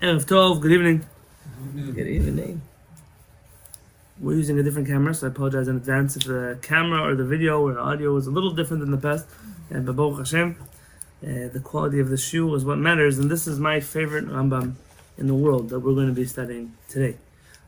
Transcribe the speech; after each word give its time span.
Erev 0.00 0.26
Tov, 0.26 0.60
good 0.60 0.70
evening. 0.70 1.04
Good 1.74 2.06
evening. 2.06 2.62
We're 4.20 4.36
using 4.36 4.56
a 4.56 4.62
different 4.62 4.86
camera, 4.86 5.12
so 5.12 5.26
I 5.26 5.30
apologize 5.30 5.66
in 5.66 5.74
advance 5.74 6.16
if 6.16 6.22
the 6.22 6.56
camera 6.62 7.02
or 7.02 7.16
the 7.16 7.24
video 7.24 7.60
or 7.60 7.74
the 7.74 7.80
audio 7.80 8.16
is 8.16 8.28
a 8.28 8.30
little 8.30 8.52
different 8.52 8.80
than 8.80 8.92
the 8.92 8.96
past. 8.96 9.26
And 9.70 9.84
Baruch 9.84 10.18
Hashem, 10.18 10.56
uh, 11.24 11.48
the 11.52 11.60
quality 11.64 11.98
of 11.98 12.10
the 12.10 12.14
shiur 12.14 12.54
is 12.54 12.64
what 12.64 12.78
matters, 12.78 13.18
and 13.18 13.28
this 13.28 13.48
is 13.48 13.58
my 13.58 13.80
favorite 13.80 14.28
Rambam 14.28 14.74
in 15.16 15.26
the 15.26 15.34
world 15.34 15.70
that 15.70 15.80
we're 15.80 15.94
going 15.94 16.06
to 16.06 16.12
be 16.12 16.26
studying 16.26 16.74
today. 16.88 17.16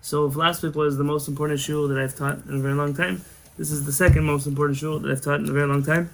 So 0.00 0.24
if 0.26 0.36
last 0.36 0.62
week 0.62 0.76
was 0.76 0.98
the 0.98 1.02
most 1.02 1.26
important 1.26 1.58
shiur 1.58 1.88
that 1.88 1.98
I've 1.98 2.14
taught 2.14 2.46
in 2.46 2.54
a 2.54 2.60
very 2.60 2.74
long 2.74 2.94
time, 2.94 3.24
this 3.58 3.72
is 3.72 3.86
the 3.86 3.92
second 3.92 4.22
most 4.22 4.46
important 4.46 4.78
shiur 4.78 5.02
that 5.02 5.10
I've 5.10 5.20
taught 5.20 5.40
in 5.40 5.48
a 5.48 5.52
very 5.52 5.66
long 5.66 5.82
time. 5.82 6.10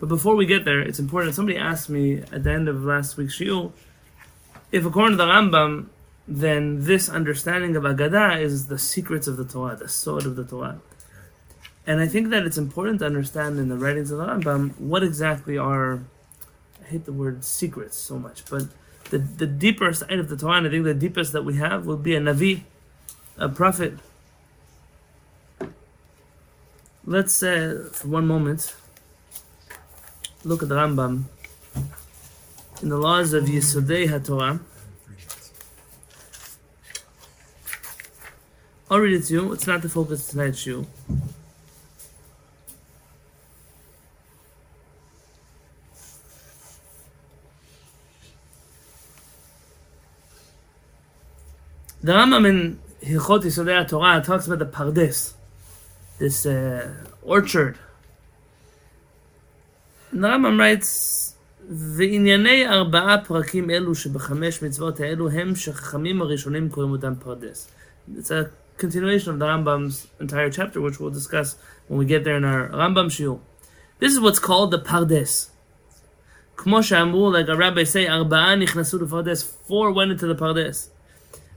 But 0.00 0.08
before 0.08 0.34
we 0.34 0.46
get 0.46 0.64
there, 0.64 0.80
it's 0.80 0.98
important. 0.98 1.34
Somebody 1.34 1.58
asked 1.58 1.90
me 1.90 2.22
at 2.32 2.42
the 2.42 2.52
end 2.52 2.68
of 2.68 2.82
last 2.84 3.18
week's 3.18 3.38
shiur, 3.38 3.70
if 4.72 4.86
according 4.86 5.18
to 5.18 5.24
the 5.24 5.30
Rambam, 5.30 5.88
then 6.26 6.84
this 6.84 7.08
understanding 7.08 7.76
of 7.76 7.82
Agadah 7.82 8.40
is 8.40 8.68
the 8.68 8.78
secrets 8.78 9.26
of 9.26 9.36
the 9.36 9.44
Torah, 9.44 9.76
the 9.76 9.88
sword 9.88 10.24
of 10.24 10.34
the 10.34 10.44
Torah. 10.44 10.80
And 11.86 12.00
I 12.00 12.06
think 12.06 12.30
that 12.30 12.44
it's 12.44 12.56
important 12.56 13.00
to 13.00 13.06
understand 13.06 13.58
in 13.58 13.68
the 13.68 13.76
writings 13.76 14.10
of 14.10 14.18
the 14.18 14.26
Rambam 14.26 14.78
what 14.78 15.02
exactly 15.02 15.58
are, 15.58 16.00
I 16.82 16.88
hate 16.88 17.04
the 17.04 17.12
word 17.12 17.44
secrets 17.44 17.98
so 17.98 18.18
much, 18.18 18.44
but 18.48 18.62
the, 19.10 19.18
the 19.18 19.46
deeper 19.46 19.92
side 19.92 20.18
of 20.18 20.30
the 20.30 20.36
Torah, 20.36 20.66
I 20.66 20.70
think 20.70 20.84
the 20.84 20.94
deepest 20.94 21.32
that 21.32 21.44
we 21.44 21.56
have 21.58 21.84
will 21.84 21.98
be 21.98 22.14
a 22.14 22.20
Navi, 22.20 22.62
a 23.36 23.48
prophet. 23.48 23.98
Let's, 27.04 27.42
uh, 27.42 27.90
for 27.92 28.08
one 28.08 28.26
moment, 28.26 28.74
look 30.44 30.62
at 30.62 30.68
the 30.68 30.76
Rambam 30.76 31.24
in 32.82 32.88
the 32.88 32.98
laws 32.98 33.32
of 33.32 33.44
Yisodei 33.44 34.08
HaTorah. 34.08 34.60
I'll 38.90 38.98
read 38.98 39.14
it 39.14 39.24
to 39.26 39.32
you. 39.32 39.52
It's 39.52 39.66
not 39.66 39.80
the 39.80 39.88
focus 39.88 40.28
of 40.28 40.32
tonight's 40.32 40.64
shiur. 40.64 40.84
The 52.02 52.12
Rambam 52.12 52.48
in 52.48 52.80
Hilchot 53.00 53.44
Yisodei 53.44 53.88
Torah 53.88 54.20
talks 54.20 54.48
about 54.48 54.58
the 54.58 54.66
Pardes, 54.66 55.34
this 56.18 56.44
uh, 56.44 56.92
orchard. 57.22 57.78
And 60.10 60.24
the 60.24 60.28
Rambam 60.28 60.58
writes, 60.58 61.31
וענייני 61.69 62.67
ארבעה 62.67 63.17
פרקים 63.25 63.69
אלו 63.69 63.95
שבחמש 63.95 64.63
מצוות 64.63 64.99
האלו 64.99 65.29
הם 65.29 65.55
שחכמים 65.55 66.21
הראשונים 66.21 66.69
קוראים 66.69 66.91
אותם 66.91 67.13
פרדס. 67.19 67.71
It's 68.15 68.31
a 68.31 68.49
continuation 68.77 69.29
of 69.29 69.39
the 69.39 69.45
Rambam's 69.45 70.07
entire 70.21 70.49
chapter, 70.49 70.79
which 70.79 70.99
we'll 70.99 71.09
discuss 71.09 71.55
when 71.87 71.97
we 71.99 72.05
get 72.05 72.23
there 72.23 72.37
in 72.37 72.45
our 72.45 72.69
Rambam 72.69 73.09
Shiur. 73.15 73.39
This 73.99 74.13
is 74.13 74.19
what's 74.19 74.39
called 74.39 74.71
the 74.71 74.79
Pardes. 74.79 75.51
כמו 76.57 76.83
שאמרו, 76.83 77.31
like 77.31 77.49
a 77.49 77.55
rabbi 77.55 77.83
say, 77.83 78.09
ארבעה 78.09 78.55
נכנסו 78.55 78.97
לפרדס, 78.97 79.57
four 79.67 79.91
went 79.91 80.11
into 80.11 80.27
the 80.27 80.37
פרדס. 80.37 80.91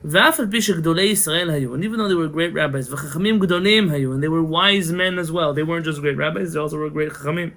ואף 0.04 0.40
על 0.40 0.46
פי 0.50 0.62
שגדולי 0.62 1.02
ישראל 1.02 1.50
היו, 1.50 1.74
and 1.74 1.84
even 1.84 1.98
though 1.98 2.08
they 2.08 2.14
were 2.14 2.28
great 2.28 2.54
rabbis, 2.54 2.92
וחכמים 2.92 3.38
גדולים 3.38 3.90
היו, 3.90 4.14
and 4.14 4.22
they 4.22 4.28
were 4.28 4.42
wise 4.42 4.92
men 4.92 5.18
as 5.18 5.30
well, 5.30 5.52
they 5.54 5.62
weren't 5.62 5.84
just 5.84 6.00
great 6.00 6.16
rabbis, 6.16 6.52
they 6.52 6.58
also 6.58 6.76
were 6.76 6.90
great 6.90 7.12
חכמים. 7.12 7.50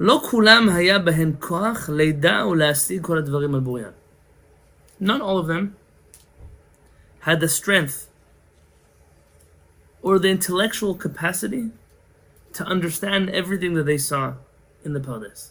לא 0.00 0.22
כולם 0.30 0.68
היה 0.68 0.98
בהם 0.98 1.32
כוח 1.40 1.88
לידע 1.88 2.46
ולהשיג 2.46 3.02
כל 3.02 3.18
הדברים 3.18 3.54
על 3.54 3.60
בוריין. 3.60 3.92
Not 5.00 5.20
all 5.20 5.38
of 5.38 5.46
them 5.46 5.76
had 7.20 7.40
the 7.40 7.48
strength 7.48 8.08
or 10.02 10.18
the 10.18 10.28
intellectual 10.28 10.94
capacity 10.94 11.70
to 12.52 12.64
understand 12.64 13.30
everything 13.30 13.74
that 13.74 13.86
they 13.86 13.98
saw 13.98 14.34
in 14.84 14.92
the 14.92 15.00
Pardes. 15.00 15.50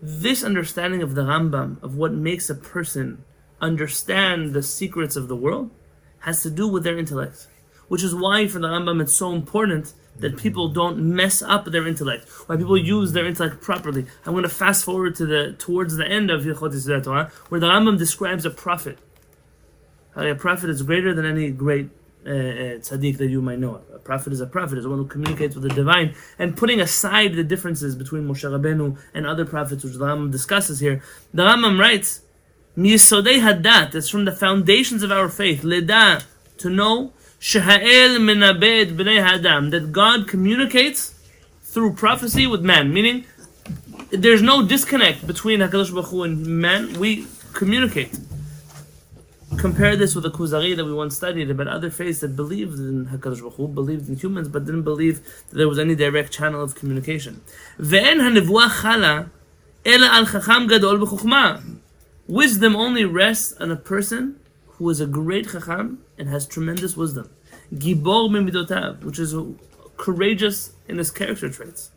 This 0.00 0.44
understanding 0.44 1.02
of 1.02 1.14
the 1.16 1.22
Rambam, 1.22 1.82
of 1.82 1.96
what 1.96 2.12
makes 2.12 2.48
a 2.48 2.54
person 2.54 3.24
understand 3.60 4.52
the 4.52 4.62
secrets 4.62 5.16
of 5.16 5.26
the 5.26 5.36
world, 5.36 5.70
has 6.20 6.42
to 6.42 6.50
do 6.50 6.68
with 6.68 6.84
their 6.84 6.96
intellect. 6.96 7.48
Which 7.88 8.04
is 8.04 8.14
why 8.14 8.46
for 8.46 8.60
the 8.60 8.68
Rambam 8.68 9.02
it's 9.02 9.14
so 9.14 9.32
important 9.32 9.92
that 10.17 10.37
people 10.37 10.69
don't 10.69 10.97
mess 10.97 11.41
up 11.41 11.65
their 11.65 11.87
intellect, 11.87 12.29
why 12.45 12.55
people 12.55 12.77
use 12.77 13.11
their 13.13 13.25
intellect 13.25 13.61
properly. 13.61 14.05
I'm 14.25 14.33
going 14.33 14.43
to 14.43 14.49
fast 14.49 14.85
forward 14.85 15.15
to 15.15 15.25
the 15.25 15.55
towards 15.57 15.95
the 15.97 16.07
end 16.07 16.29
of 16.29 16.43
Yisodei 16.43 17.03
Torah, 17.03 17.31
where 17.49 17.59
the 17.59 17.67
Rambam 17.67 17.97
describes 17.97 18.45
a 18.45 18.49
prophet. 18.49 18.99
A 20.15 20.35
prophet 20.35 20.69
is 20.69 20.83
greater 20.83 21.13
than 21.13 21.25
any 21.25 21.49
great 21.49 21.89
uh, 22.25 22.29
uh, 22.29 22.33
tzaddik 22.79 23.17
that 23.17 23.27
you 23.27 23.41
might 23.41 23.59
know. 23.59 23.81
A 23.93 23.99
prophet 23.99 24.31
is 24.31 24.39
a 24.39 24.45
prophet, 24.45 24.77
is 24.77 24.87
one 24.87 24.99
who 24.99 25.07
communicates 25.07 25.55
with 25.55 25.63
the 25.63 25.75
divine. 25.75 26.15
And 26.37 26.55
putting 26.55 26.79
aside 26.79 27.33
the 27.33 27.43
differences 27.43 27.95
between 27.95 28.27
Moshe 28.27 28.49
Rabbeinu 28.49 28.97
and 29.13 29.25
other 29.25 29.45
prophets, 29.45 29.83
which 29.83 29.93
the 29.93 30.05
Rambam 30.05 30.31
discusses 30.31 30.79
here, 30.79 31.01
the 31.33 31.43
Rambam 31.43 31.79
writes, 31.79 32.21
"Miyisodei 32.77 33.39
hadat." 33.41 33.91
That's 33.91 34.09
from 34.09 34.25
the 34.25 34.31
foundations 34.31 35.01
of 35.03 35.11
our 35.11 35.27
faith. 35.27 35.63
Leda, 35.63 36.21
to 36.59 36.69
know 36.69 37.13
Sheha'el 37.43 38.19
b'nei 38.23 39.71
that 39.71 39.91
God 39.91 40.29
communicates 40.29 41.13
through 41.61 41.91
prophecy 41.91 42.47
with 42.47 42.61
man, 42.61 42.93
meaning 42.93 43.25
there's 44.11 44.41
no 44.41 44.65
disconnect 44.65 45.27
between 45.27 45.59
Hakadosh 45.59 45.91
Baruch 45.91 46.05
Hu 46.05 46.23
and 46.23 46.47
man. 46.47 46.97
We 46.97 47.27
communicate. 47.51 48.17
Compare 49.57 49.97
this 49.97 50.15
with 50.15 50.23
the 50.23 50.31
Kuzari 50.31 50.73
that 50.77 50.85
we 50.85 50.93
once 50.93 51.17
studied 51.17 51.49
about 51.49 51.67
other 51.67 51.89
faiths 51.89 52.21
that 52.21 52.33
believed 52.37 52.79
in 52.79 53.07
Hakadosh 53.07 53.41
Baruch 53.41 53.55
Hu, 53.55 53.67
believed 53.67 54.07
in 54.07 54.15
humans, 54.15 54.47
but 54.47 54.65
didn't 54.65 54.83
believe 54.83 55.21
that 55.49 55.57
there 55.57 55.67
was 55.67 55.77
any 55.77 55.95
direct 55.95 56.31
channel 56.31 56.63
of 56.63 56.75
communication. 56.75 57.41
Al. 57.77 59.19
Wisdom 62.25 62.75
only 62.77 63.03
rests 63.03 63.53
on 63.59 63.69
a 63.69 63.75
person 63.75 64.39
who 64.82 64.88
is 64.90 65.00
a 65.00 65.06
great 65.06 65.50
chacham 65.50 66.04
and 66.18 66.28
has 66.28 66.46
tremendous 66.46 66.96
wisdom. 66.96 67.28
Gibor 67.74 68.28
mimidotav, 68.30 69.02
which 69.02 69.18
is 69.18 69.34
courageous 69.96 70.72
in 70.88 70.98
his 70.98 71.10
character 71.10 71.48
traits. 71.48 71.90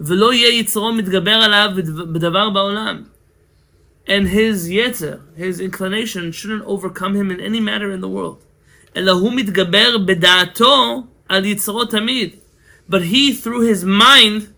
ולא 0.00 0.32
יהיה 0.32 0.48
יצרו 0.48 0.92
מתגבר 0.92 1.30
עליו 1.30 1.70
בדבר 2.12 2.50
בעולם. 2.50 3.04
And 4.06 4.28
his 4.28 4.70
yetzer, 4.70 5.20
his 5.36 5.60
inclination, 5.60 6.32
shouldn't 6.32 6.64
overcome 6.64 7.14
him 7.14 7.30
in 7.30 7.40
any 7.40 7.60
matter 7.60 7.90
in 7.90 8.00
the 8.00 8.08
world. 8.08 8.38
אלא 8.96 9.12
הוא 9.12 9.32
מתגבר 9.32 9.98
בדעתו 9.98 11.06
על 11.28 11.44
יצרו 11.44 11.84
תמיד. 11.84 12.30
But 12.88 13.02
he, 13.02 13.32
through 13.32 13.60
his 13.60 13.84
mind, 13.84 14.48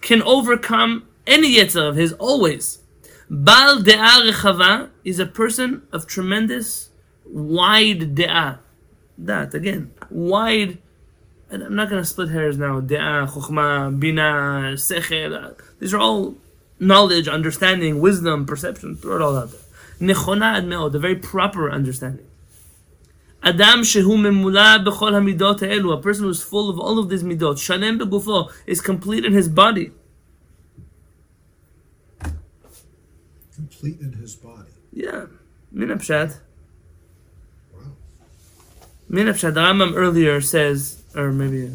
can 0.00 0.22
overcome 0.22 1.04
any 1.26 1.56
yetzer 1.56 1.88
of 1.88 1.96
his 1.96 2.12
always. 2.14 2.78
Bal 3.29 3.79
de'ah 3.79 4.31
rechava 4.31 4.89
is 5.03 5.19
a 5.19 5.25
person 5.25 5.83
of 5.91 6.07
tremendous, 6.07 6.89
wide 7.25 8.15
de'ah. 8.15 8.59
That, 9.17 9.53
again, 9.53 9.91
wide. 10.09 10.77
And 11.49 11.63
I'm 11.63 11.75
not 11.75 11.89
going 11.89 12.01
to 12.01 12.07
split 12.07 12.29
hairs 12.29 12.57
now. 12.57 12.79
De'ah, 12.79 13.29
chokhmah, 13.29 13.99
bina, 13.99 14.73
sechel. 14.75 15.51
Uh, 15.51 15.53
these 15.79 15.93
are 15.93 15.99
all 15.99 16.35
knowledge, 16.79 17.27
understanding, 17.27 17.99
wisdom, 17.99 18.45
perception. 18.45 18.95
Throw 18.95 19.15
it 19.15 19.21
all 19.21 19.35
out 19.35 19.51
there. 19.51 19.61
Nechona 19.99 20.57
ad 20.57 20.65
me'od, 20.65 20.95
a 20.95 20.99
very 20.99 21.15
proper 21.15 21.69
understanding. 21.69 22.25
Adam 23.43 23.81
shehu 23.81 24.17
memula 24.17 24.83
b'chol 24.85 25.11
hamidot 25.11 25.59
ha'elu, 25.59 25.91
a 25.91 26.01
person 26.01 26.25
who's 26.25 26.41
full 26.41 26.69
of 26.69 26.79
all 26.79 26.97
of 26.97 27.09
these 27.09 27.23
midot, 27.23 27.59
shalem 27.59 27.99
begufo, 27.99 28.51
is 28.65 28.79
complete 28.81 29.25
in 29.25 29.33
his 29.33 29.49
body. 29.49 29.91
Complete 33.79 34.01
in 34.01 34.13
his 34.13 34.35
body. 34.35 34.69
Yeah. 34.91 35.25
Min 35.71 35.89
Pshat. 35.89 36.39
Wow. 37.73 37.81
Min 39.07 39.27
Pshat, 39.27 39.53
the 39.53 39.59
Rambam 39.59 39.93
earlier 39.95 40.41
says, 40.41 41.03
or 41.15 41.31
maybe 41.31 41.71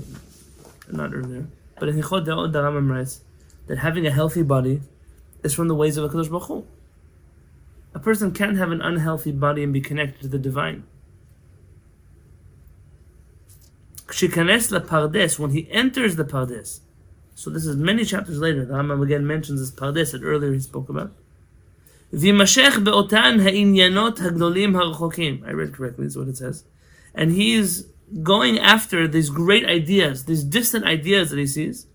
not 0.90 1.14
earlier, 1.14 1.46
but 1.78 1.88
in 1.88 1.96
Hilchot 1.96 2.26
De'ot, 2.26 2.52
the 2.52 2.60
Rambam 2.60 2.90
writes 2.90 3.20
that 3.68 3.78
having 3.78 4.04
a 4.04 4.10
healthy 4.10 4.42
body 4.42 4.80
is 5.44 5.54
from 5.54 5.68
the 5.68 5.76
ways 5.76 5.96
of 5.96 6.10
HaKadosh 6.10 6.28
Baruch 6.28 6.48
Hu. 6.48 6.66
A 7.94 8.00
person 8.00 8.32
can't 8.32 8.56
have 8.56 8.72
an 8.72 8.80
unhealthy 8.80 9.30
body 9.30 9.62
and 9.62 9.72
be 9.72 9.80
connected 9.80 10.22
to 10.22 10.28
the 10.28 10.38
divine. 10.38 10.84
Shikanes 14.06 14.72
la 14.72 14.80
pardes, 14.80 15.38
when 15.38 15.52
he 15.52 15.70
enters 15.70 16.16
the 16.16 16.24
pardes, 16.24 16.80
so 17.36 17.48
this 17.48 17.64
is 17.64 17.76
many 17.76 18.04
chapters 18.04 18.38
later, 18.38 18.64
the 18.64 18.74
Rambam 18.74 19.02
again 19.02 19.24
mentions 19.24 19.60
this 19.60 19.70
pardes 19.70 20.10
that 20.10 20.24
earlier 20.24 20.52
he 20.52 20.58
spoke 20.58 20.88
about. 20.88 21.12
Vimashech 22.12 22.84
be'otan 22.84 23.40
ha'inyanot 23.40 24.18
ha'gdolim 24.18 24.74
ha'rchokim. 24.74 25.46
I 25.46 25.52
read 25.52 25.72
correctly, 25.72 26.06
is 26.06 26.16
what 26.16 26.28
it 26.28 26.36
says. 26.36 26.64
And 27.14 27.32
he 27.32 27.54
is 27.54 27.88
going 28.22 28.58
after 28.58 29.08
these 29.08 29.30
great 29.30 29.64
ideas, 29.64 30.26
these 30.26 30.44
distant 30.44 30.84
ideas 30.84 31.30
that 31.30 31.38
he 31.38 31.46
sees. 31.46 31.86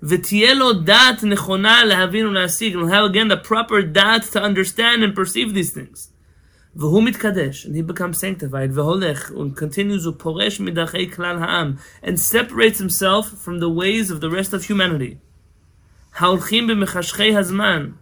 V'tielo 0.00 0.84
dat 0.84 1.18
nechona 1.18 1.82
lehavin 1.82 2.30
u'lasig. 2.30 2.72
And 2.72 2.82
he'll 2.82 2.88
have 2.88 3.04
again 3.06 3.28
the 3.28 3.36
proper 3.36 3.82
dat 3.82 4.22
to 4.24 4.40
understand 4.40 5.02
and 5.02 5.14
perceive 5.14 5.54
these 5.54 5.72
things. 5.72 6.10
V'hu 6.76 7.08
mitkadesh. 7.08 7.64
And 7.64 7.74
he 7.74 7.82
becomes 7.82 8.18
sanctified. 8.18 8.70
V'holech. 8.70 9.30
And 9.30 9.56
continues 9.56 10.06
u'poresh 10.06 10.60
midachei 10.60 11.12
klal 11.12 11.40
ha'am. 11.40 11.80
And 12.00 12.20
separates 12.20 12.78
himself 12.78 13.30
from 13.30 13.58
the 13.58 13.70
ways 13.70 14.10
of 14.12 14.20
the 14.20 14.30
rest 14.30 14.52
of 14.52 14.64
humanity. 14.64 15.18
Ha'olchim 16.12 16.68
b'mechashchei 16.68 17.32
hazman 17.32 17.94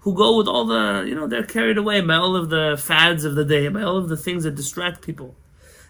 who 0.00 0.14
go 0.14 0.36
with 0.36 0.48
all 0.48 0.64
the, 0.64 1.04
you 1.06 1.14
know, 1.14 1.26
they're 1.26 1.44
carried 1.44 1.76
away 1.76 2.00
by 2.00 2.14
all 2.14 2.34
of 2.34 2.48
the 2.48 2.80
fads 2.82 3.24
of 3.24 3.34
the 3.34 3.44
day, 3.44 3.68
by 3.68 3.82
all 3.82 3.98
of 3.98 4.08
the 4.08 4.16
things 4.16 4.44
that 4.44 4.54
distract 4.54 5.02
people. 5.02 5.34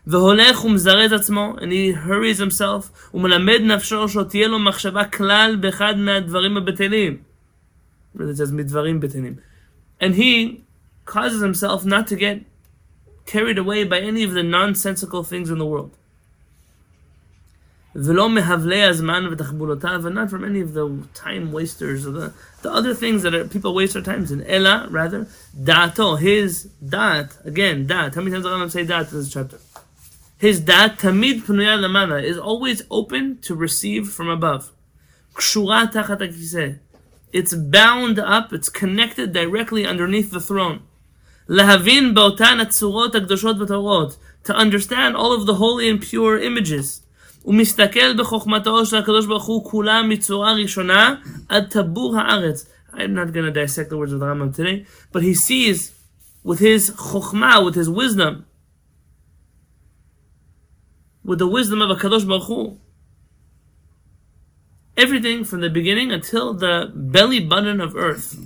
And 0.05 1.73
he 1.73 1.93
hurries 1.93 2.39
himself. 2.39 3.11
And 10.01 10.15
he 10.15 10.65
causes 11.05 11.43
himself 11.43 11.85
not 11.85 12.07
to 12.09 12.17
get 12.17 12.43
carried 13.27 13.59
away 13.59 13.85
by 13.85 14.01
any 14.01 14.25
of 14.25 14.33
the 14.33 14.43
nonsensical 14.43 15.23
things 15.23 15.51
in 15.51 15.59
the 15.59 15.67
world 15.67 15.97
and 17.93 18.07
not 20.15 20.31
from 20.31 20.45
any 20.45 20.61
of 20.61 20.75
the 20.75 21.03
time 21.13 21.51
wasters 21.51 22.07
or 22.07 22.13
the, 22.13 22.33
the 22.63 22.71
other 22.71 22.95
things 22.95 23.25
that 23.25 23.35
are, 23.35 23.45
people 23.47 23.75
waste 23.75 23.95
their 23.95 24.03
times 24.03 24.31
in. 24.31 24.45
Ella, 24.45 24.87
rather, 24.91 25.27
dato, 25.61 26.15
his 26.15 26.69
dat, 26.87 27.37
again, 27.45 27.87
dat. 27.87 28.15
How 28.15 28.21
many 28.21 28.33
times 28.33 28.47
I'm 28.47 28.71
say 28.71 28.85
dat 28.85 29.11
in 29.11 29.19
this 29.19 29.33
chapter? 29.33 29.59
His 30.39 30.61
dat, 30.61 30.99
tamid 30.99 31.43
punuya 31.43 31.81
lamana, 31.81 32.23
is 32.23 32.39
always 32.39 32.83
open 32.93 33.39
to 33.39 33.57
receive 33.57 34.09
from 34.09 34.29
above. 34.29 34.71
It's 37.33 37.55
bound 37.55 38.19
up, 38.19 38.53
it's 38.53 38.69
connected 38.69 39.33
directly 39.33 39.87
underneath 39.87 40.31
the 40.31 40.41
throne. 40.41 40.83
To 41.49 41.63
understand 44.55 45.17
all 45.17 45.33
of 45.33 45.47
the 45.47 45.55
holy 45.55 45.89
and 45.89 46.01
pure 46.01 46.41
images. 46.41 47.03
ומסתכל 47.46 48.18
בחוכמתו 48.18 48.86
של 48.86 48.98
הקדוש 48.98 49.26
ברוך 49.26 49.46
הוא 49.46 49.70
כולה 49.70 50.04
מצורה 50.04 50.54
ראשונה 50.54 51.16
עד 51.50 51.68
טבור 51.70 52.18
הארץ. 52.18 52.66
I'm 52.94 53.14
not 53.14 53.34
going 53.34 53.46
to 53.46 53.52
dissect 53.52 53.90
the 53.90 53.98
words 53.98 54.14
of 54.14 54.20
the 54.20 54.26
Rambam 54.26 54.56
today, 54.56 54.86
but 55.12 55.22
he 55.22 55.34
sees 55.34 55.92
with 56.44 56.60
his 56.60 56.92
chokhmah, 56.92 57.66
with 57.66 57.76
his 57.76 57.90
wisdom, 57.90 58.46
with 61.24 61.40
the 61.40 61.48
wisdom 61.48 61.82
of 61.82 61.90
a 61.90 61.96
Kadosh 61.96 62.26
Baruch 62.26 62.44
Hu, 62.44 62.78
everything 64.96 65.44
from 65.44 65.60
the 65.60 65.70
beginning 65.70 66.12
until 66.12 66.54
the 66.54 66.92
belly 66.96 67.40
button 67.40 67.82
of 67.82 67.96
earth. 67.96 68.38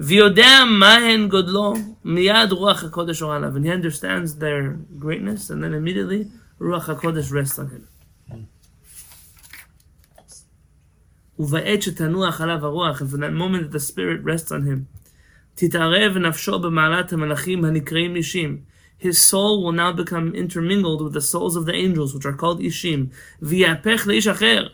ויודע 0.00 0.64
מהן 0.64 1.28
גודלו, 1.28 1.74
מיד 2.04 2.52
רוח 2.52 2.84
הקודש 2.84 3.22
אור 3.22 3.34
עליו. 3.34 3.56
And 3.56 3.64
he 3.64 3.70
understands 3.70 4.34
their 4.34 4.78
greatness, 4.98 5.50
and 5.50 5.62
then 5.62 5.74
immediately 5.74 6.26
Ruach 6.60 6.84
HaKodesh 6.84 7.30
rests 7.32 7.58
on 7.58 7.68
him. 7.68 7.88
ובעת 11.38 11.82
שתנוח 11.82 12.40
עליו 12.40 12.66
הרוח, 12.66 13.02
and 13.02 13.10
from 13.10 13.20
that 13.20 13.32
moment 13.32 13.62
that 13.62 13.72
the 13.72 13.80
spirit 13.80 14.20
rests 14.22 14.52
on 14.52 14.62
him, 14.62 14.86
תתערב 15.54 16.18
נפשו 16.18 16.58
במעלת 16.58 17.12
המלאכים 17.12 17.64
הנקראים 17.64 18.16
אישים. 18.16 18.58
His 18.98 19.18
soul 19.18 19.64
will 19.64 19.72
now 19.72 19.92
become 19.92 20.32
intermingled 20.34 21.02
with 21.02 21.12
the 21.12 21.20
souls 21.20 21.56
of 21.56 21.66
the 21.66 21.74
angels, 21.74 22.14
which 22.14 22.24
are 22.24 22.32
called 22.32 22.60
ishim. 22.60 23.10
ויהפך 23.42 24.06
לאיש 24.06 24.26
אחר. 24.26 24.68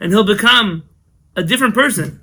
And 0.00 0.12
he'll 0.12 0.24
become 0.24 0.82
a 1.36 1.42
different 1.42 1.74
person. 1.74 2.18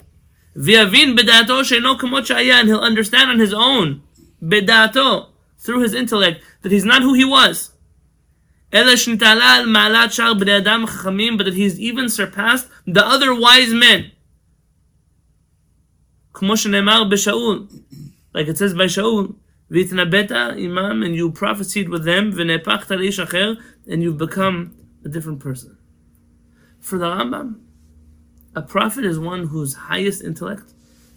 ויבין 0.55 1.15
בדעתו 1.15 1.65
שאינו 1.65 1.97
כמות 1.97 2.25
שהיה, 2.25 2.61
and 2.61 2.65
he'll 2.65 2.81
understand 2.81 3.29
on 3.31 3.39
his 3.39 3.53
own, 3.53 3.99
בדעתו, 4.43 5.27
through 5.59 5.79
his 5.79 5.93
intellect, 5.93 6.41
that 6.63 6.71
he's 6.71 6.85
not 6.85 7.01
who 7.01 7.13
he 7.13 7.23
was. 7.23 7.71
but 8.70 8.86
that 11.44 11.54
he's 11.54 11.78
even 11.80 12.08
surpassed 12.08 12.68
the 12.86 13.06
other 13.06 13.34
wise 13.34 13.72
men. 13.72 14.12
Like 18.34 18.48
it 18.48 18.58
says 18.58 18.74
by 18.74 18.84
Shaul, 18.84 19.36
Vitnabeta 19.70 20.52
Imam, 20.62 21.02
and 21.02 21.14
you 21.14 21.30
prophesied 21.32 21.88
with 21.88 22.04
them, 22.04 22.38
and 22.38 24.02
you've 24.02 24.18
become 24.18 24.76
a 25.04 25.08
different 25.08 25.40
person. 25.40 25.78
For 26.80 26.98
the 26.98 27.06
Rambam, 27.06 27.60
a 28.54 28.62
prophet 28.62 29.04
is 29.04 29.18
one 29.18 29.48
whose 29.48 29.74
highest 29.74 30.22
intellect 30.22 30.72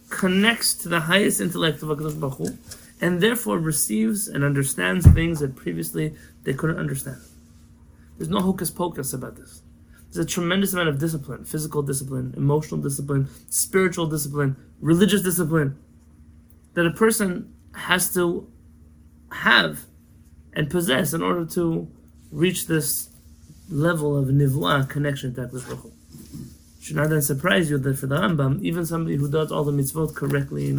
connects 0.08 0.74
to 0.74 0.88
the 0.88 1.00
highest 1.00 1.40
intellect 1.40 1.82
of 1.82 1.88
HaKadosh 1.88 2.18
Baruch 2.18 2.38
Hu, 2.38 2.58
and 3.00 3.20
therefore 3.20 3.58
receives 3.58 4.28
and 4.28 4.42
understands 4.42 5.06
things 5.06 5.40
that 5.40 5.56
previously 5.56 6.14
they 6.42 6.52
couldn't 6.52 6.78
understand. 6.78 7.18
There's 8.20 8.28
no 8.28 8.40
hocus 8.40 8.70
pocus 8.70 9.14
about 9.14 9.36
this. 9.36 9.62
There's 10.12 10.26
a 10.26 10.28
tremendous 10.28 10.74
amount 10.74 10.90
of 10.90 10.98
discipline, 10.98 11.46
physical 11.46 11.80
discipline, 11.80 12.34
emotional 12.36 12.78
discipline, 12.78 13.30
spiritual 13.48 14.08
discipline, 14.08 14.56
religious 14.78 15.22
discipline, 15.22 15.78
that 16.74 16.84
a 16.84 16.90
person 16.90 17.50
has 17.74 18.12
to 18.12 18.46
have 19.32 19.86
and 20.52 20.68
possess 20.68 21.14
in 21.14 21.22
order 21.22 21.46
to 21.46 21.90
reach 22.30 22.66
this 22.66 23.08
level 23.70 24.14
of 24.18 24.26
nivua 24.28 24.86
connection 24.86 25.34
to 25.36 25.46
HaKadosh 25.46 25.66
Baruch 25.66 25.92
Should 26.78 26.96
not 26.96 27.08
then 27.08 27.22
surprise 27.22 27.70
you 27.70 27.78
that 27.78 27.98
for 27.98 28.06
the 28.06 28.16
Rambam, 28.16 28.62
even 28.62 28.84
somebody 28.84 29.16
who 29.16 29.30
does 29.30 29.50
all 29.50 29.64
the 29.64 29.72
mitzvot 29.72 30.14
correctly, 30.14 30.76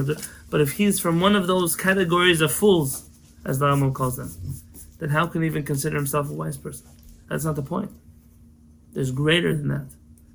but 0.51 0.61
if 0.61 0.73
he's 0.73 0.99
from 0.99 1.19
one 1.19 1.35
of 1.35 1.47
those 1.47 1.75
categories 1.75 2.39
of 2.39 2.51
fools, 2.51 3.09
as 3.43 3.57
the 3.57 3.65
Rambam 3.65 3.95
calls 3.95 4.17
them, 4.17 4.31
then 4.99 5.09
how 5.09 5.25
can 5.25 5.41
he 5.41 5.47
even 5.47 5.63
consider 5.63 5.95
himself 5.95 6.29
a 6.29 6.33
wise 6.33 6.57
person? 6.57 6.85
That's 7.31 7.45
not 7.45 7.55
the 7.55 7.61
point. 7.61 7.89
There's 8.91 9.11
greater 9.11 9.55
than 9.55 9.69
that. 9.69 9.87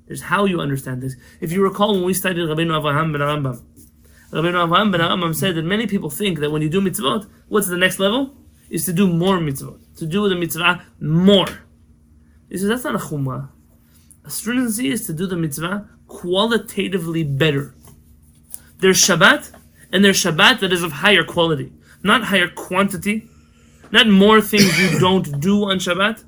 There's 0.07 0.23
how 0.23 0.45
you 0.45 0.59
understand 0.59 1.03
this. 1.03 1.15
If 1.39 1.51
you 1.51 1.61
recall 1.61 1.93
when 1.93 2.05
we 2.05 2.13
studied 2.15 2.39
Rabbeinu 2.39 2.71
Avraham 2.71 3.11
ben 3.11 3.21
Rambam, 3.21 3.61
Rabbeinu 4.31 4.67
Avraham 4.67 4.91
ben 4.91 5.01
Rambam 5.01 5.35
said 5.35 5.53
that 5.53 5.61
many 5.63 5.85
people 5.85 6.09
think 6.09 6.39
that 6.39 6.49
when 6.49 6.63
you 6.63 6.69
do 6.69 6.81
mitzvot, 6.81 7.29
what's 7.49 7.67
the 7.67 7.77
next 7.77 7.99
level? 7.99 8.33
Is 8.71 8.83
to 8.85 8.93
do 8.93 9.07
more 9.07 9.37
mitzvot. 9.37 9.79
To 9.97 10.07
do 10.07 10.27
the 10.27 10.35
mitzvah 10.35 10.81
more. 10.99 11.45
He 12.49 12.57
says 12.57 12.67
that's 12.67 12.83
not 12.83 12.95
a 12.95 12.97
chumrah. 12.97 13.49
Astringency 14.25 14.89
is 14.89 15.05
to 15.05 15.13
do 15.13 15.27
the 15.27 15.37
mitzvah 15.37 15.87
qualitatively 16.07 17.23
better. 17.23 17.75
There's 18.79 18.97
Shabbat, 18.97 19.51
and 19.91 20.03
there's 20.03 20.23
Shabbat 20.23 20.61
that 20.61 20.73
is 20.73 20.81
of 20.81 20.93
higher 20.93 21.23
quality, 21.23 21.71
not 22.01 22.23
higher 22.23 22.47
quantity, 22.47 23.29
not 23.91 24.07
more 24.07 24.41
things 24.41 24.79
you 24.79 24.99
don't 24.99 25.39
do 25.39 25.65
on 25.65 25.77
Shabbat, 25.77 26.23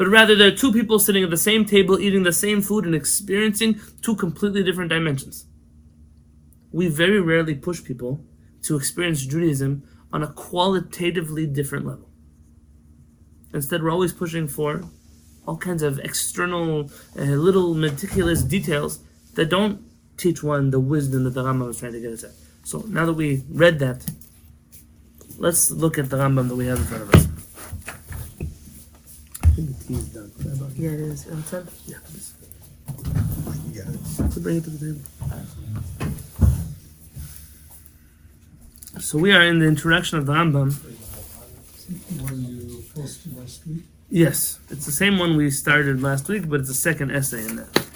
but 0.00 0.08
rather 0.08 0.34
there 0.34 0.48
are 0.48 0.56
two 0.56 0.72
people 0.72 0.98
sitting 0.98 1.22
at 1.22 1.28
the 1.28 1.36
same 1.36 1.66
table 1.66 2.00
eating 2.00 2.22
the 2.22 2.32
same 2.32 2.62
food 2.62 2.86
and 2.86 2.94
experiencing 2.94 3.78
two 4.00 4.16
completely 4.16 4.62
different 4.64 4.88
dimensions. 4.88 5.44
We 6.72 6.88
very 6.88 7.20
rarely 7.20 7.54
push 7.54 7.84
people 7.84 8.24
to 8.62 8.76
experience 8.76 9.26
Judaism 9.26 9.82
on 10.10 10.22
a 10.22 10.28
qualitatively 10.28 11.44
different 11.44 11.84
level. 11.84 12.08
Instead, 13.52 13.82
we're 13.82 13.90
always 13.90 14.14
pushing 14.14 14.48
for 14.48 14.84
all 15.46 15.58
kinds 15.58 15.82
of 15.82 15.98
external, 15.98 16.90
uh, 17.18 17.24
little 17.24 17.74
meticulous 17.74 18.42
details 18.42 19.00
that 19.34 19.50
don't 19.50 19.82
teach 20.16 20.42
one 20.42 20.70
the 20.70 20.80
wisdom 20.80 21.24
that 21.24 21.34
the 21.34 21.42
Rambam 21.42 21.66
was 21.66 21.78
trying 21.78 21.92
to 21.92 22.00
get 22.00 22.12
us 22.14 22.24
at. 22.24 22.30
So 22.64 22.86
now 22.88 23.04
that 23.04 23.12
we 23.12 23.42
read 23.50 23.80
that, 23.80 24.10
let's 25.36 25.70
look 25.70 25.98
at 25.98 26.08
the 26.08 26.16
Rambam 26.16 26.48
that 26.48 26.56
we 26.56 26.68
have 26.68 26.78
in 26.78 26.84
front 26.84 27.02
of 27.02 27.14
us. 27.14 27.29
I 29.60 29.62
think 29.62 29.78
the 29.78 29.84
tea 29.84 29.94
is 29.94 30.08
done. 30.08 30.32
Is 30.38 30.44
that 30.46 30.52
about- 30.54 30.76
Yeah, 30.76 30.90
it 30.90 31.00
is. 31.00 31.26
I'm 31.26 31.44
sorry. 31.44 31.64
Yeah, 31.86 31.96
please. 32.04 32.32
You 33.68 33.82
got 33.82 33.94
it. 33.94 34.32
To 34.32 34.40
bring 34.40 34.56
it 34.56 34.64
to 34.64 34.70
the 34.70 34.78
table. 34.86 35.00
So 39.00 39.18
we 39.18 39.32
are 39.32 39.42
in 39.42 39.58
the 39.58 39.66
introduction 39.66 40.16
of 40.18 40.24
the 40.24 40.32
Rambam. 40.32 40.72
one 42.22 42.42
you 42.42 42.84
posted 42.94 43.36
last 43.36 43.66
week. 43.66 43.84
Yes, 44.08 44.58
it's 44.70 44.86
the 44.86 44.92
same 44.92 45.18
one 45.18 45.36
we 45.36 45.50
started 45.50 46.00
last 46.00 46.26
week, 46.28 46.48
but 46.48 46.60
it's 46.60 46.68
the 46.68 46.74
second 46.74 47.10
essay 47.10 47.44
in 47.46 47.56
that. 47.56 47.86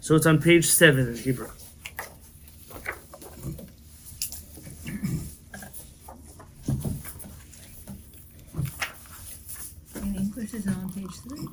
So 0.00 0.14
it's 0.14 0.26
on 0.26 0.40
page 0.40 0.66
seven 0.66 1.08
in 1.08 1.16
Hebrew. 1.16 1.48
In 9.96 10.14
English 10.16 10.54
is 10.54 10.66
on 10.66 10.92
page 10.92 11.10
three. 11.26 11.48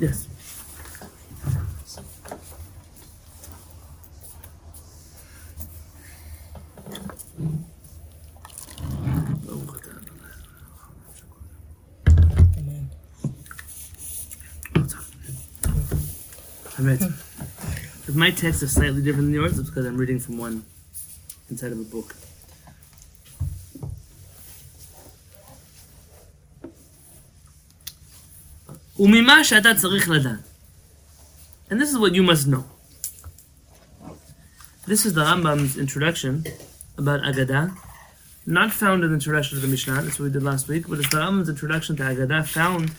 Yes. 0.00 0.26
Amen. 12.58 12.90
I 16.78 16.82
read. 16.82 17.02
If 17.02 18.11
my 18.21 18.31
text 18.31 18.63
is 18.63 18.71
slightly 18.73 19.01
different 19.01 19.27
than 19.27 19.33
yours, 19.33 19.59
it's 19.59 19.69
because 19.69 19.85
I'm 19.85 19.97
reading 19.97 20.19
from 20.19 20.37
one 20.37 20.65
inside 21.49 21.71
of 21.71 21.79
a 21.79 21.83
book. 21.83 22.15
וממה 28.99 29.43
שאתה 29.43 29.69
צריך 29.81 30.09
לדעת. 30.09 30.39
And 31.69 31.81
this 31.81 31.89
is 31.91 31.97
what 31.97 32.15
you 32.15 32.23
must 32.23 32.47
know. 32.47 32.65
This 34.87 35.05
is 35.05 35.13
the 35.13 35.21
Rambam's 35.21 35.77
introduction 35.77 36.45
about 36.97 37.19
Agadah, 37.21 37.77
not 38.45 38.71
found 38.71 39.03
in 39.03 39.09
the 39.09 39.15
introduction 39.15 39.57
to 39.57 39.61
the 39.61 39.67
Mishnah, 39.67 40.01
that's 40.01 40.17
what 40.17 40.27
we 40.27 40.31
did 40.31 40.43
last 40.43 40.69
week, 40.69 40.87
but 40.87 40.97
it's 40.99 41.09
the 41.09 41.17
Rambam's 41.17 41.49
introduction 41.49 41.97
to 41.97 42.03
Agadah 42.03 42.47
found 42.47 42.91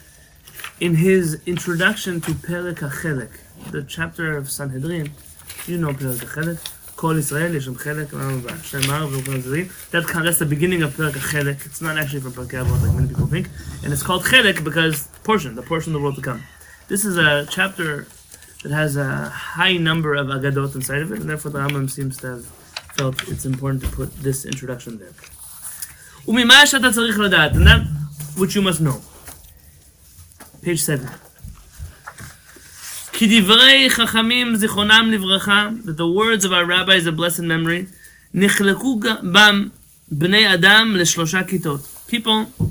in 0.81 0.97
his 0.97 1.41
introduction 1.47 2.21
to 2.21 2.33
Perek 2.33 2.81
HaChelek, 2.87 3.31
the 3.72 3.84
chapter 3.84 4.38
of 4.38 4.50
Sanhedrin, 4.50 5.12
you 5.68 5.78
know 5.78 5.90
Perek 5.90 6.18
HaChelek, 6.18 6.96
Kol 6.96 7.18
Israel, 7.18 7.52
Yeshem 7.52 7.76
Chelek, 7.76 8.10
Hashem 8.50 8.82
Harav, 8.82 9.92
that, 9.92 10.24
that's 10.24 10.40
the 10.40 10.46
beginning 10.46 10.84
of 10.84 10.96
Perek 10.96 11.12
HaChelek, 11.12 11.66
it's 11.66 11.82
not 11.82 11.98
actually 11.98 12.22
from 12.22 12.34
Perak 12.34 12.54
like 12.54 12.94
many 12.94 13.08
people 13.08 13.28
think, 13.28 13.50
and 13.84 13.92
it's 13.94 14.04
called 14.04 14.24
Chelek 14.24 14.64
because 14.64 15.08
portion, 15.24 15.56
the 15.56 15.62
portion 15.62 15.94
of 15.94 16.00
the 16.00 16.04
world 16.04 16.16
to 16.16 16.22
come. 16.22 16.44
This 16.88 17.06
is 17.06 17.18
a 17.18 17.46
chapter 17.50 18.08
that 18.64 18.72
has 18.72 18.96
a 18.96 19.30
high 19.30 19.78
number 19.78 20.16
of 20.16 20.28
Agadot 20.28 20.76
inside 20.76 21.02
of 21.02 21.12
it, 21.12 21.20
and 21.20 21.30
therefore 21.30 21.52
the 21.52 21.60
Rambam 21.60 21.90
seems 21.90 22.18
to 22.18 22.28
have 22.28 22.46
felt 22.98 23.28
it's 23.28 23.46
important 23.46 23.84
to 23.84 23.90
put 23.90 24.14
this 24.18 24.46
introduction 24.46 24.98
there. 25.00 25.14
וממה 26.28 26.64
and 27.54 27.68
that 27.68 27.88
which 28.38 28.56
you 28.56 28.62
must 28.62 28.82
know. 28.82 29.02
Page 30.62 30.82
7. 30.82 31.10
כי 33.23 33.41
דברי 33.41 33.91
חכמים 33.91 34.57
זיכרונם 34.57 35.11
לברכה, 35.13 35.69
that 35.85 35.97
the 35.97 36.09
words 36.19 36.45
of 36.45 36.53
our 36.53 36.67
rabbis 36.67 37.07
of 37.07 37.17
blessed 37.17 37.41
memory, 37.43 37.85
נחלקו 38.35 38.99
ג- 39.01 39.33
בם 39.33 39.69
בני 40.11 40.55
אדם 40.55 40.97
לשלושה 40.97 41.45
כיתות. 41.45 41.81
People 42.11 42.65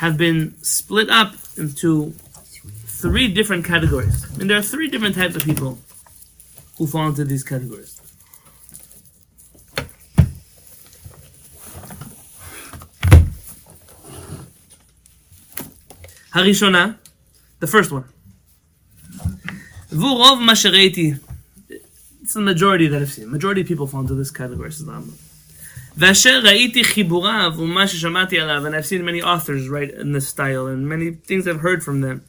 have 0.00 0.16
been 0.18 0.52
split 0.62 1.08
up 1.10 1.58
into 1.58 2.12
three 3.02 3.28
different 3.28 3.64
categories. 3.64 4.16
And 4.38 4.48
there 4.50 4.58
are 4.58 4.68
three 4.74 4.88
different 4.88 5.14
types 5.14 5.34
of 5.36 5.42
people 5.44 5.78
who 6.78 6.86
fall 6.86 7.06
into 7.08 7.24
these 7.24 7.42
categories. 7.42 7.92
הראשונה, 16.34 16.86
the 17.60 17.66
first 17.66 17.90
one. 17.90 18.04
V'rov 19.91 20.39
ma 20.41 20.53
shereiti. 20.53 21.19
It's 22.21 22.33
the 22.33 22.39
majority 22.39 22.87
that 22.87 23.01
I've 23.01 23.11
seen. 23.11 23.29
Majority 23.29 23.61
of 23.61 23.67
people 23.67 23.87
fall 23.87 23.99
into 23.99 24.15
this 24.15 24.31
category. 24.31 24.69
This 24.69 24.79
is 24.79 24.85
the 24.85 24.93
V'asher 25.97 26.41
ra'iti 26.41 26.85
chiburav 26.85 27.57
u'ma 27.57 27.83
sheshamati 27.83 28.39
alav. 28.39 28.65
And 28.65 28.73
I've 28.73 28.85
seen 28.85 29.03
many 29.03 29.21
authors 29.21 29.67
write 29.67 29.91
in 29.91 30.13
this 30.13 30.29
style 30.29 30.67
and 30.67 30.87
many 30.87 31.11
things 31.11 31.45
I've 31.45 31.59
heard 31.59 31.83
from 31.83 31.99
them. 31.99 32.23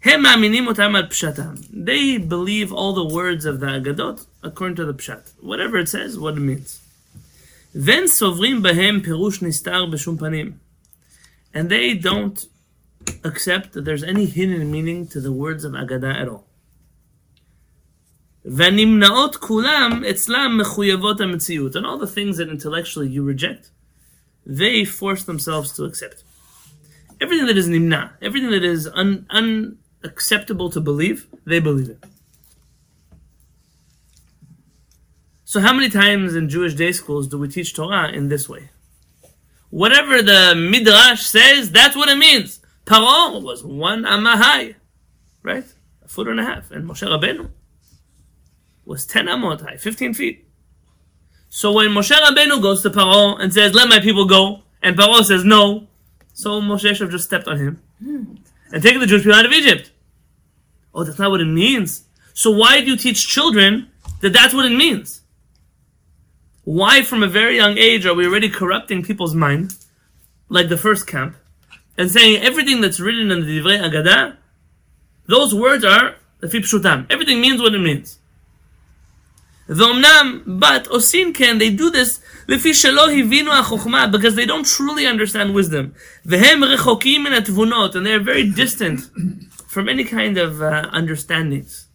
Hem 0.00 0.24
ma'aminim 0.24 0.66
otam 0.66 0.96
al 0.96 1.04
pshatam. 1.04 1.64
They 1.70 2.18
believe 2.18 2.72
all 2.72 2.92
the 2.94 3.14
words 3.14 3.44
of 3.44 3.60
the 3.60 3.66
Agadot 3.66 4.26
according 4.42 4.74
to 4.76 4.84
the 4.84 4.94
pshat. 4.94 5.34
Whatever 5.40 5.78
it 5.78 5.88
says, 5.88 6.18
what 6.18 6.34
it 6.34 6.40
means. 6.40 6.80
Then 7.72 8.06
sovrim 8.06 8.60
bahem 8.60 9.04
pirush 9.04 9.38
nistar 9.38 9.88
b'shum 9.88 10.18
panim. 10.18 10.54
And 11.54 11.70
they 11.70 11.94
don't 11.94 12.44
accept 13.22 13.74
that 13.74 13.84
there's 13.84 14.02
any 14.02 14.26
hidden 14.26 14.68
meaning 14.72 15.06
to 15.06 15.20
the 15.20 15.30
words 15.30 15.62
of 15.64 15.74
Agadah 15.74 16.22
at 16.22 16.28
all. 16.28 16.47
Venimnaot. 18.46 19.36
And 21.74 21.86
all 21.86 21.98
the 21.98 22.06
things 22.06 22.36
that 22.36 22.48
intellectually 22.48 23.08
you 23.08 23.22
reject, 23.22 23.70
they 24.46 24.84
force 24.84 25.24
themselves 25.24 25.72
to 25.72 25.84
accept. 25.84 26.24
Everything 27.20 27.46
that 27.46 27.58
is 27.58 27.68
nimna, 27.68 28.12
everything 28.22 28.50
that 28.50 28.64
is 28.64 28.86
un- 28.94 29.26
unacceptable 29.30 30.70
to 30.70 30.80
believe, 30.80 31.26
they 31.44 31.58
believe 31.58 31.90
it. 31.90 32.04
So, 35.44 35.60
how 35.60 35.72
many 35.72 35.88
times 35.88 36.36
in 36.36 36.48
Jewish 36.48 36.74
day 36.74 36.92
schools 36.92 37.26
do 37.26 37.38
we 37.38 37.48
teach 37.48 37.74
Torah 37.74 38.10
in 38.10 38.28
this 38.28 38.48
way? 38.48 38.68
Whatever 39.70 40.22
the 40.22 40.54
midrash 40.54 41.22
says, 41.22 41.70
that's 41.70 41.96
what 41.96 42.08
it 42.08 42.18
means. 42.18 42.60
Paro 42.84 43.42
was 43.42 43.64
one 43.64 44.04
amahai, 44.04 44.76
right? 45.42 45.64
A 46.02 46.08
foot 46.08 46.28
and 46.28 46.38
a 46.38 46.44
half. 46.44 46.70
And 46.70 46.88
Moshe 46.88 47.06
Rabbeinu 47.06 47.50
was 48.88 49.04
10 49.04 49.26
amot 49.26 49.60
high, 49.60 49.76
15 49.76 50.14
feet. 50.14 50.48
So 51.50 51.72
when 51.72 51.88
Moshe 51.88 52.10
Rabbeinu 52.10 52.60
goes 52.60 52.82
to 52.82 52.90
Paro 52.90 53.38
and 53.38 53.52
says, 53.52 53.74
let 53.74 53.88
my 53.88 54.00
people 54.00 54.26
go, 54.26 54.62
and 54.82 54.96
Paro 54.96 55.22
says 55.22 55.44
no, 55.44 55.86
so 56.32 56.60
Moshe 56.60 56.88
should 56.88 57.00
have 57.02 57.10
just 57.10 57.24
stepped 57.24 57.46
on 57.46 57.58
him 57.58 57.82
hmm. 58.02 58.34
and 58.72 58.82
taken 58.82 59.00
the 59.00 59.06
Jewish 59.06 59.22
people 59.22 59.38
out 59.38 59.44
of 59.44 59.52
Egypt. 59.52 59.92
Oh, 60.94 61.04
that's 61.04 61.18
not 61.18 61.30
what 61.30 61.40
it 61.40 61.46
means. 61.46 62.04
So 62.32 62.50
why 62.50 62.80
do 62.80 62.86
you 62.86 62.96
teach 62.96 63.28
children 63.28 63.90
that 64.22 64.32
that's 64.32 64.54
what 64.54 64.64
it 64.64 64.74
means? 64.74 65.20
Why 66.64 67.02
from 67.02 67.22
a 67.22 67.28
very 67.28 67.56
young 67.56 67.76
age 67.76 68.06
are 68.06 68.14
we 68.14 68.26
already 68.26 68.48
corrupting 68.48 69.02
people's 69.02 69.34
mind, 69.34 69.76
like 70.48 70.68
the 70.68 70.76
first 70.78 71.06
camp, 71.06 71.36
and 71.98 72.10
saying 72.10 72.42
everything 72.42 72.80
that's 72.80 73.00
written 73.00 73.30
in 73.30 73.40
the 73.40 73.60
Divrei 73.60 73.80
Agadah, 73.80 74.36
those 75.26 75.54
words 75.54 75.84
are 75.84 76.16
the 76.40 77.06
Everything 77.10 77.40
means 77.40 77.60
what 77.60 77.74
it 77.74 77.80
means 77.80 78.18
ואומנם, 79.69 80.39
but 80.61 80.89
עושים 80.89 81.33
כן, 81.33 81.57
they 81.59 81.79
do 81.79 81.83
this 81.83 82.21
לפי 82.47 82.73
שלא 82.73 83.11
הבינו 83.11 83.53
החוכמה, 83.53 84.07
because 84.11 84.35
they 84.35 84.45
don't 84.45 84.65
truly 84.65 85.05
understand 85.05 85.55
wisdom. 85.55 85.97
והם 86.25 86.63
רחוקים 86.63 87.23
מן 87.23 87.33
התבונות, 87.33 87.95
and 87.95 87.99
they 87.99 88.13
are 88.13 88.23
very 88.23 88.59
distant 88.59 88.99
from 89.69 89.89
any 89.89 90.03
kind 90.03 90.37
of 90.37 90.61
uh, 90.61 90.95
understandings. 90.95 91.93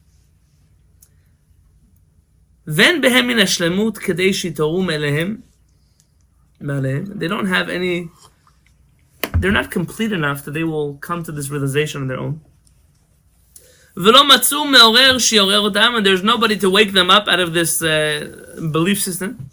ואין 2.66 3.00
בהם 3.00 3.26
מן 3.26 3.38
השלמות 3.38 3.98
כדי 3.98 4.34
שיתעוררו 4.34 4.82
מאליהם, 4.82 5.36
מעליהם. 6.60 7.04
They 7.04 7.28
don't 7.28 7.46
have 7.46 7.68
any, 7.68 8.08
they're 9.40 9.52
not 9.52 9.70
complete 9.70 10.12
enough 10.12 10.44
that 10.44 10.52
they 10.52 10.64
will 10.64 10.98
come 11.00 11.22
to 11.22 11.32
this 11.32 11.50
realization 11.50 12.02
on 12.02 12.08
their 12.08 12.20
own. 12.20 12.40
and 13.95 14.15
there's 16.05 16.23
nobody 16.23 16.57
to 16.57 16.69
wake 16.69 16.93
them 16.93 17.11
up 17.11 17.27
out 17.27 17.39
of 17.39 17.53
this 17.53 17.81
uh, 17.81 18.67
belief 18.71 19.01
system. 19.01 19.49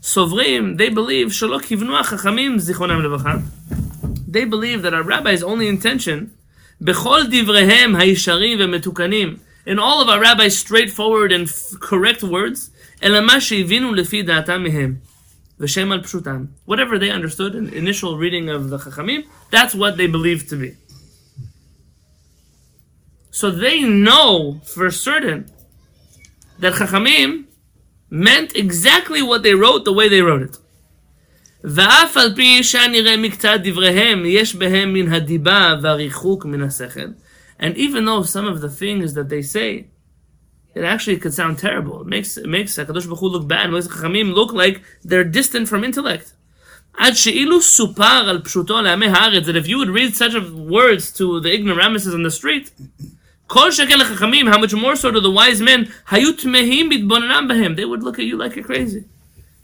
Sovrim, 0.00 0.76
they 0.76 0.90
believe, 0.90 1.28
they 4.28 4.44
believe 4.44 4.82
that 4.82 4.92
our 4.92 5.02
rabbi's 5.02 5.42
only 5.42 5.68
intention, 5.68 6.36
in 9.66 9.78
all 9.78 10.02
of 10.02 10.10
our 10.10 10.20
rabbi's 10.20 10.58
straightforward 10.58 11.32
and 11.32 11.50
correct 11.80 12.22
words, 12.22 12.70
whatever 16.66 16.98
they 16.98 17.10
understood 17.10 17.54
in 17.54 17.72
initial 17.72 18.18
reading 18.18 18.50
of 18.50 18.68
the 18.68 18.76
Chachamim, 18.76 19.24
that's 19.50 19.74
what 19.74 19.96
they 19.96 20.06
believed 20.06 20.50
to 20.50 20.56
be. 20.56 20.76
So 23.33 23.51
they 23.51 23.83
know 23.83 24.61
for 24.65 24.89
certain 24.91 25.51
that 26.59 26.73
Chachamim 26.73 27.45
meant 28.09 28.55
exactly 28.55 29.21
what 29.21 29.43
they 29.43 29.53
wrote 29.53 29.85
the 29.85 29.93
way 29.93 30.09
they 30.09 30.21
wrote 30.21 30.41
it. 30.41 30.57
ואף 31.63 32.17
על 32.17 32.35
פי 32.35 32.63
שהנראה 32.63 33.17
מקצת 33.17 33.59
דבריהם, 33.63 34.25
יש 34.25 34.55
בהם 34.55 34.93
מן 34.93 35.13
הדיבה 35.13 35.75
והריחוק 35.81 36.45
מן 36.45 36.61
השכל. 36.61 37.09
And 37.59 37.75
even 37.77 38.05
though 38.05 38.23
some 38.23 38.47
of 38.47 38.61
the 38.61 38.69
things 38.69 39.13
that 39.13 39.29
they 39.29 39.41
say, 39.41 39.87
it 40.73 40.83
actually 40.83 41.17
could 41.17 41.33
sound 41.33 41.57
terrible. 41.57 42.01
It 42.01 42.07
makes, 42.07 42.37
it 42.37 42.47
makes 42.47 42.77
HaKadosh 42.77 43.05
Baruch 43.05 43.19
Hu 43.19 43.27
look 43.27 43.47
bad, 43.47 43.65
it 43.67 43.73
makes 43.73 43.87
Chachamim 43.87 44.33
look 44.33 44.53
like 44.53 44.81
they're 45.03 45.25
distant 45.25 45.67
from 45.67 45.83
intellect. 45.83 46.33
עד 46.93 47.13
שאילו 47.13 47.61
סופר 47.61 48.29
על 48.29 48.41
פשוטו 48.41 48.81
לעמי 48.81 49.07
הארץ, 49.07 49.45
that 49.45 49.55
if 49.55 49.67
you 49.67 49.77
would 49.77 49.89
read 49.89 50.15
such 50.15 50.33
of 50.33 50.53
words 50.53 51.11
to 51.11 51.39
the 51.39 51.53
ignoramuses 51.53 52.13
on 52.13 52.23
the 52.23 52.31
street, 52.31 52.71
כל 53.47 53.71
שכן 53.71 53.99
לחכמים, 53.99 54.47
how 54.47 54.57
much 54.57 54.73
more 54.73 54.95
so 54.95 55.11
to 55.11 55.19
the 55.19 55.31
wise 55.31 55.61
men, 55.61 55.89
היו 56.11 56.33
תמהים 56.33 56.89
בהתבוננם 56.89 57.45
בהם, 57.47 57.75
they 57.75 57.85
would 57.85 58.03
look 58.03 58.19
at 58.19 58.23
you 58.23 58.37
like 58.37 58.55
you're 58.55 58.67
crazy. 58.67 59.03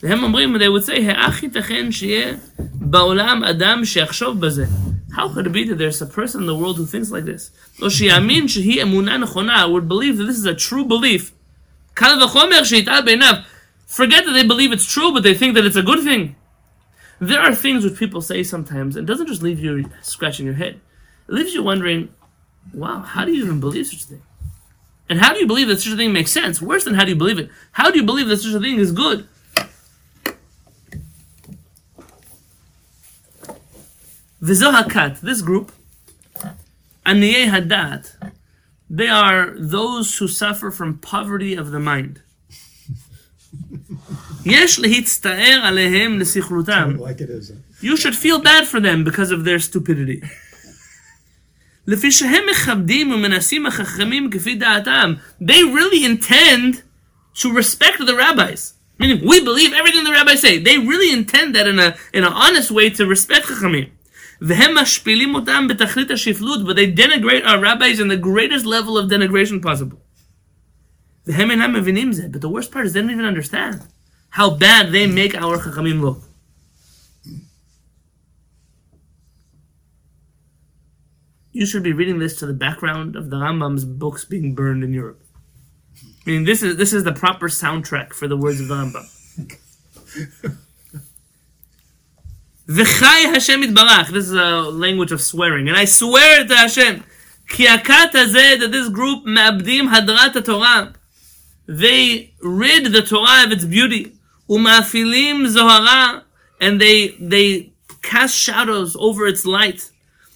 והם 0.03 0.23
אומרים, 0.23 0.55
they 0.55 0.69
would 0.69 0.85
say, 0.85 1.01
האח 1.07 1.43
ייתכן 1.43 1.91
שיהיה 1.91 2.33
בעולם 2.59 3.43
אדם 3.43 3.85
שיחשוב 3.85 4.39
בזה, 4.39 4.65
How 5.11 5.29
could 5.29 5.47
it 5.47 5.53
be 5.53 5.63
that 5.63 5.77
there's 5.77 6.01
a 6.01 6.05
person 6.05 6.41
in 6.41 6.47
the 6.47 6.55
world 6.55 6.77
who 6.77 6.85
thinks 6.85 7.09
like 7.11 7.25
this? 7.25 7.51
או 7.81 7.91
שיאמין 7.91 8.47
שהיא 8.47 8.83
אמונה 8.83 9.17
נכונה, 9.17 9.65
would 9.65 9.87
believe 9.87 10.17
that 10.17 10.25
this 10.25 10.37
is 10.37 10.45
a 10.45 10.69
true 10.69 10.85
belief. 10.85 11.31
קל 11.93 12.23
וחומר 12.23 12.63
שיטעה 12.63 13.01
בעיניו. 13.01 13.33
Forget 13.87 14.25
that 14.25 14.33
they 14.33 14.43
believe 14.43 14.71
it's 14.73 14.85
true, 14.85 15.13
but 15.13 15.23
they 15.23 15.33
think 15.33 15.55
that 15.55 15.65
it's 15.65 15.77
a 15.77 15.83
good 15.83 16.03
thing. 16.03 16.35
There 17.21 17.39
are 17.39 17.55
things 17.55 17.85
which 17.85 17.97
people 17.97 18.21
say 18.21 18.43
sometimes, 18.43 18.97
and 18.97 19.07
it 19.07 19.11
doesn't 19.11 19.27
just 19.27 19.41
leave 19.41 19.59
you 19.59 19.89
scratching 20.01 20.45
your 20.45 20.55
head. 20.55 20.81
It 21.29 21.33
leaves 21.37 21.53
you 21.53 21.63
wondering, 21.63 22.09
wow, 22.72 23.00
how 23.00 23.24
do 23.24 23.32
you 23.32 23.44
even 23.44 23.60
believe 23.60 23.86
such 23.86 24.04
a 24.04 24.06
thing? 24.06 24.22
And 25.08 25.20
how 25.20 25.32
do 25.32 25.40
you 25.40 25.46
believe 25.46 25.68
that 25.68 25.80
such 25.80 25.92
a 25.92 25.96
thing 25.96 26.12
makes 26.12 26.30
sense? 26.30 26.62
Worse 26.62 26.84
than 26.84 26.94
how 26.94 27.04
do 27.04 27.10
you 27.10 27.16
believe 27.16 27.38
it? 27.38 27.50
How 27.72 27.90
do 27.90 27.98
you 27.98 28.04
believe 28.04 28.28
that 28.28 28.38
such 28.38 28.54
a 28.54 28.60
thing 28.60 28.78
is 28.78 28.92
good? 28.92 29.26
Vizohakat, 34.40 35.20
this 35.20 35.42
group, 35.42 35.72
Aniyeh 37.04 37.50
Hadat, 37.50 38.32
they 38.88 39.08
are 39.08 39.54
those 39.58 40.16
who 40.18 40.26
suffer 40.28 40.70
from 40.70 40.98
poverty 40.98 41.54
of 41.54 41.72
the 41.72 41.80
mind. 41.80 42.22
you 47.80 47.96
should 47.96 48.16
feel 48.16 48.40
bad 48.40 48.66
for 48.66 48.80
them 48.80 49.04
because 49.04 49.30
of 49.30 49.44
their 49.44 49.58
stupidity. 49.58 50.22
They 51.86 51.96
really 55.64 56.04
intend 56.04 56.82
to 57.34 57.52
respect 57.52 58.06
the 58.06 58.16
rabbis. 58.16 58.74
Meaning, 58.98 59.26
we 59.26 59.42
believe 59.42 59.72
everything 59.72 60.04
the 60.04 60.12
rabbis 60.12 60.42
say. 60.42 60.58
They 60.58 60.78
really 60.78 61.10
intend 61.10 61.54
that 61.54 61.66
in 61.66 61.78
a 61.78 61.96
in 62.12 62.24
an 62.24 62.32
honest 62.32 62.70
way 62.70 62.90
to 62.90 63.06
respect 63.06 63.46
Chachamim. 63.46 63.90
But 64.40 64.58
they 66.76 66.92
denigrate 66.92 67.46
our 67.46 67.60
rabbis 67.60 67.98
in 67.98 68.08
the 68.08 68.16
greatest 68.16 68.66
level 68.66 68.98
of 68.98 69.10
denigration 69.10 69.62
possible. 69.62 70.00
But 71.24 72.40
the 72.40 72.48
worst 72.48 72.70
part 72.70 72.86
is 72.86 72.92
they 72.92 73.00
don't 73.00 73.10
even 73.10 73.24
understand 73.24 73.82
how 74.30 74.50
bad 74.50 74.92
they 74.92 75.06
make 75.06 75.34
our 75.34 75.58
Chachamim 75.58 76.00
look. 76.00 76.22
You 81.52 81.66
should 81.66 81.82
be 81.82 81.92
reading 81.92 82.18
this 82.18 82.36
to 82.38 82.46
the 82.46 82.52
background 82.52 83.16
of 83.16 83.30
the 83.30 83.36
Rambam's 83.36 83.84
books 83.84 84.24
being 84.24 84.54
burned 84.54 84.84
in 84.84 84.92
Europe. 84.92 85.22
I 86.26 86.30
mean, 86.30 86.44
this 86.44 86.62
is 86.62 86.76
this 86.76 86.92
is 86.92 87.04
the 87.04 87.12
proper 87.12 87.48
soundtrack 87.48 88.12
for 88.12 88.28
the 88.28 88.36
words 88.36 88.60
of 88.60 88.68
the 88.68 88.74
Rambam. 88.74 89.06
V'chai 92.68 93.24
Hashem 93.32 93.62
itbarach. 93.62 94.08
This 94.10 94.26
is 94.26 94.34
a 94.34 94.60
language 94.70 95.10
of 95.12 95.20
swearing, 95.20 95.68
and 95.68 95.76
I 95.76 95.86
swear 95.86 96.46
to 96.46 96.56
Hashem, 96.56 97.04
ki 97.48 97.66
akat 97.66 98.12
that 98.12 98.68
this 98.70 98.88
group 98.88 99.24
ma'abdim 99.24 99.92
hadrat 99.92 100.44
Torah. 100.44 100.94
They 101.66 102.34
rid 102.42 102.92
the 102.92 103.02
Torah 103.02 103.44
of 103.44 103.52
its 103.52 103.64
beauty. 103.64 104.12
Umafilim 104.48 105.46
zohara, 105.46 106.24
and 106.60 106.80
they 106.80 107.08
they 107.20 107.72
cast 108.02 108.36
shadows 108.36 108.96
over 108.98 109.26
its 109.26 109.44
light. 109.46 109.90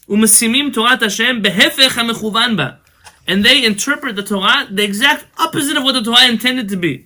ומשימים 0.10 0.72
תורת 0.74 1.04
השם 1.04 1.42
בהפך 1.42 1.98
המכוון 1.98 2.58
בה. 2.58 2.70
And 3.28 3.46
they 3.46 3.64
interpret 3.64 4.16
the 4.16 4.24
Torah 4.24 4.68
the 4.72 4.84
exact 4.84 5.26
opposite 5.38 5.78
of 5.78 5.84
what 5.84 5.94
the 5.94 6.04
Torah 6.04 6.28
intended 6.28 6.70
to 6.70 6.78
be. 6.78 7.06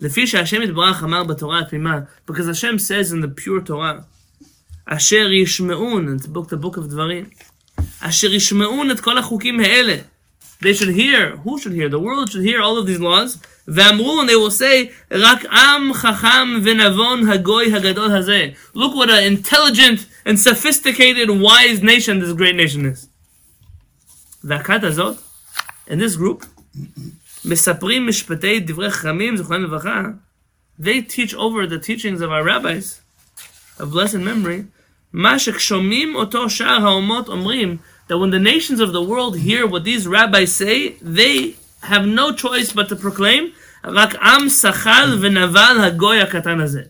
לפי 0.00 0.26
שהשם 0.26 0.62
יתברך 0.62 1.04
אמר 1.04 1.24
בתורה 1.24 1.60
התמימה, 1.60 1.98
because 2.26 2.46
Hashem 2.46 2.78
says 2.78 3.12
in 3.12 3.20
the 3.20 3.28
pure 3.28 3.60
Torah, 3.60 4.02
אשר 4.86 5.32
ישמעון, 5.32 6.16
it's 6.16 6.26
book, 6.26 6.48
the 6.48 6.56
book 6.56 6.76
of 6.76 6.86
דברים, 6.88 7.24
אשר 8.00 8.32
ישמעון 8.32 8.90
את 8.90 9.00
כל 9.00 9.18
החוקים 9.18 9.60
האלה. 9.60 9.96
They 10.62 10.72
should 10.72 10.94
hear, 10.94 11.36
who 11.44 11.58
should 11.58 11.72
hear? 11.72 11.88
The 11.88 11.98
world 11.98 12.30
should 12.30 12.44
hear 12.44 12.60
all 12.60 12.78
of 12.78 12.86
these 12.86 13.00
laws. 13.00 13.38
ואמרו, 13.68 14.20
and 14.20 14.28
they 14.28 14.36
will 14.36 14.50
say, 14.50 14.92
רק 15.10 15.44
עם 15.46 15.94
חכם 15.94 16.60
ונבון 16.64 17.28
הגוי 17.28 17.74
הגדול 17.74 18.10
הזה. 18.10 18.48
Look 18.74 18.94
what 18.94 19.08
an 19.08 19.24
intelligent 19.24 20.06
and 20.24 20.38
sophisticated, 20.38 21.28
wise 21.30 21.82
nation 21.82 22.20
this 22.20 22.32
great 22.32 22.56
nation 22.56 22.84
is. 22.86 23.08
והכת 24.44 24.84
הזאת, 24.84 25.16
in 25.88 25.98
this 25.98 26.16
group, 26.16 26.46
מספרים 27.44 28.06
משפטי 28.06 28.60
דברי 28.60 28.90
חכמים, 28.90 29.36
זכרם 29.36 29.62
לברכה, 29.62 30.02
they 30.80 31.02
teach 31.02 31.34
over 31.34 31.66
the 31.66 31.78
teachings 31.78 32.20
of 32.20 32.30
our 32.30 32.44
rabbis, 32.44 33.00
of 33.78 33.92
blessed 33.92 34.20
memory, 34.20 34.62
מה 35.12 35.38
ששומעים 35.38 36.14
אותו 36.14 36.50
שאר 36.50 36.86
האומות 36.86 37.28
אומרים, 37.28 37.76
that 38.08 38.18
when 38.18 38.30
the 38.30 38.38
nations 38.38 38.80
of 38.80 38.92
the 38.92 39.02
world 39.02 39.36
hear 39.36 39.66
what 39.66 39.84
these 39.84 40.06
rabbis 40.06 40.52
say, 40.54 40.96
they 41.00 41.54
have 41.82 42.06
no 42.06 42.32
choice 42.32 42.72
but 42.72 42.88
to 42.88 42.96
proclaim, 42.96 43.50
רק 43.84 44.14
עם 44.14 44.48
שחל 44.48 45.18
ונבל 45.20 45.76
הגוי 45.80 46.20
הקטן 46.20 46.60
הזה. 46.60 46.82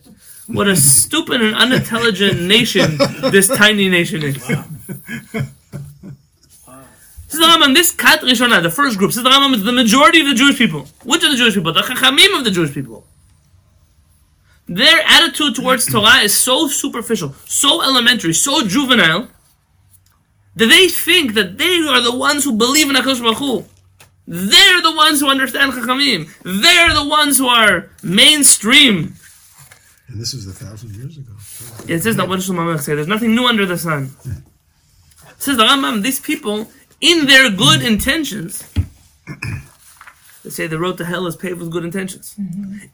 What 0.52 0.66
a 0.66 0.74
stupid 0.74 1.40
and 1.40 1.54
unintelligent 1.54 2.42
nation 2.42 2.98
this 3.30 3.46
tiny 3.46 3.88
nation 3.88 4.22
is. 4.24 4.34
This 7.26 7.38
is 7.38 7.46
the 7.46 7.46
Rambam, 7.46 7.74
this 7.74 7.92
Kat 7.92 8.20
Rishonah, 8.22 8.60
the 8.60 8.70
first 8.70 8.98
group, 8.98 9.10
this 9.10 9.18
is 9.18 9.22
the 9.22 9.30
Rambam, 9.30 9.64
the 9.64 9.70
majority 9.70 10.20
of 10.20 10.26
the 10.26 10.34
Jewish 10.34 10.58
people. 10.58 10.88
Which 11.04 11.22
are 11.22 11.30
the 11.30 11.36
Jewish 11.36 11.54
people? 11.54 11.72
The 11.72 11.82
Chachamim 11.82 12.36
of 12.36 12.44
the 12.44 12.50
Jewish 12.50 12.74
people. 12.74 13.06
Their 14.66 15.00
attitude 15.06 15.54
towards 15.54 15.86
Torah 15.86 16.18
is 16.18 16.36
so 16.36 16.66
superficial, 16.66 17.34
so 17.46 17.82
elementary, 17.82 18.34
so 18.34 18.66
juvenile, 18.66 19.28
that 20.56 20.66
they 20.66 20.88
think 20.88 21.34
that 21.34 21.58
they 21.58 21.78
are 21.86 22.00
the 22.00 22.16
ones 22.16 22.42
who 22.42 22.56
believe 22.56 22.90
in 22.90 22.96
HaKadosh 22.96 23.22
Baruch 23.22 23.38
Hu. 23.38 23.64
They're 24.26 24.82
the 24.82 24.94
ones 24.94 25.20
who 25.20 25.28
understand 25.28 25.72
Chachamim. 25.72 26.28
They're 26.42 26.92
the 26.92 27.08
ones 27.08 27.38
who 27.38 27.46
are 27.46 27.90
mainstream. 28.02 29.14
And 30.10 30.20
this 30.20 30.34
was 30.34 30.46
a 30.48 30.52
thousand 30.52 30.96
years 30.96 31.16
ago. 31.18 31.32
It 31.86 32.02
says 32.02 32.16
that 32.16 32.28
what 32.28 32.42
say? 32.42 32.94
There's 32.94 33.06
nothing 33.06 33.34
new 33.34 33.46
under 33.46 33.64
the 33.64 33.78
sun. 33.78 34.10
It 34.26 35.42
says 35.42 35.56
the 35.56 35.62
Rambam, 35.64 36.02
these 36.02 36.18
people, 36.18 36.68
in 37.00 37.26
their 37.26 37.48
good 37.48 37.82
intentions, 37.82 38.68
they 40.44 40.50
say 40.50 40.66
the 40.66 40.80
road 40.80 40.98
to 40.98 41.04
hell 41.04 41.26
is 41.26 41.36
paved 41.36 41.60
with 41.60 41.70
good 41.70 41.84
intentions. 41.84 42.34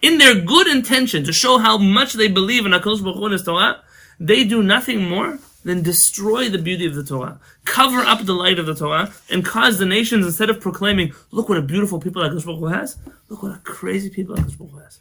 In 0.03 0.19
their 0.19 0.35
good 0.35 0.67
intention 0.67 1.25
to 1.25 1.33
show 1.33 1.57
how 1.59 1.79
much 1.79 2.13
they 2.13 2.29
believe 2.29 2.67
in 2.67 2.73
HaKadosh 2.73 3.03
Baruch 3.03 3.17
Hu 3.17 3.25
and 3.25 3.33
His 3.33 3.45
Torah, 3.45 3.83
they 4.21 4.45
do 4.45 4.63
nothing 4.63 5.09
more 5.09 5.39
than 5.65 5.83
destroy 5.83 6.49
the 6.49 6.59
beauty 6.59 6.87
of 6.87 6.95
the 6.95 7.03
Torah, 7.03 7.41
cover 7.65 8.01
up 8.01 8.25
the 8.25 8.35
light 8.35 8.59
of 8.59 8.67
the 8.67 8.75
Torah, 8.75 9.13
and 9.31 9.45
cause 9.45 9.79
the 9.79 9.87
nations, 9.87 10.25
instead 10.25 10.51
of 10.51 10.61
proclaiming, 10.61 11.13
look 11.31 11.49
what 11.49 11.59
a 11.59 11.63
beautiful 11.63 11.99
people 11.99 12.23
HaKadosh 12.23 12.45
Baruch 12.45 12.61
Hu 12.61 12.67
has, 12.67 12.97
look 13.29 13.43
what 13.43 13.57
a 13.57 13.59
crazy 13.59 14.11
people 14.11 14.37
HaKadosh 14.37 14.59
Baruch 14.59 14.73
Hu 14.73 14.79
has. 14.79 15.01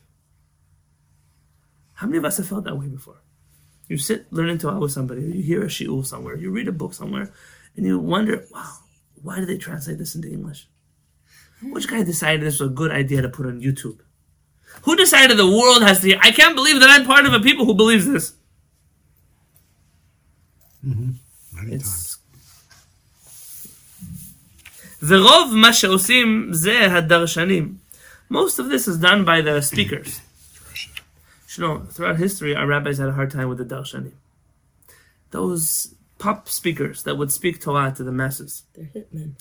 How 1.95 2.07
many 2.07 2.19
of 2.19 2.25
us 2.25 2.39
have 2.39 2.49
felt 2.49 2.65
that 2.65 2.79
way 2.79 2.89
before? 2.89 3.23
You 3.89 3.99
sit 3.99 4.33
learning 4.33 4.59
Torah 4.59 4.79
with 4.79 4.93
somebody, 4.93 5.25
or 5.25 5.29
you 5.29 5.43
hear 5.43 5.63
a 5.63 5.67
shiur 5.67 6.07
somewhere, 6.07 6.37
you 6.37 6.51
read 6.51 6.69
a 6.69 6.73
book 6.73 6.95
somewhere, 6.95 7.33
and 7.77 7.85
you 7.85 7.99
wonder, 7.99 8.45
wow, 8.51 8.77
why 9.23 9.41
did 9.41 9.49
they 9.49 9.59
translate 9.59 9.99
this 9.99 10.15
into 10.15 10.29
English? 10.29 10.69
Which 11.63 11.89
guy 11.89 12.03
decided 12.03 12.47
this 12.47 12.61
was 12.61 12.71
a 12.71 12.73
good 12.73 12.91
idea 12.91 13.21
to 13.23 13.29
put 13.29 13.47
on 13.47 13.61
YouTube? 13.61 13.99
Who 14.83 14.97
decided 14.97 15.37
the 15.37 15.47
world 15.47 15.83
has 15.83 16.01
to 16.01 16.07
hear? 16.09 16.19
I 16.23 16.31
can't 16.31 16.55
believe 16.55 16.81
that 16.81 16.89
I'm 16.89 17.05
part 17.05 17.27
of 17.27 17.35
a 17.35 17.41
people 17.41 17.67
who 17.67 17.75
believes 17.75 18.07
this. 18.07 18.33
Many 20.83 21.75
It's 21.75 22.17
ורוב 25.03 25.55
מה 25.55 25.73
שעושים 25.73 26.49
זה 26.53 26.93
הדרשנים. 26.93 27.77
Most 28.31 28.59
of 28.59 28.69
this 28.69 28.87
is 28.87 28.99
done 28.99 29.25
by 29.25 29.41
the 29.41 29.61
speakers. 29.61 30.21
You 31.58 31.68
know, 31.68 31.80
throughout 31.90 32.18
history, 32.18 32.56
our 32.56 32.68
rabbis 32.68 32.98
had 32.98 33.10
a 33.10 33.14
hard 33.14 33.32
time 33.32 33.50
with 33.50 33.58
the 33.58 33.66
darshanim. 33.66 34.14
Those 35.32 35.96
pop 36.18 36.48
speakers 36.50 37.04
that 37.04 37.18
would 37.18 37.32
speak 37.32 37.62
Torah 37.62 37.94
to 37.96 38.04
the 38.04 38.12
masses. 38.12 38.64
They're 38.74 38.90
hitmen. 38.94 39.34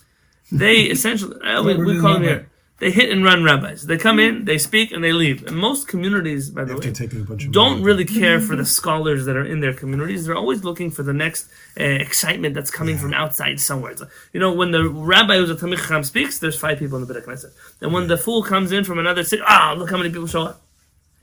They 0.51 0.83
essentially, 0.83 1.41
uh, 1.45 1.63
we, 1.63 1.75
we 1.75 2.01
call 2.01 2.15
them 2.15 2.23
here, 2.23 2.51
they 2.81 2.91
hit 2.91 3.11
and 3.11 3.25
run 3.25 3.45
rabbis. 3.45 3.87
They 3.87 3.97
come 3.97 4.19
in, 4.19 4.47
they 4.47 4.59
speak, 4.59 4.91
and 4.91 5.03
they 5.03 5.13
leave. 5.13 5.47
And 5.47 5.57
most 5.57 5.87
communities, 5.87 6.51
by 6.51 6.65
the 6.65 6.77
way, 6.77 6.91
taking 6.91 7.21
a 7.21 7.25
bunch 7.25 7.45
of 7.45 7.53
don't 7.53 7.83
really 7.83 8.05
care 8.05 8.41
for 8.41 8.57
the 8.57 8.67
scholars 8.67 9.27
that 9.27 9.37
are 9.37 9.45
in 9.45 9.61
their 9.61 9.73
communities. 9.73 10.27
They're 10.27 10.37
always 10.37 10.65
looking 10.65 10.91
for 10.91 11.05
the 11.05 11.13
next 11.13 11.49
uh, 11.79 11.85
excitement 11.85 12.55
that's 12.55 12.73
coming 12.73 12.99
from 12.99 13.15
outside 13.15 13.61
somewhere. 13.61 13.93
It's 13.93 14.01
like, 14.01 14.11
you 14.33 14.41
know, 14.41 14.53
when 14.53 14.73
the 14.73 14.89
rabbi 14.89 15.37
who's 15.37 15.51
a 15.51 15.55
Talmid 15.55 15.79
Chacham 15.79 16.03
speaks, 16.03 16.41
there's 16.41 16.59
five 16.59 16.79
people 16.79 16.99
in 16.99 17.07
the 17.07 17.15
Beit 17.15 17.25
Knesset. 17.25 17.53
And 17.81 17.93
when 17.93 18.09
the 18.09 18.19
fool 18.19 18.43
comes 18.43 18.73
in 18.73 18.83
from 18.83 18.99
another 18.99 19.23
city, 19.23 19.43
ah, 19.47 19.75
look 19.79 19.91
how 19.91 19.97
many 19.97 20.11
people 20.11 20.27
show 20.27 20.43
up. 20.43 20.64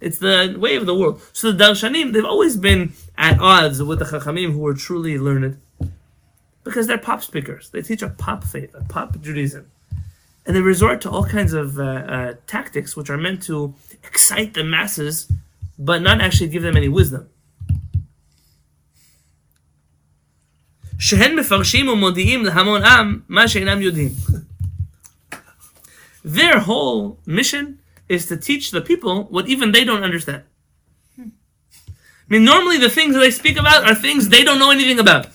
It's 0.00 0.18
the 0.18 0.56
way 0.58 0.76
of 0.76 0.86
the 0.86 0.94
world. 0.94 1.22
So 1.32 1.50
the 1.50 1.64
Darshanim, 1.64 2.12
they've 2.12 2.24
always 2.24 2.56
been 2.56 2.92
at 3.16 3.40
odds 3.40 3.82
with 3.82 3.98
the 3.98 4.04
Chachamim 4.04 4.52
who 4.52 4.66
are 4.66 4.74
truly 4.74 5.18
learned. 5.18 5.58
Because 6.64 6.86
they're 6.86 6.98
pop 6.98 7.22
speakers. 7.22 7.70
They 7.70 7.80
teach 7.80 8.02
a 8.02 8.10
pop 8.10 8.44
faith, 8.44 8.74
a 8.74 8.84
pop 8.84 9.20
Judaism. 9.20 9.70
And 10.44 10.54
they 10.54 10.60
resort 10.60 11.00
to 11.02 11.10
all 11.10 11.24
kinds 11.24 11.52
of 11.52 11.78
uh, 11.78 11.82
uh, 11.82 12.34
tactics 12.46 12.96
which 12.96 13.08
are 13.08 13.16
meant 13.16 13.42
to 13.44 13.74
excite 14.04 14.54
the 14.54 14.64
masses, 14.64 15.30
but 15.78 16.02
not 16.02 16.20
actually 16.20 16.48
give 16.48 16.62
them 16.62 16.76
any 16.76 16.88
wisdom. 16.88 17.28
שהן 20.98 21.36
מפרשים 21.38 21.88
ומודיעים 21.88 22.44
להמון 22.44 22.84
עם 22.84 23.20
מה 23.28 23.48
שאינם 23.48 23.82
יודעים. 23.82 24.10
Their 26.24 26.58
whole 26.58 27.18
mission 27.26 27.78
is 28.11 28.25
to 28.27 28.35
teach 28.35 28.71
the 28.71 28.81
people 28.81 29.23
what 29.35 29.47
even 29.47 29.71
they 29.71 29.85
don't 29.85 30.03
understand. 30.03 30.43
I 31.17 31.23
mean, 32.27 32.43
normally 32.43 32.77
the 32.77 32.89
things 32.89 33.13
that 33.13 33.21
they 33.21 33.31
speak 33.31 33.57
about 33.57 33.85
are 33.87 33.95
things 33.95 34.27
they 34.27 34.43
don't 34.43 34.59
know 34.59 34.71
anything 34.71 34.99
about. 34.99 35.27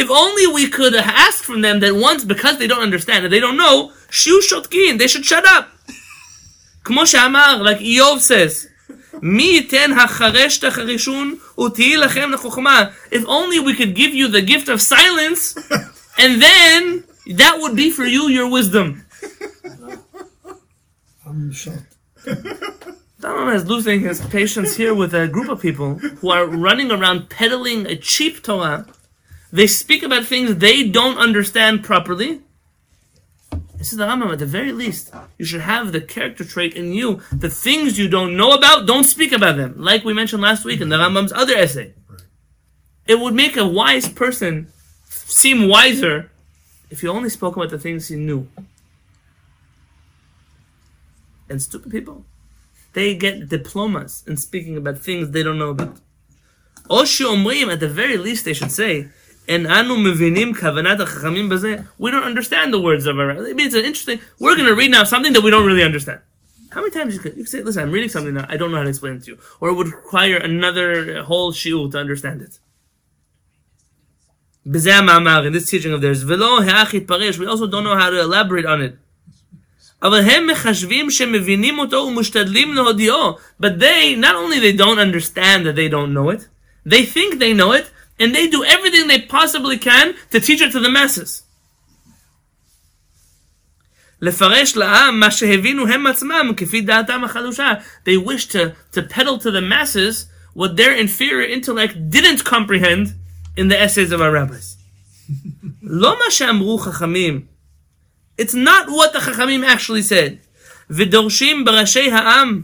If 0.00 0.10
only 0.10 0.46
we 0.46 0.68
could 0.68 0.94
ask 0.94 1.42
from 1.42 1.60
them 1.62 1.80
that 1.80 1.94
once, 1.94 2.24
because 2.24 2.58
they 2.58 2.66
don't 2.66 2.82
understand 2.82 3.24
and 3.24 3.32
they 3.32 3.40
don't 3.40 3.56
know, 3.56 3.92
they 4.08 5.08
should 5.08 5.24
shut 5.24 5.44
up. 5.46 5.68
like 6.86 7.80
Iyov 7.80 8.20
says, 8.20 8.68
If 13.16 13.24
only 13.26 13.58
we 13.60 13.74
could 13.74 13.94
give 13.94 14.14
you 14.14 14.28
the 14.28 14.42
gift 14.42 14.68
of 14.68 14.80
silence, 14.80 15.56
and 16.18 16.40
then 16.40 17.04
that 17.34 17.58
would 17.60 17.76
be 17.76 17.90
for 17.90 18.04
you 18.04 18.28
your 18.28 18.50
wisdom. 18.50 19.04
I'm 21.26 21.52
shocked. 21.52 21.96
Dalman 23.20 23.54
is 23.54 23.66
losing 23.66 24.00
his 24.00 24.20
patience 24.26 24.76
here 24.76 24.94
with 24.94 25.12
a 25.12 25.28
group 25.28 25.48
of 25.48 25.60
people 25.60 25.94
who 25.94 26.30
are 26.30 26.46
running 26.46 26.90
around 26.90 27.28
peddling 27.28 27.86
a 27.86 27.96
cheap 27.96 28.42
Torah. 28.42 28.86
They 29.52 29.66
speak 29.66 30.02
about 30.02 30.24
things 30.24 30.56
they 30.56 30.88
don't 30.88 31.18
understand 31.18 31.84
properly. 31.84 32.42
This 33.76 33.92
is 33.92 33.98
the 33.98 34.06
Rambam. 34.06 34.32
At 34.32 34.38
the 34.38 34.46
very 34.46 34.72
least, 34.72 35.12
you 35.36 35.44
should 35.44 35.60
have 35.60 35.92
the 35.92 36.00
character 36.00 36.44
trait 36.44 36.74
in 36.74 36.92
you. 36.92 37.20
The 37.32 37.50
things 37.50 37.98
you 37.98 38.08
don't 38.08 38.36
know 38.36 38.52
about, 38.52 38.86
don't 38.86 39.04
speak 39.04 39.32
about 39.32 39.56
them. 39.56 39.74
Like 39.76 40.04
we 40.04 40.12
mentioned 40.12 40.42
last 40.42 40.64
week 40.64 40.80
in 40.80 40.88
the 40.88 40.96
Rambam's 40.96 41.32
other 41.32 41.54
essay. 41.54 41.94
It 43.06 43.20
would 43.20 43.34
make 43.34 43.56
a 43.56 43.66
wise 43.66 44.08
person 44.08 44.72
seem 45.08 45.68
wiser 45.68 46.30
if 46.90 47.02
you 47.02 47.10
only 47.10 47.28
spoke 47.28 47.56
about 47.56 47.70
the 47.70 47.78
things 47.78 48.10
you 48.10 48.18
knew, 48.18 48.48
and 51.48 51.62
stupid 51.62 51.90
people, 51.90 52.24
they 52.92 53.14
get 53.14 53.48
diplomas 53.48 54.24
in 54.26 54.36
speaking 54.36 54.76
about 54.76 54.98
things 54.98 55.30
they 55.30 55.42
don't 55.42 55.58
know 55.58 55.70
about. 55.70 56.00
Oshu 56.90 57.26
Omrim, 57.26 57.72
at 57.72 57.80
the 57.80 57.88
very 57.88 58.16
least, 58.16 58.44
they 58.44 58.54
should 58.54 58.72
say. 58.72 59.08
We 59.46 59.62
don't 59.62 59.70
understand 62.22 62.72
the 62.74 62.80
words 62.80 63.06
of 63.06 63.18
our. 63.18 63.30
I 63.30 63.52
mean, 63.54 63.60
it's 63.60 63.74
an 63.74 63.84
interesting. 63.84 64.20
We're 64.38 64.56
going 64.56 64.68
to 64.68 64.74
read 64.74 64.90
now 64.90 65.04
something 65.04 65.32
that 65.32 65.42
we 65.42 65.50
don't 65.50 65.66
really 65.66 65.82
understand. 65.82 66.20
How 66.70 66.80
many 66.82 66.90
times 66.90 67.14
you 67.14 67.20
could 67.20 67.34
you 67.34 67.44
could 67.44 67.50
say, 67.50 67.62
"Listen, 67.62 67.82
I'm 67.84 67.90
reading 67.90 68.10
something 68.10 68.34
now. 68.34 68.44
I 68.46 68.58
don't 68.58 68.70
know 68.70 68.76
how 68.76 68.82
to 68.82 68.90
explain 68.90 69.14
it 69.14 69.24
to 69.24 69.30
you," 69.32 69.38
or 69.58 69.70
it 69.70 69.74
would 69.74 69.86
require 69.88 70.36
another 70.36 71.22
whole 71.22 71.50
shiur 71.52 71.90
to 71.92 71.98
understand 71.98 72.42
it 72.42 72.58
בזה 74.65 74.95
המאמר, 74.95 75.47
in 75.47 75.53
this 75.53 75.69
teaching 75.69 75.93
of 75.93 76.01
theirs, 76.01 76.23
ולא 76.27 76.61
האח 76.61 76.93
יתפרש, 76.93 77.37
we 77.37 77.45
also 77.45 77.67
don't 77.67 77.83
know 77.83 77.95
how 77.95 78.09
to 78.09 78.19
elaborate 78.21 78.65
on 78.65 78.81
it. 78.81 79.03
אבל 80.03 80.19
הם 80.19 80.47
מחשבים 80.47 81.11
שמבינים 81.11 81.79
אותו 81.79 81.97
ומשתדלים 81.97 82.73
להודיעו. 82.73 83.37
But 83.61 83.79
they, 83.79 84.15
not 84.15 84.35
only 84.35 84.59
they 84.59 84.77
don't 84.77 84.99
understand 84.99 85.65
that 85.65 85.75
they 85.75 85.89
don't 85.89 86.13
know 86.13 86.29
it, 86.29 86.47
they 86.85 87.05
think 87.05 87.39
they 87.39 87.53
know 87.53 87.71
it, 87.71 87.85
and 88.19 88.35
they 88.35 88.47
do 88.47 88.63
everything 88.63 89.07
they 89.07 89.21
possibly 89.21 89.77
can 89.77 90.13
to 90.31 90.39
teach 90.39 90.61
it 90.61 90.71
to 90.71 90.79
the 90.79 90.89
masses. 90.89 91.43
לפרש 94.21 94.77
לעם 94.77 95.19
מה 95.19 95.31
שהבינו 95.31 95.87
הם 95.87 96.07
עצמם 96.07 96.51
כפי 96.57 96.81
דעתם 96.81 97.23
החלושה. 97.23 97.73
They 98.05 98.17
wish 98.17 98.45
to, 98.47 98.71
to 98.95 99.01
peddle 99.01 99.37
to 99.37 99.51
the 99.51 99.61
masses 99.61 100.27
what 100.53 100.77
their 100.77 100.93
inferior 100.93 101.47
intellect 101.47 102.09
didn't 102.09 102.43
comprehend 102.43 103.07
in 103.57 103.67
the 103.67 103.79
essays 103.79 104.11
of 104.11 104.21
our 104.21 104.31
rabbis. 104.31 104.77
לא 105.83 106.15
מה 106.25 106.31
שאמרו 106.31 106.77
חכמים. 106.77 107.45
It's 108.41 108.53
not 108.53 108.87
what 108.87 109.13
the 109.13 109.19
חכמים 109.19 109.63
actually 109.63 110.03
said. 110.03 110.37
ודורשים 110.89 111.65
בראשי 111.65 112.11
העם. 112.11 112.63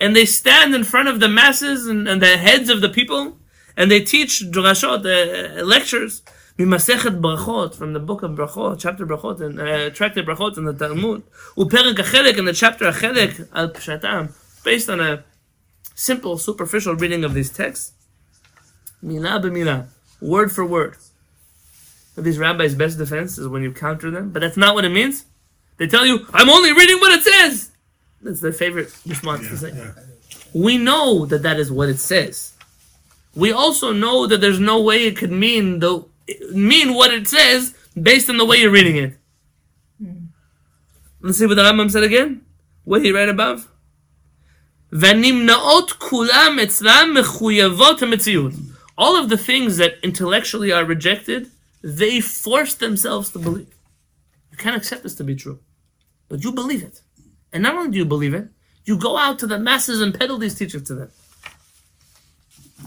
And 0.00 0.16
they 0.16 0.26
stand 0.26 0.74
in 0.74 0.84
front 0.84 1.08
of 1.08 1.20
the 1.20 1.28
masses 1.28 1.86
and, 1.86 2.08
and 2.08 2.20
the 2.20 2.36
heads 2.36 2.68
of 2.68 2.80
the 2.80 2.88
people. 2.88 3.38
And 3.76 3.90
they 3.90 4.00
teach 4.00 4.42
drashot, 4.50 5.04
uh, 5.04 5.62
lectures. 5.62 6.22
ממסכת 6.58 7.12
ברכות, 7.12 7.74
from 7.74 7.94
the 7.94 8.00
book 8.00 8.22
of 8.22 8.36
ברכות, 8.36 8.80
chapter 8.80 9.06
ברכות, 9.06 9.40
and 9.40 9.58
uh, 9.58 9.96
tractate 9.96 10.26
ברכות 10.26 10.58
in 10.58 10.64
the 10.64 10.78
Talmud. 10.78 11.20
ופרק 11.58 12.00
החלק 12.00 12.36
in 12.36 12.44
the 12.44 12.60
chapter 12.60 12.84
החלק 12.84 13.30
על 13.50 13.68
פשטם. 13.68 14.26
Based 14.64 14.88
on 14.88 15.00
a 15.00 15.22
simple, 15.96 16.36
superficial 16.38 16.94
reading 16.94 17.24
of 17.24 17.34
these 17.34 17.50
texts. 17.50 17.92
מילה 19.02 19.38
במילה. 19.38 19.80
Word 20.20 20.52
for 20.52 20.64
word. 20.64 20.96
But 22.14 22.24
these 22.24 22.38
rabbis' 22.38 22.74
best 22.74 22.98
defense 22.98 23.38
is 23.38 23.48
when 23.48 23.62
you 23.62 23.72
counter 23.72 24.10
them, 24.10 24.30
but 24.30 24.40
that's 24.40 24.56
not 24.56 24.74
what 24.74 24.84
it 24.84 24.90
means. 24.90 25.24
They 25.78 25.86
tell 25.86 26.06
you, 26.06 26.26
I'm 26.32 26.50
only 26.50 26.72
reading 26.72 27.00
what 27.00 27.12
it 27.12 27.22
says. 27.24 27.70
That's 28.20 28.40
their 28.40 28.52
favorite 28.52 28.94
response 29.06 29.48
to 29.48 29.56
say. 29.56 29.72
yeah. 29.74 29.92
We 30.54 30.76
know 30.78 31.26
that 31.26 31.42
that 31.42 31.58
is 31.58 31.72
what 31.72 31.88
it 31.88 31.98
says. 31.98 32.52
We 33.34 33.50
also 33.52 33.92
know 33.92 34.26
that 34.26 34.40
there's 34.40 34.60
no 34.60 34.80
way 34.82 35.06
it 35.06 35.16
could 35.16 35.32
mean 35.32 35.78
the 35.78 36.04
mean 36.52 36.94
what 36.94 37.12
it 37.12 37.26
says 37.26 37.74
based 38.00 38.28
on 38.28 38.36
the 38.36 38.44
way 38.44 38.58
you're 38.58 38.70
reading 38.70 38.96
it. 38.96 39.16
Let's 41.20 41.38
see 41.38 41.46
what 41.46 41.54
the 41.54 41.62
Rambam 41.62 41.90
said 41.90 42.02
again. 42.02 42.42
What 42.84 43.02
he 43.02 43.12
read 43.12 43.28
above. 43.28 43.68
והנמנעות 44.92 45.92
כולם 45.92 46.58
אצלם 46.62 47.14
מחויבות 47.18 48.02
המציאות. 48.02 48.52
all 48.97 49.15
of 49.15 49.29
the 49.29 49.37
things 49.37 49.77
that 49.77 49.95
intellectually 50.03 50.71
are 50.71 50.83
rejected, 50.83 51.51
they 51.83 52.19
force 52.19 52.73
themselves 52.73 53.31
to 53.31 53.39
believe. 53.39 53.73
You 54.51 54.57
can't 54.57 54.75
accept 54.75 55.03
this 55.03 55.15
to 55.15 55.23
be 55.23 55.35
true, 55.35 55.59
but 56.29 56.43
you 56.43 56.51
believe 56.51 56.83
it. 56.83 57.01
And 57.53 57.63
not 57.63 57.75
only 57.75 57.91
do 57.91 57.97
you 57.97 58.05
believe 58.05 58.33
it, 58.33 58.49
you 58.85 58.97
go 58.97 59.17
out 59.17 59.39
to 59.39 59.47
the 59.47 59.59
masses 59.59 60.01
and 60.01 60.17
peddle 60.17 60.37
these 60.37 60.55
teachings 60.55 60.87
to 60.87 60.95
them. 60.95 61.11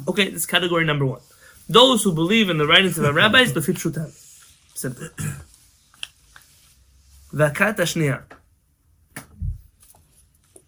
Okay, 0.09 0.31
this 0.31 0.47
category 0.47 0.85
number 0.85 1.05
one. 1.05 1.21
Those 1.69 2.03
who 2.03 2.13
believe 2.13 2.51
in 2.51 2.59
the 2.59 2.67
writings 2.67 2.99
of 2.99 3.05
the 3.05 3.13
rabbis, 3.13 3.53
the 3.53 3.61
Fitzhutan. 3.61 4.11
Simple. 4.75 5.09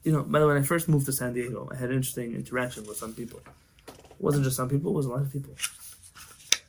You 0.05 0.13
know, 0.13 0.23
by 0.23 0.39
the 0.39 0.47
way, 0.47 0.55
when 0.55 0.63
I 0.63 0.67
first 0.67 0.89
moved 0.89 1.07
to 1.07 1.13
San 1.13 1.33
Diego, 1.33 1.69
I 1.73 1.77
had 1.77 1.91
an 1.91 1.97
interesting 1.97 2.35
interaction 2.35 2.87
with 2.87 2.97
some 2.97 3.15
people. 3.15 3.41
It 4.23 4.27
wasn't 4.27 4.45
just 4.45 4.57
some 4.57 4.69
people, 4.69 4.93
it 4.93 4.95
was 4.95 5.07
a 5.07 5.11
lot 5.11 5.23
of 5.23 5.33
people. 5.33 5.55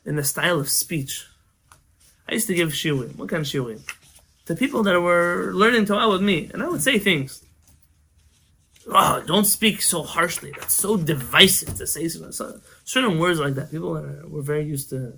In 0.04 0.16
the 0.16 0.24
style 0.24 0.58
of 0.58 0.68
speech. 0.68 1.26
I 2.28 2.32
used 2.34 2.48
to 2.48 2.54
give 2.54 2.70
shiurim. 2.70 3.16
What 3.16 3.28
kind 3.28 3.42
of 3.42 3.46
shiurim? 3.46 3.80
To 4.46 4.56
people 4.56 4.82
that 4.82 5.00
were 5.00 5.52
learning 5.54 5.86
Torah 5.86 6.08
with 6.08 6.20
me. 6.20 6.50
And 6.52 6.62
I 6.62 6.68
would 6.68 6.82
say 6.82 6.98
things. 6.98 7.44
Oh, 8.88 9.22
don't 9.24 9.44
speak 9.46 9.80
so 9.80 10.02
harshly. 10.02 10.52
That's 10.58 10.74
so 10.74 10.96
divisive 10.96 11.76
to 11.76 11.86
say 11.86 12.08
so, 12.08 12.60
certain 12.84 13.18
words 13.18 13.38
like 13.38 13.54
that. 13.54 13.70
People 13.70 13.96
are, 13.96 14.26
were 14.28 14.42
very 14.42 14.64
used 14.64 14.90
to, 14.90 15.14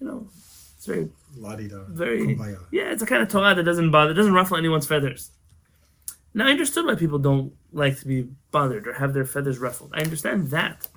you 0.00 0.06
know, 0.06 0.28
it's 0.76 0.86
very 0.86 1.08
La-di-da. 1.36 1.84
very 1.88 2.20
Kumbaya. 2.36 2.58
yeah 2.72 2.90
it's 2.90 3.02
a 3.02 3.06
kind 3.06 3.22
of 3.22 3.28
torah 3.28 3.54
that 3.54 3.62
doesn't 3.62 3.90
bother 3.92 4.12
doesn't 4.14 4.32
ruffle 4.32 4.56
anyone's 4.56 4.86
feathers 4.86 5.30
now 6.34 6.46
i 6.46 6.50
understood 6.50 6.84
why 6.86 6.94
people 6.96 7.18
don't 7.20 7.52
like 7.72 7.96
to 8.00 8.06
be 8.08 8.26
bothered 8.50 8.88
or 8.88 8.94
have 8.94 9.12
their 9.12 9.24
feathers 9.26 9.58
ruffled 9.60 9.90
i 9.94 10.00
understand 10.00 10.48
that 10.50 10.88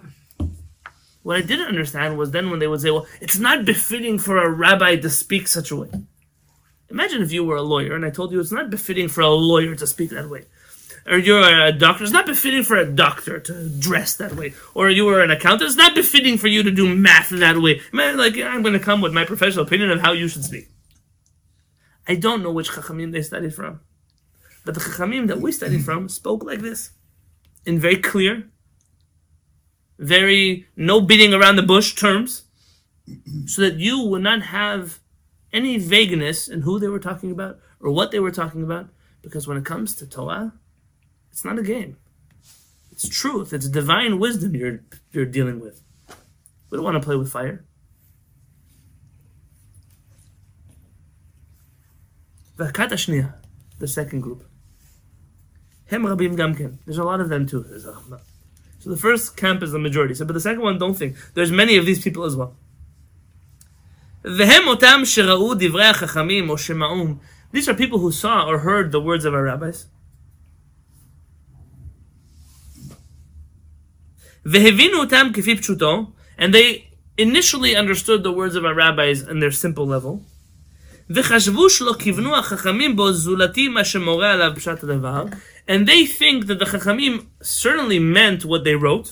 what 1.23 1.37
i 1.37 1.41
didn't 1.41 1.67
understand 1.67 2.17
was 2.17 2.31
then 2.31 2.49
when 2.49 2.59
they 2.59 2.67
would 2.67 2.81
say 2.81 2.91
well 2.91 3.07
it's 3.19 3.39
not 3.39 3.65
befitting 3.65 4.19
for 4.19 4.37
a 4.37 4.49
rabbi 4.49 4.95
to 4.95 5.09
speak 5.09 5.47
such 5.47 5.71
a 5.71 5.75
way 5.75 5.89
imagine 6.89 7.21
if 7.21 7.31
you 7.31 7.43
were 7.43 7.57
a 7.57 7.61
lawyer 7.61 7.95
and 7.95 8.05
i 8.05 8.09
told 8.09 8.31
you 8.31 8.39
it's 8.39 8.51
not 8.51 8.69
befitting 8.69 9.07
for 9.07 9.21
a 9.21 9.29
lawyer 9.29 9.75
to 9.75 9.87
speak 9.87 10.09
that 10.11 10.29
way 10.29 10.45
or 11.05 11.17
you're 11.17 11.41
a 11.41 11.71
doctor, 11.71 12.03
it's 12.03 12.13
not 12.13 12.25
befitting 12.25 12.63
for 12.63 12.77
a 12.77 12.89
doctor 12.89 13.39
to 13.39 13.69
dress 13.69 14.15
that 14.15 14.35
way. 14.35 14.53
Or 14.73 14.89
you 14.89 15.05
were 15.05 15.21
an 15.21 15.31
accountant, 15.31 15.67
it's 15.67 15.77
not 15.77 15.95
befitting 15.95 16.37
for 16.37 16.47
you 16.47 16.63
to 16.63 16.71
do 16.71 16.95
math 16.95 17.29
that 17.29 17.57
way. 17.57 17.81
Man, 17.91 18.17
like, 18.17 18.37
I'm 18.37 18.61
going 18.61 18.73
to 18.73 18.79
come 18.79 19.01
with 19.01 19.13
my 19.13 19.25
professional 19.25 19.65
opinion 19.65 19.91
of 19.91 20.01
how 20.01 20.13
you 20.13 20.27
should 20.27 20.45
speak. 20.45 20.69
I 22.07 22.15
don't 22.15 22.43
know 22.43 22.51
which 22.51 22.71
chachamim 22.71 23.11
they 23.11 23.21
studied 23.21 23.53
from. 23.53 23.81
But 24.65 24.75
the 24.75 24.81
chachamim 24.81 25.27
that 25.27 25.41
we 25.41 25.51
studied 25.51 25.83
from 25.83 26.07
spoke 26.07 26.43
like 26.43 26.59
this. 26.59 26.91
In 27.65 27.79
very 27.79 27.97
clear, 27.97 28.49
very 30.03 30.67
no 30.75 31.01
beating 31.01 31.33
around 31.33 31.55
the 31.55 31.63
bush 31.63 31.95
terms, 31.95 32.43
so 33.45 33.61
that 33.61 33.75
you 33.75 34.01
would 34.05 34.23
not 34.23 34.41
have 34.43 34.99
any 35.51 35.77
vagueness 35.77 36.47
in 36.47 36.61
who 36.61 36.79
they 36.79 36.87
were 36.87 36.99
talking 36.99 37.31
about 37.31 37.59
or 37.79 37.91
what 37.91 38.11
they 38.11 38.19
were 38.19 38.31
talking 38.31 38.63
about, 38.63 38.89
because 39.21 39.47
when 39.47 39.57
it 39.57 39.65
comes 39.65 39.95
to 39.95 40.07
Torah, 40.07 40.53
it's 41.31 41.45
not 41.45 41.59
a 41.59 41.63
game. 41.63 41.97
It's 42.91 43.09
truth. 43.09 43.53
It's 43.53 43.67
divine 43.67 44.19
wisdom 44.19 44.55
you're 44.55 44.81
you're 45.11 45.25
dealing 45.25 45.59
with. 45.59 45.81
We 46.69 46.77
don't 46.77 46.85
want 46.85 46.95
to 46.95 47.05
play 47.05 47.15
with 47.15 47.31
fire. 47.31 47.65
The 52.57 53.87
second 53.87 54.21
group. 54.21 54.43
Hem 55.87 56.03
Rabim 56.03 56.37
Gamkin. 56.37 56.77
There's 56.85 56.99
a 56.99 57.03
lot 57.03 57.19
of 57.19 57.29
them 57.29 57.45
too. 57.47 57.65
So 58.83 58.89
the 58.89 58.97
first 58.97 59.37
camp 59.37 59.63
is 59.63 59.71
the 59.71 59.79
majority. 59.79 60.13
So, 60.13 60.25
but 60.25 60.33
the 60.33 60.41
second 60.41 60.61
one, 60.61 60.77
don't 60.77 60.93
think. 60.93 61.15
There's 61.35 61.53
many 61.53 61.77
of 61.77 61.85
these 61.85 62.03
people 62.03 62.25
as 62.25 62.35
well. 62.35 62.57
These 64.23 64.41
are 67.69 67.73
people 67.73 67.99
who 67.99 68.11
saw 68.11 68.45
or 68.45 68.59
heard 68.59 68.91
the 68.91 68.99
words 68.99 69.23
of 69.23 69.33
our 69.33 69.43
rabbis. 69.43 69.85
And 76.37 76.53
they 76.53 76.89
initially 77.17 77.77
understood 77.77 78.23
the 78.23 78.33
words 78.33 78.57
of 78.57 78.65
our 78.65 78.73
rabbis 78.73 79.21
in 79.21 79.39
their 79.39 79.51
simple 79.51 79.87
level. 79.87 80.25
וחשבו 81.10 81.70
שלא 81.70 81.94
כיוונו 81.98 82.36
החכמים 82.36 82.96
בו 82.96 83.12
זולתי 83.12 83.68
מה 83.68 83.84
שמורה 83.84 84.32
עליו 84.32 84.52
פשט 84.56 84.84
הדבר, 84.84 85.24
and 85.68 85.86
they 85.86 86.20
think 86.20 86.46
that 86.46 86.58
the 86.62 86.66
חכמים 86.66 87.18
certainly 87.42 87.98
meant 87.98 88.44
what 88.44 88.64
they 88.64 88.82
wrote, 88.82 89.08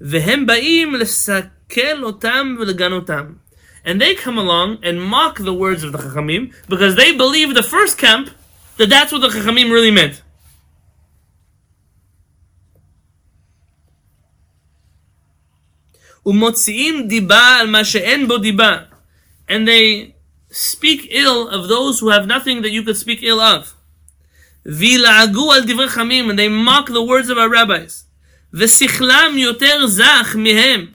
והם 0.00 0.46
באים 0.46 0.94
לסכל 0.94 2.02
אותם 2.02 2.56
ולגנותם. 2.60 3.32
And 3.84 4.00
they 4.00 4.16
come 4.16 4.36
along 4.36 4.78
and 4.82 5.00
mock 5.00 5.38
the 5.38 5.54
words 5.54 5.84
of 5.84 5.92
the 5.92 5.98
Chachamim 5.98 6.52
because 6.68 6.96
they 6.96 7.12
believe 7.16 7.54
the 7.54 7.62
first 7.62 7.96
camp 7.96 8.30
that 8.78 8.88
that's 8.88 9.12
what 9.12 9.20
the 9.20 9.28
Chachamim 9.28 9.70
really 9.70 9.92
meant. 9.92 10.22
ומוציאים 16.26 17.08
דיבה 17.08 17.56
על 17.60 17.66
מה 17.66 17.84
שאין 17.84 18.28
בו 18.28 18.38
דיבה. 18.38 18.78
And 19.48 19.68
they 19.68 20.16
speak 20.51 21.07
ill 21.09 21.47
of 21.47 21.67
those 21.67 21.99
who 21.99 22.09
have 22.09 22.27
nothing 22.27 22.61
that 22.61 22.71
you 22.71 22.83
could 22.83 22.97
speak 22.97 23.23
ill 23.23 23.39
of. 23.39 23.73
Vila'agu 24.65 25.55
al 25.55 25.61
divrei 25.63 26.29
and 26.29 26.37
they 26.37 26.49
mock 26.49 26.87
the 26.87 27.03
words 27.03 27.29
of 27.29 27.37
our 27.37 27.49
rabbis. 27.49 28.03
V'sichlam 28.53 29.39
yoter 29.39 29.87
zach 29.87 30.27
mihem. 30.27 30.93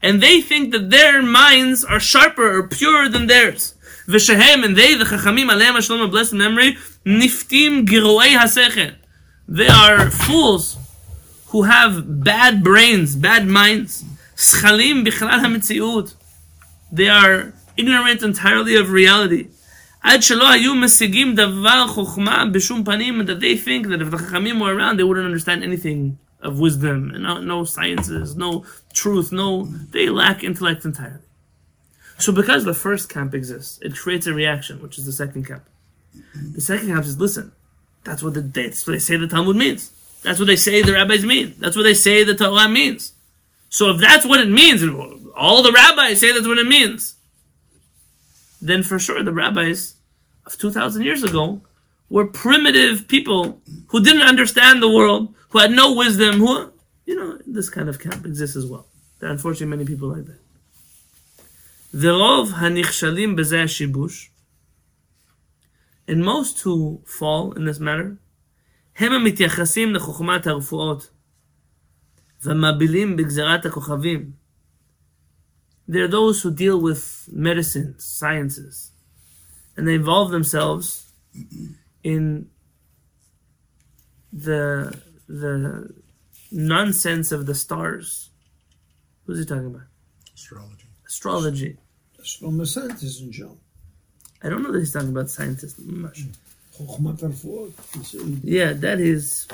And 0.00 0.20
they 0.20 0.40
think 0.40 0.72
that 0.72 0.90
their 0.90 1.22
minds 1.22 1.84
are 1.84 2.00
sharper 2.00 2.58
or 2.58 2.66
purer 2.66 3.08
than 3.08 3.26
theirs. 3.28 3.74
V'shehem, 4.08 4.64
and 4.64 4.76
they, 4.76 4.94
the 4.94 5.04
chachamim, 5.04 5.48
aleihem 5.48 5.74
ha'shalom, 5.74 6.10
blessed 6.10 6.32
memory, 6.32 6.76
niftim 7.06 7.86
giroei 7.86 8.36
ha'sechel. 8.36 8.96
They 9.46 9.68
are 9.68 10.10
fools 10.10 10.76
who 11.48 11.62
have 11.64 12.24
bad 12.24 12.64
brains, 12.64 13.14
bad 13.14 13.46
minds. 13.46 14.04
Schalim 14.34 15.06
bichlal 15.06 15.38
ha'metziut. 15.40 16.14
They 16.90 17.08
are 17.08 17.52
ignorant 17.76 18.22
entirely 18.22 18.76
of 18.76 18.90
reality. 18.90 19.48
That 23.26 23.38
they 23.40 23.56
think 23.56 23.86
that 23.88 24.02
if 24.02 24.10
the 24.10 24.16
chachamim 24.16 24.60
were 24.60 24.74
around, 24.74 24.98
they 24.98 25.04
wouldn't 25.04 25.26
understand 25.26 25.62
anything 25.62 26.18
of 26.40 26.58
wisdom, 26.58 27.12
and 27.14 27.22
no, 27.22 27.38
no 27.38 27.64
sciences, 27.64 28.36
no 28.36 28.64
truth, 28.92 29.30
no, 29.30 29.64
they 29.64 30.08
lack 30.08 30.42
intellect 30.42 30.84
entirely. 30.84 31.20
So 32.18 32.32
because 32.32 32.64
the 32.64 32.74
first 32.74 33.08
camp 33.08 33.32
exists, 33.32 33.78
it 33.80 33.94
creates 33.96 34.26
a 34.26 34.34
reaction, 34.34 34.82
which 34.82 34.98
is 34.98 35.06
the 35.06 35.12
second 35.12 35.46
camp. 35.46 35.64
The 36.34 36.60
second 36.60 36.88
camp 36.88 37.04
says, 37.04 37.18
listen, 37.18 37.52
that's 38.04 38.22
what, 38.22 38.34
the, 38.34 38.40
that's 38.40 38.86
what 38.86 38.94
they 38.94 38.98
say 38.98 39.16
the 39.16 39.28
Talmud 39.28 39.56
means. 39.56 39.92
That's 40.22 40.38
what 40.38 40.46
they 40.46 40.56
say 40.56 40.82
the 40.82 40.92
rabbis 40.92 41.24
mean. 41.24 41.54
That's 41.58 41.76
what 41.76 41.82
they 41.82 41.94
say 41.94 42.24
the 42.24 42.34
Torah 42.34 42.68
means. 42.68 43.12
So 43.68 43.90
if 43.90 44.00
that's 44.00 44.26
what 44.26 44.40
it 44.40 44.48
means, 44.48 44.82
all 45.36 45.62
the 45.62 45.72
rabbis 45.72 46.20
say 46.20 46.32
that's 46.32 46.46
what 46.46 46.58
it 46.58 46.66
means 46.66 47.14
then 48.61 48.83
for 48.83 48.97
sure 48.99 49.23
the 49.23 49.33
rabbis 49.33 49.95
of 50.45 50.57
2,000 50.57 51.03
years 51.03 51.23
ago 51.23 51.61
were 52.09 52.25
primitive 52.25 53.07
people 53.07 53.61
who 53.89 54.03
didn't 54.03 54.21
understand 54.21 54.81
the 54.81 54.89
world, 54.89 55.33
who 55.49 55.59
had 55.59 55.71
no 55.71 55.93
wisdom, 55.93 56.39
who, 56.39 56.71
you 57.05 57.15
know, 57.15 57.37
this 57.45 57.69
kind 57.69 57.89
of 57.89 57.99
camp 57.99 58.25
exists 58.25 58.55
as 58.55 58.65
well. 58.65 58.87
There 59.19 59.29
are 59.29 59.31
unfortunately 59.31 59.75
many 59.75 59.85
people 59.85 60.09
like 60.09 60.25
that. 60.25 60.41
ורוב 61.93 62.51
הנכשלים 62.55 63.35
בזה 63.35 63.63
השיבוש, 63.63 64.29
and 66.07 66.23
most 66.23 66.59
who 66.59 67.01
fall 67.05 67.53
in 67.57 67.65
this 67.65 67.79
matter, 67.79 68.15
הם 68.97 69.13
המתייחסים 69.13 69.95
לחוכמת 69.95 70.47
הרפואות, 70.47 71.09
ומבילים 72.43 73.15
בגזרת 73.15 73.65
הכוכבים. 73.65 74.31
They're 75.88 76.08
those 76.08 76.42
who 76.42 76.52
deal 76.52 76.80
with 76.80 77.28
medicine, 77.32 77.96
sciences, 77.98 78.92
and 79.76 79.86
they 79.86 79.94
involve 79.94 80.30
themselves 80.30 81.12
in 82.02 82.48
the 84.32 84.98
the 85.28 85.92
nonsense 86.50 87.32
of 87.32 87.46
the 87.46 87.54
stars. 87.54 88.30
Who's 89.26 89.38
he 89.38 89.44
talking 89.44 89.66
about? 89.66 89.82
Astrology. 90.34 90.86
Astrology. 91.06 91.76
That's 92.16 92.34
from 92.34 92.58
the 92.58 92.66
scientists 92.66 93.20
in 93.20 93.32
John. 93.32 93.58
I 94.42 94.48
don't 94.48 94.62
know 94.62 94.72
that 94.72 94.78
he's 94.80 94.92
talking 94.92 95.10
about 95.10 95.30
scientists. 95.30 95.78
much. 95.78 96.24
Chokhmat 96.76 97.20
Arfuot. 97.20 97.72
It's 98.00 98.14
in- 98.14 98.40
Yeah, 98.42 98.72
that 98.72 98.98
is. 99.00 99.46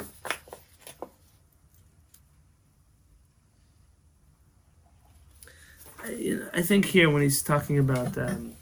I 6.53 6.63
think 6.63 6.87
here 6.87 7.11
when 7.11 7.23
he's 7.23 7.43
talking 7.43 7.79
about 7.79 8.17
um, 8.19 8.53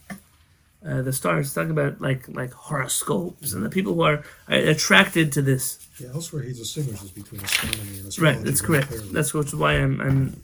uh, 0.86 1.02
the 1.02 1.12
stars, 1.12 1.54
talking 1.54 1.70
about 1.70 2.00
like 2.00 2.28
like 2.28 2.52
horoscopes 2.52 3.52
and 3.52 3.64
the 3.64 3.70
people 3.70 3.94
who 3.94 4.02
are 4.02 4.24
attracted 4.48 5.32
to 5.32 5.42
this. 5.42 5.86
Yeah, 5.98 6.08
elsewhere 6.14 6.42
he 6.42 6.52
distinguishes 6.52 7.10
between 7.10 7.42
astronomy 7.42 7.98
and 7.98 8.06
astrology. 8.08 8.36
Right, 8.38 8.44
that's 8.44 8.60
correct. 8.60 8.88
Clearly. 8.88 9.12
That's 9.12 9.34
which 9.34 9.54
why 9.54 9.72
I'm. 9.74 10.00
I'm 10.00 10.42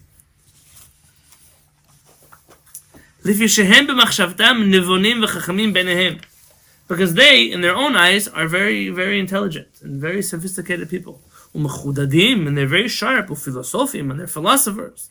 because 6.88 7.14
they, 7.14 7.44
in 7.44 7.60
their 7.60 7.74
own 7.74 7.96
eyes, 7.96 8.26
are 8.28 8.48
very, 8.48 8.88
very 8.88 9.20
intelligent 9.20 9.68
and 9.82 10.00
very 10.00 10.22
sophisticated 10.22 10.90
people. 10.90 11.20
And 11.54 12.58
they're 12.58 12.66
very 12.66 12.88
sharp, 12.88 13.28
and 13.28 13.38
philosophim, 13.38 14.10
and 14.10 14.18
they're 14.18 14.26
philosophers. 14.26 15.10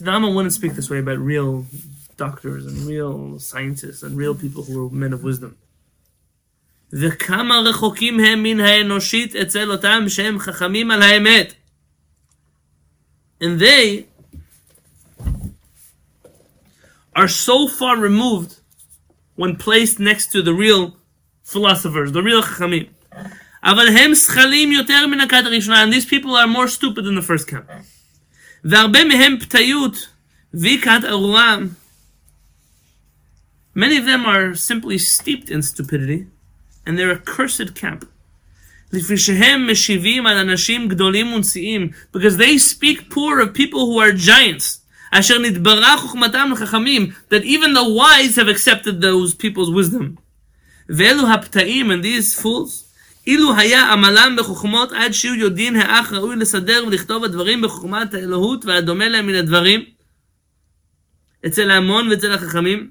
See, 0.00 0.04
the 0.04 0.10
Rama 0.10 0.30
wouldn't 0.30 0.52
speak 0.52 0.74
this 0.74 0.90
way 0.90 0.98
about 0.98 1.18
real 1.18 1.66
doctors 2.16 2.66
and 2.66 2.86
real 2.86 3.38
scientists 3.38 4.02
and 4.02 4.16
real 4.16 4.34
people 4.34 4.62
who 4.64 4.88
were 4.88 4.90
men 4.94 5.12
of 5.12 5.22
wisdom. 5.22 5.56
וכמה 6.92 7.58
רחוקים 7.58 8.20
הם 8.20 8.42
מן 8.42 8.60
האנושית 8.60 9.36
אצל 9.36 9.70
אותם 9.70 10.04
שהם 10.08 10.38
חכמים 10.38 10.90
על 10.90 11.02
האמת. 11.02 11.54
And 13.40 13.60
they 13.60 14.06
are 17.14 17.28
so 17.28 17.68
far 17.68 17.96
removed 17.98 18.56
when 19.34 19.56
placed 19.56 19.98
next 19.98 20.32
to 20.32 20.42
the 20.42 20.54
real 20.54 20.96
philosophers, 21.44 22.12
the 22.12 22.22
real 22.22 22.42
חכמים. 22.42 22.86
אבל 23.64 23.88
הם 23.88 24.14
שכלים 24.14 24.72
יותר 24.72 25.06
מן 25.06 25.20
הכת 25.20 25.42
הראשונה, 25.46 25.84
and 25.84 25.92
these 25.92 26.06
people 26.06 26.36
are 26.36 26.46
more 26.46 26.68
stupid 26.68 27.04
than 27.04 27.14
the 27.14 27.22
first 27.22 27.48
camp. 27.48 27.70
והרבה 28.64 29.04
מהם 29.04 29.36
פתיות 29.40 30.08
וכת 30.54 31.04
ארורה. 31.04 31.58
Many 33.76 33.98
of 33.98 34.06
them 34.06 34.24
are 34.24 34.54
simply 34.54 34.98
steeped 34.98 35.50
in 35.50 35.60
stupidity, 35.60 36.26
and 36.86 36.98
they're 36.98 37.10
a 37.10 37.18
cursed 37.18 37.74
camp. 37.74 38.04
לפי 38.92 39.18
שהם 39.18 39.70
משיבים 39.70 40.26
על 40.26 40.36
אנשים 40.36 40.88
גדולים 40.88 41.32
ונשיאים, 41.32 41.88
because 42.16 42.36
they 42.36 42.58
speak 42.58 43.10
poor 43.10 43.40
of 43.40 43.54
people 43.54 43.86
who 43.86 44.00
are 44.00 44.12
giants. 44.12 44.80
אשר 45.10 45.38
נתברה 45.38 45.96
חוכמתם 45.96 46.50
לחכמים, 46.52 47.12
that 47.30 47.44
even 47.44 47.74
the 47.74 47.84
wise 47.84 48.36
have 48.36 48.48
accepted 48.48 49.00
those 49.00 49.34
people's 49.34 49.70
wisdom. 49.70 50.20
ואלו 50.88 51.28
הפתאים, 51.32 51.90
and 51.90 52.02
these 52.02 52.40
fools, 52.40 52.84
אילו 53.26 53.56
היה 53.56 53.92
עמלם 53.92 54.36
בחוכמות 54.38 54.92
עד 54.92 55.12
שיהיו 55.12 55.34
יודעים 55.34 55.76
האח 55.76 56.12
ראוי 56.12 56.36
לסדר 56.36 56.84
ולכתוב 56.86 57.24
הדברים 57.24 57.62
בחוכמת 57.62 58.14
האלוהות 58.14 58.64
והדומה 58.64 59.08
להם 59.08 59.26
מן 59.26 59.34
הדברים, 59.34 59.80
אצל 61.46 61.70
ההמון 61.70 62.08
ואצל 62.08 62.32
החכמים. 62.32 62.90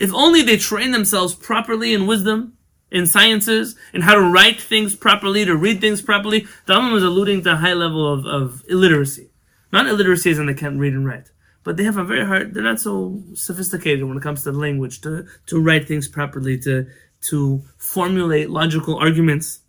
If 0.00 0.12
only 0.12 0.42
they 0.42 0.56
train 0.56 0.92
themselves 0.92 1.34
properly 1.34 1.92
in 1.92 2.06
wisdom, 2.06 2.52
in 2.90 3.06
sciences, 3.06 3.76
in 3.92 4.02
how 4.02 4.14
to 4.14 4.20
write 4.20 4.60
things 4.60 4.94
properly, 4.94 5.44
to 5.44 5.56
read 5.56 5.80
things 5.80 6.00
properly. 6.00 6.46
The 6.66 6.74
Rambam 6.74 6.92
was 6.92 7.02
alluding 7.02 7.42
to 7.44 7.52
a 7.52 7.56
high 7.56 7.74
level 7.74 8.10
of, 8.12 8.26
of 8.26 8.64
illiteracy. 8.68 9.30
Not 9.72 9.86
illiteracy 9.86 10.30
as 10.30 10.38
in 10.38 10.46
they 10.46 10.54
can't 10.54 10.78
read 10.78 10.94
and 10.94 11.06
write, 11.06 11.30
but 11.62 11.76
they 11.76 11.84
have 11.84 11.98
a 11.98 12.04
very 12.04 12.24
hard, 12.24 12.54
they're 12.54 12.62
not 12.62 12.80
so 12.80 13.22
sophisticated 13.34 14.04
when 14.04 14.16
it 14.16 14.22
comes 14.22 14.42
to 14.44 14.52
the 14.52 14.58
language, 14.58 15.02
to, 15.02 15.26
to 15.46 15.60
write 15.60 15.86
things 15.86 16.08
properly, 16.08 16.56
to, 16.60 16.86
to 17.23 17.63
formulate 17.77 18.49
logical 18.49 18.97
arguments. 18.97 19.59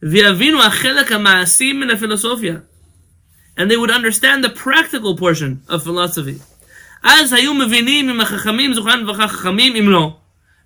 And 0.00 0.12
they 3.70 3.76
would 3.76 3.90
understand 3.90 4.42
the 4.42 4.50
practical 4.50 5.16
portion 5.16 5.62
of 5.68 5.84
philosophy. 5.84 6.40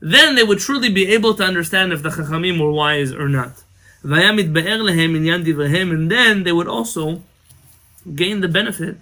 Then 0.00 0.34
they 0.34 0.42
would 0.42 0.58
truly 0.58 0.90
be 0.90 1.12
able 1.12 1.34
to 1.34 1.44
understand 1.44 1.92
if 1.92 2.02
the 2.02 2.08
Chachamim 2.10 2.60
were 2.60 2.70
wise 2.70 3.12
or 3.12 3.28
not. 3.28 3.62
And 4.02 4.38
then 6.10 6.44
they 6.44 6.52
would 6.52 6.68
also 6.68 7.22
gain 8.14 8.40
the 8.40 8.48
benefit 8.48 8.96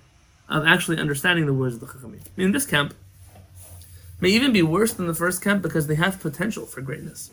of 0.49 0.67
actually 0.67 0.99
understanding 0.99 1.47
the 1.47 1.53
words 1.53 1.75
of 1.75 1.81
the 1.81 1.87
Chachamim. 1.87 2.21
In 2.37 2.53
this 2.53 2.67
camp, 2.67 2.95
may 4.25 4.31
even 4.31 4.55
be 4.55 4.63
worse 4.63 4.95
than 4.95 5.07
the 5.07 5.13
first 5.13 5.43
camp 5.43 5.61
because 5.61 5.87
they 5.87 5.97
have 5.97 6.19
potential 6.19 6.65
for 6.65 6.81
greatness. 6.81 7.31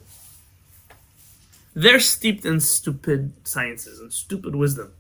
They're 1.74 2.02
steeped 2.02 2.46
in 2.46 2.60
stupid 2.60 3.32
sciences 3.48 4.02
and 4.02 4.12
stupid 4.12 4.58
wisdom. 4.58 4.92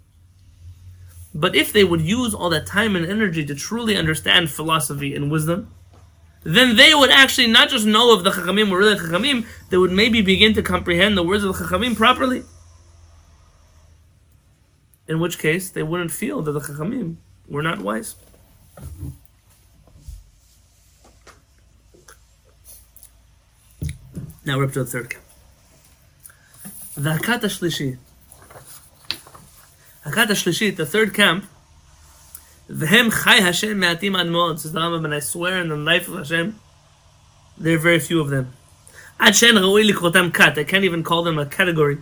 But 1.36 1.54
if 1.54 1.73
they 1.73 1.84
would 1.84 1.99
use 1.99 2.34
all 2.34 2.49
that 2.51 2.65
time 2.65 2.95
and 2.95 3.06
energy 3.06 3.45
to 3.45 3.54
truly 3.54 3.97
understand 3.97 4.49
philosophy 4.49 5.13
and 5.13 5.30
wisdom, 5.30 5.69
then 6.43 6.77
they 6.77 6.95
would 6.95 7.12
actually 7.12 7.47
not 7.47 7.67
just 7.67 7.86
know 7.86 8.17
if 8.17 8.23
the 8.23 8.32
Chachamim 8.32 8.71
were 8.71 8.77
really 8.77 8.95
Chachamim, 8.95 9.45
they 9.69 9.77
would 9.77 9.91
maybe 9.91 10.21
begin 10.21 10.54
to 10.54 10.63
comprehend 10.63 11.17
the 11.17 11.23
words 11.23 11.43
of 11.43 11.58
the 11.58 11.65
Chachamim 11.65 11.97
properly. 11.97 12.43
In 15.10 15.19
which 15.19 15.38
case, 15.39 15.69
they 15.69 15.84
wouldn't 15.84 16.12
feel 16.12 16.41
that 16.41 16.54
the 16.54 16.62
Chachamim 16.62 17.17
were 17.49 17.62
not 17.62 17.82
wise. 17.82 18.15
Now 24.44 24.59
we're 24.59 24.64
up 24.64 24.72
to 24.72 24.85
the 24.85 24.90
third 24.90 25.11
camp. 25.11 25.24
The 26.96 27.11
Hakat 27.11 27.40
HaShlishi. 27.40 27.98
Hakat 30.04 30.26
HaShlishi, 30.28 30.76
the 30.76 30.87
third 30.87 31.14
camp, 31.14 31.44
V'hem 32.70 33.12
chai 33.12 33.37
Hashem 33.37 33.78
me'atim 33.78 34.16
ad 34.16 34.28
mod, 34.28 34.61
says 34.61 34.72
the 34.72 34.80
Rambam, 34.80 35.04
and 35.04 35.14
I 35.14 35.20
swear 35.20 35.61
in 35.61 35.68
the 35.68 35.76
life 35.76 36.09
of 36.09 36.14
Hashem, 36.14 36.59
there 37.59 37.76
are 37.76 37.78
very 37.78 38.00
few 38.00 38.20
of 38.20 38.28
them. 38.30 38.52
Ad 39.20 39.37
she'en 39.37 39.54
raui 39.54 39.88
likrotam 39.88 40.35
kat, 40.35 40.59
I 40.59 40.64
can't 40.64 40.85
even 40.85 41.02
call 41.02 41.22
them 41.22 41.38
a 41.38 41.46
category. 41.46 41.98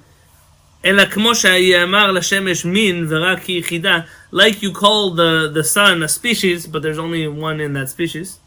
אלא 0.84 1.04
כמו 1.04 1.34
שיאמר 1.34 2.12
לשמש 2.12 2.64
מין 2.64 3.06
ורק 3.08 3.42
היא 3.42 3.60
יחידה, 3.60 4.00
like 4.32 4.62
you 4.62 4.72
call 4.72 5.10
the, 5.10 5.50
the 5.52 5.64
sun 5.64 6.02
a 6.02 6.08
species, 6.08 6.66
but 6.66 6.82
there's 6.82 6.98
only 6.98 7.26
one 7.26 7.60
in 7.60 7.72
that 7.72 7.88
species. 7.88 8.38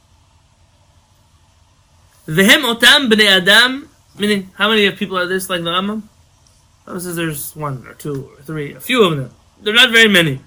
והם 2.27 2.63
אותם 2.63 3.01
בני 3.09 3.37
אדם, 3.37 3.83
meaning, 4.17 4.49
how 4.57 4.67
many 4.67 4.89
people 4.91 5.17
are 5.17 5.27
this 5.27 5.49
like 5.49 5.63
the 5.63 5.69
Rambam? 5.69 6.01
Rambam 6.85 7.01
says 7.01 7.15
there's 7.15 7.55
one 7.55 7.85
or 7.87 7.93
two 7.93 8.29
or 8.37 8.41
three, 8.43 8.73
a 8.73 8.79
few 8.79 9.03
of 9.03 9.17
them. 9.17 9.31
They're 9.61 9.73
not 9.73 9.91
very 9.91 10.07
many. 10.07 10.39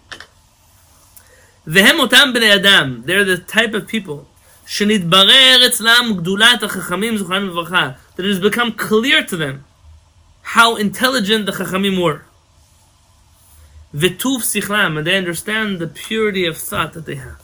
והם 1.66 2.00
אותם 2.00 2.30
בני 2.34 2.54
אדם, 2.54 3.02
they're 3.04 3.24
the 3.24 3.38
type 3.38 3.74
of 3.74 3.88
people, 3.88 4.26
שנתברר 4.66 5.66
אצלם 5.66 6.14
גדולת 6.16 6.62
החכמים 6.62 7.16
זוכרם 7.16 7.48
לברכה, 7.48 7.90
that 8.16 8.20
it 8.20 8.28
has 8.28 8.40
become 8.40 8.72
clear 8.72 9.22
to 9.22 9.36
them 9.36 9.64
how 10.42 10.76
intelligent 10.76 11.46
the 11.46 11.52
Chachamim 11.52 12.02
were. 12.02 12.24
V'tuv 13.94 14.42
sichlam, 14.42 14.98
and 14.98 15.06
they 15.06 15.16
understand 15.16 15.78
the 15.78 15.86
purity 15.86 16.46
of 16.46 16.56
thought 16.56 16.92
that 16.92 17.06
they 17.06 17.16
have. 17.16 17.42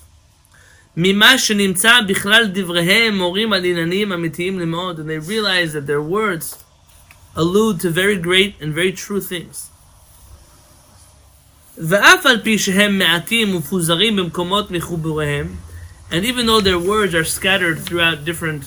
ממה 0.96 1.38
שנמצא 1.38 2.00
בכלל 2.08 2.46
דבריהם 2.52 3.18
מורים 3.18 3.52
על 3.52 3.64
עניינים 3.64 4.12
אמיתיים 4.12 4.60
למאוד, 4.60 5.00
and 5.00 5.02
they 5.02 5.28
realize 5.28 5.72
that 5.72 5.86
their 5.86 6.00
words 6.00 6.56
allude 7.36 7.80
to 7.80 7.90
very 7.90 8.16
great 8.16 8.62
and 8.62 8.74
very 8.74 8.92
true 8.92 9.20
things. 9.20 9.70
ואף 11.78 12.26
על 12.26 12.40
פי 12.42 12.58
שהם 12.58 12.98
מעטים 12.98 13.54
ומפוזרים 13.54 14.16
במקומות 14.16 14.70
מחובריהם, 14.70 15.56
and 16.10 16.24
even 16.24 16.46
though 16.46 16.60
their 16.60 16.78
words 16.78 17.14
are 17.14 17.24
scattered 17.24 17.88
throughout 17.88 18.24
different 18.24 18.64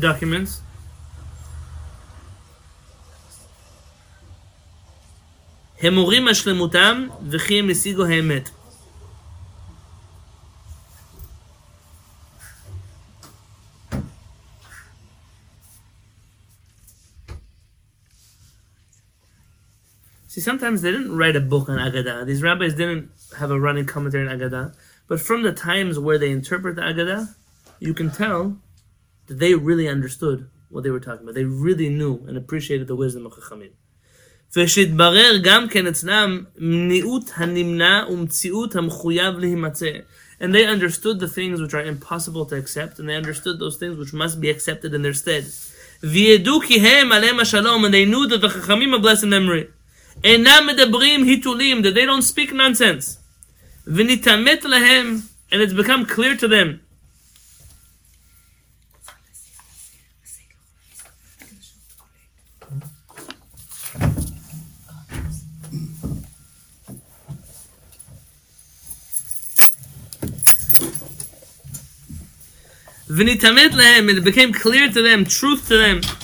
documents, 0.00 0.50
הם 5.80 5.94
מורים 5.94 6.28
על 6.28 6.34
שלמותם 6.34 7.06
וכי 7.30 7.58
הם 7.58 7.70
השיגו 7.70 8.04
האמת. 8.04 8.50
See, 20.32 20.40
sometimes 20.40 20.82
they 20.82 20.90
didn't 20.90 21.16
write 21.16 21.36
a 21.36 21.40
book 21.40 21.68
on 21.68 21.78
Agadah. 21.78 22.26
These 22.26 22.42
rabbis 22.42 22.74
didn't 22.74 23.10
have 23.38 23.50
a 23.50 23.58
running 23.58 23.86
commentary 23.86 24.28
on 24.28 24.38
Agadah. 24.38 24.74
But 25.08 25.20
from 25.20 25.42
the 25.42 25.52
times 25.52 25.98
where 25.98 26.18
they 26.18 26.30
interpret 26.30 26.76
the 26.76 26.82
Agadah, 26.82 27.34
you 27.80 27.94
can 27.94 28.10
tell 28.10 28.58
that 29.26 29.38
they 29.38 29.54
really 29.54 29.88
understood 29.88 30.50
what 30.68 30.84
they 30.84 30.90
were 30.90 31.00
talking 31.00 31.22
about. 31.22 31.34
They 31.34 31.44
really 31.44 31.88
knew 31.88 32.24
and 32.26 32.36
appreciated 32.36 32.88
the 32.88 32.96
wisdom 32.96 33.26
of 33.26 33.32
Chachamim. 33.32 33.70
ושהתברר 34.56 35.38
גם 35.42 35.68
כן 35.68 35.86
אצלם 35.86 36.44
מניעות 36.58 37.30
הנמנע 37.34 38.04
ומציאות 38.10 38.76
המחויב 38.76 39.38
להימצא. 39.38 39.90
And 40.40 40.54
they 40.54 40.64
understood 40.64 41.20
the 41.20 41.28
things 41.28 41.60
which 41.60 41.74
are 41.74 41.82
impossible 41.82 42.46
to 42.46 42.56
accept, 42.56 42.98
and 42.98 43.08
they 43.08 43.16
understood 43.16 43.58
those 43.58 43.76
things 43.76 43.96
which 43.98 44.12
must 44.12 44.40
be 44.40 44.48
accepted 44.50 44.94
in 44.94 45.02
their 45.02 45.14
stead. 45.14 45.44
וידעו 46.02 46.60
כי 46.60 46.80
הם 46.80 47.12
עליהם 47.12 47.40
השלום, 47.40 47.84
and 47.84 47.88
they 47.88 48.06
knew 48.06 48.26
that 48.28 48.40
the 48.40 48.48
חכמים 48.48 48.94
of 48.94 49.02
blessed 49.02 49.24
memory. 49.24 49.66
אינם 50.24 50.66
מדברים 50.66 51.24
היתולים, 51.24 51.82
that 51.82 51.94
they 51.94 52.06
don't 52.06 52.34
speak 52.34 52.52
nonsense. 52.52 53.18
ונתעמת 53.86 54.64
להם, 54.64 55.20
and 55.50 55.54
it's 55.54 55.72
become 55.72 56.04
clear 56.04 56.34
to 56.36 56.48
them. 56.48 56.78
ונתעמת 73.10 73.74
להם, 73.74 74.08
and 74.08 74.18
it 74.18 74.24
became 74.24 74.52
clear 74.52 74.88
to 74.88 75.02
them, 75.02 75.24
truth 75.24 75.68
to 75.68 75.76
them, 75.76 76.21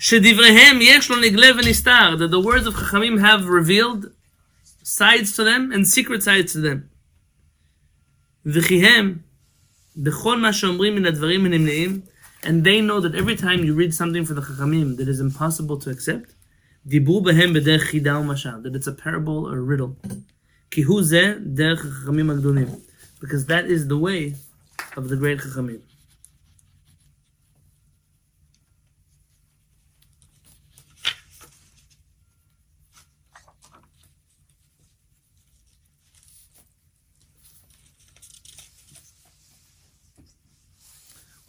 שדבריהם 0.00 0.78
יש 0.80 1.10
לו 1.10 1.16
נגלה 1.20 1.46
ונסתר, 1.58 2.16
that 2.18 2.30
the 2.30 2.46
words 2.46 2.66
of 2.66 2.74
חכמים 2.74 3.18
have 3.18 3.44
revealed 3.46 4.06
sides 4.84 5.32
to 5.36 5.42
them 5.42 5.72
and 5.72 5.86
secret 5.86 6.22
sides 6.22 6.52
to 6.52 6.60
them. 6.60 6.78
וכי 8.46 8.86
הם, 8.86 9.18
בכל 9.96 10.40
מה 10.40 10.52
שאומרים 10.52 10.94
מן 10.94 11.06
הדברים 11.06 11.44
הנמנעים, 11.44 12.00
and 12.42 12.64
they 12.64 12.80
know 12.80 13.00
that 13.00 13.14
every 13.14 13.36
time 13.36 13.64
you 13.64 13.74
read 13.74 13.94
something 13.94 14.24
for 14.24 14.34
the 14.34 14.42
חכמים 14.42 14.96
that 14.96 15.08
is 15.08 15.20
impossible 15.20 15.84
to 15.84 15.90
accept, 15.90 16.32
דיברו 16.86 17.20
בהם 17.22 17.52
בדרך 17.52 17.82
חידה 17.82 18.18
ומשל, 18.18 18.50
that 18.64 18.76
it's 18.76 18.86
a 18.86 19.02
parable 19.04 19.46
or 19.46 19.56
a 19.56 19.78
riddle. 19.78 20.16
כי 20.70 20.82
הוא 20.82 21.02
זה 21.02 21.34
דרך 21.46 21.86
החכמים 21.86 22.30
הגדולים. 22.30 22.68
Because 23.20 23.46
that 23.46 23.66
is 23.66 23.88
the 23.88 23.96
way 23.96 24.34
of 24.96 25.08
the 25.08 25.16
great 25.16 25.40
חכמים. 25.40 25.89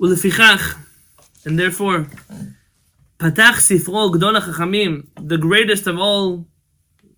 Ulefichach, 0.02 0.76
and 1.44 1.56
therefore, 1.56 2.08
Patach 3.18 3.58
Sifro 3.60 4.12
Gdol 4.12 4.40
HaChachamim, 4.40 5.06
the 5.20 5.38
greatest 5.38 5.86
of 5.86 5.96
all 5.98 6.48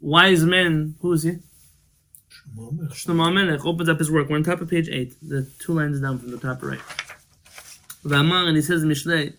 wise 0.01 0.45
men, 0.45 0.95
who 1.01 1.13
is 1.15 1.23
he? 1.23 1.39
Shlomo 2.55 3.31
HaMelech 3.31 3.65
opens 3.65 3.89
up 3.89 3.99
his 3.99 4.11
work. 4.11 4.29
We're 4.29 4.37
on 4.37 4.43
top 4.43 4.61
of 4.61 4.69
page 4.69 4.91
8, 4.91 5.15
the 5.23 5.51
two 5.59 5.73
lines 5.73 5.99
down 6.01 6.19
from 6.19 6.31
the 6.31 6.39
top 6.39 6.63
right. 6.63 6.79
The 8.03 8.11
V'amar, 8.11 8.49
and 8.49 8.57
he 8.57 8.63
says, 8.63 8.85
Mishlei, 8.85 9.33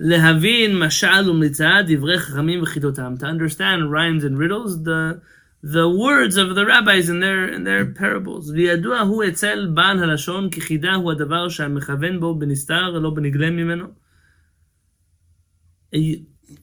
Lehavin 0.00 0.70
Mashalum 0.70 1.42
umlitzah 1.42 1.86
divrei 1.86 2.18
chachamim 2.18 2.64
v'chidotam. 2.64 3.18
To 3.20 3.26
understand 3.26 3.92
rhymes 3.92 4.24
and 4.24 4.38
riddles, 4.38 4.82
the 4.82 5.20
the 5.63 5.89
words 5.89 6.37
of 6.37 6.55
the 6.55 6.65
rabbis 6.65 7.09
in 7.09 7.19
their 7.19 7.47
in 7.47 7.63
their 7.63 7.85
parables. 7.85 8.51
וידוע 8.51 8.99
הוא 8.99 9.23
אצל 9.23 9.69
בעל 9.73 10.03
הלשון 10.03 10.49
כי 10.49 10.61
חידה 10.61 10.93
הוא 10.93 11.11
הדבר 11.11 11.49
שהמכוון 11.49 12.19
בו 12.19 12.35
בנסתר 12.35 12.89
לא 12.89 13.09
בנגלה 13.09 13.49
ממנו. 13.49 13.87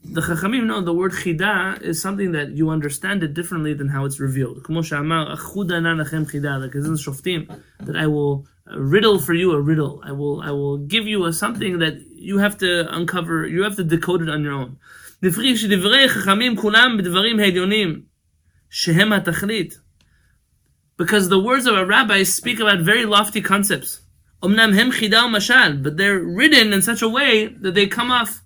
The 0.04 0.22
Chachamim 0.22 0.64
know 0.64 0.80
the 0.80 0.94
word 0.94 1.12
chida 1.12 1.80
is 1.82 2.00
something 2.00 2.32
that 2.32 2.56
you 2.56 2.70
understand 2.70 3.22
it 3.22 3.34
differently 3.34 3.74
than 3.74 3.88
how 3.88 4.06
it's 4.06 4.18
revealed. 4.18 4.60
כמו 4.62 4.84
שאמר, 4.84 5.34
אחודה 5.34 5.80
נא 5.80 5.88
לכם 5.88 6.24
חידה, 6.26 6.58
like 6.58 6.74
as 6.74 6.88
in 6.88 6.96
שופטים, 6.96 7.46
that 7.82 7.96
I 7.96 8.06
will 8.06 8.46
riddle 8.76 9.18
for 9.18 9.34
you 9.34 9.52
a 9.52 9.60
riddle. 9.60 10.00
I 10.02 10.12
will 10.12 10.40
I 10.40 10.50
will 10.50 10.78
give 10.78 11.06
you 11.06 11.26
a 11.26 11.32
something 11.32 11.78
that 11.80 11.94
you 12.16 12.38
have 12.38 12.56
to 12.58 12.88
uncover, 12.96 13.46
you 13.46 13.62
have 13.62 13.76
to 13.76 13.84
decode 13.84 14.22
it 14.22 14.28
on 14.28 14.42
your 14.42 14.52
own. 14.52 14.76
לפי 15.22 15.56
שדברי 15.56 16.08
חכמים 16.08 16.56
כולם 16.56 16.96
בדברים 16.98 17.40
העליונים, 17.40 18.02
שהם 18.70 19.12
התכלית. 19.12 19.78
Because 20.96 21.28
the 21.28 21.38
words 21.38 21.66
of 21.66 21.74
a 21.76 21.84
rabbi 21.84 22.22
speak 22.22 22.60
about 22.60 22.80
very 22.80 23.04
lofty 23.04 23.40
concepts. 23.40 24.00
Omnam 24.42 24.74
hem 24.74 24.90
chida 24.92 25.22
mashal, 25.34 25.82
but 25.82 25.96
they're 25.96 26.20
written 26.20 26.72
in 26.72 26.82
such 26.82 27.02
a 27.02 27.08
way 27.08 27.46
that 27.62 27.74
they 27.74 27.86
come 27.86 28.10
off 28.10 28.42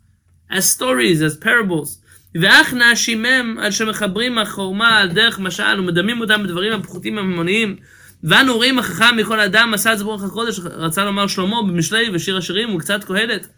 as 0.50 0.64
stories, 0.68 1.20
as 1.22 1.36
parables. 1.36 1.98
ואך 2.34 2.74
נאשימם 2.74 3.58
עד 3.60 3.72
שמחברים 3.72 4.38
החורמה 4.38 4.98
על 4.98 5.08
דרך 5.08 5.38
משל 5.38 5.80
ומדמים 5.80 6.20
אותם 6.20 6.42
בדברים 6.42 6.72
הפחותים 6.72 7.18
הממוניים 7.18 7.76
ואנו 8.22 8.56
רואים 8.56 8.78
החכם 8.78 9.16
מכל 9.16 9.40
אדם 9.40 9.74
עשה 9.74 9.92
את 9.92 9.98
זה 9.98 10.04
ברוך 10.04 10.22
הקודש 10.24 10.60
רצה 10.60 11.04
לומר 11.04 11.26
שלמה 11.26 11.62
במשלי 11.62 12.10
ושיר 12.12 12.36
השירים 12.36 12.74
וקצת 12.74 13.04
קהלת 13.04 13.48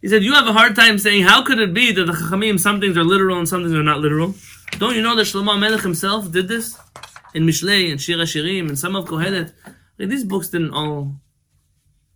He 0.00 0.06
said, 0.06 0.22
you 0.22 0.32
have 0.32 0.46
a 0.46 0.52
hard 0.52 0.76
time 0.76 0.96
saying, 0.96 1.24
how 1.24 1.42
could 1.42 1.58
it 1.58 1.74
be 1.74 1.90
that 1.90 2.04
the 2.04 2.12
Chachamim, 2.12 2.60
some 2.60 2.80
things 2.80 2.96
are 2.96 3.02
literal 3.02 3.36
and 3.36 3.48
some 3.48 3.64
things 3.64 3.74
are 3.74 3.82
not 3.82 3.98
literal? 3.98 4.32
Don't 4.79 4.95
you 4.95 5.01
know 5.01 5.15
that 5.15 5.23
Shlomo 5.23 5.57
Melech 5.59 5.81
himself 5.81 6.31
did 6.31 6.47
this? 6.47 6.77
In 7.33 7.45
Mishlei, 7.45 7.91
and 7.91 7.99
Shir 8.01 8.17
HaShirim, 8.17 8.67
and 8.69 8.77
some 8.77 8.95
of 8.95 9.05
Kohelet. 9.05 9.53
Like, 9.97 10.09
these 10.09 10.23
books 10.23 10.49
didn't 10.49 10.73
all 10.73 11.15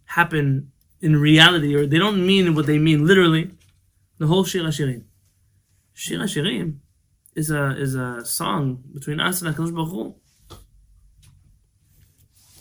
happen 0.06 0.72
in 1.02 1.16
reality, 1.16 1.76
or 1.76 1.86
they 1.86 1.98
don't 1.98 2.26
mean 2.26 2.56
what 2.56 2.66
they 2.66 2.78
mean 2.78 3.06
literally. 3.06 3.52
The 4.18 4.28
whole 4.28 4.44
Shir 4.44 4.64
HaShirim. 4.64 5.04
Shir 5.94 6.18
HaShirim 6.18 6.78
is 7.36 7.52
a, 7.52 7.76
is 7.78 7.96
a 7.96 8.26
song 8.26 8.84
between 8.94 9.20
us 9.20 9.42
and 9.42 9.56
HaKadosh 9.56 9.74
Baruch 9.74 9.90
Hu. 9.90 10.16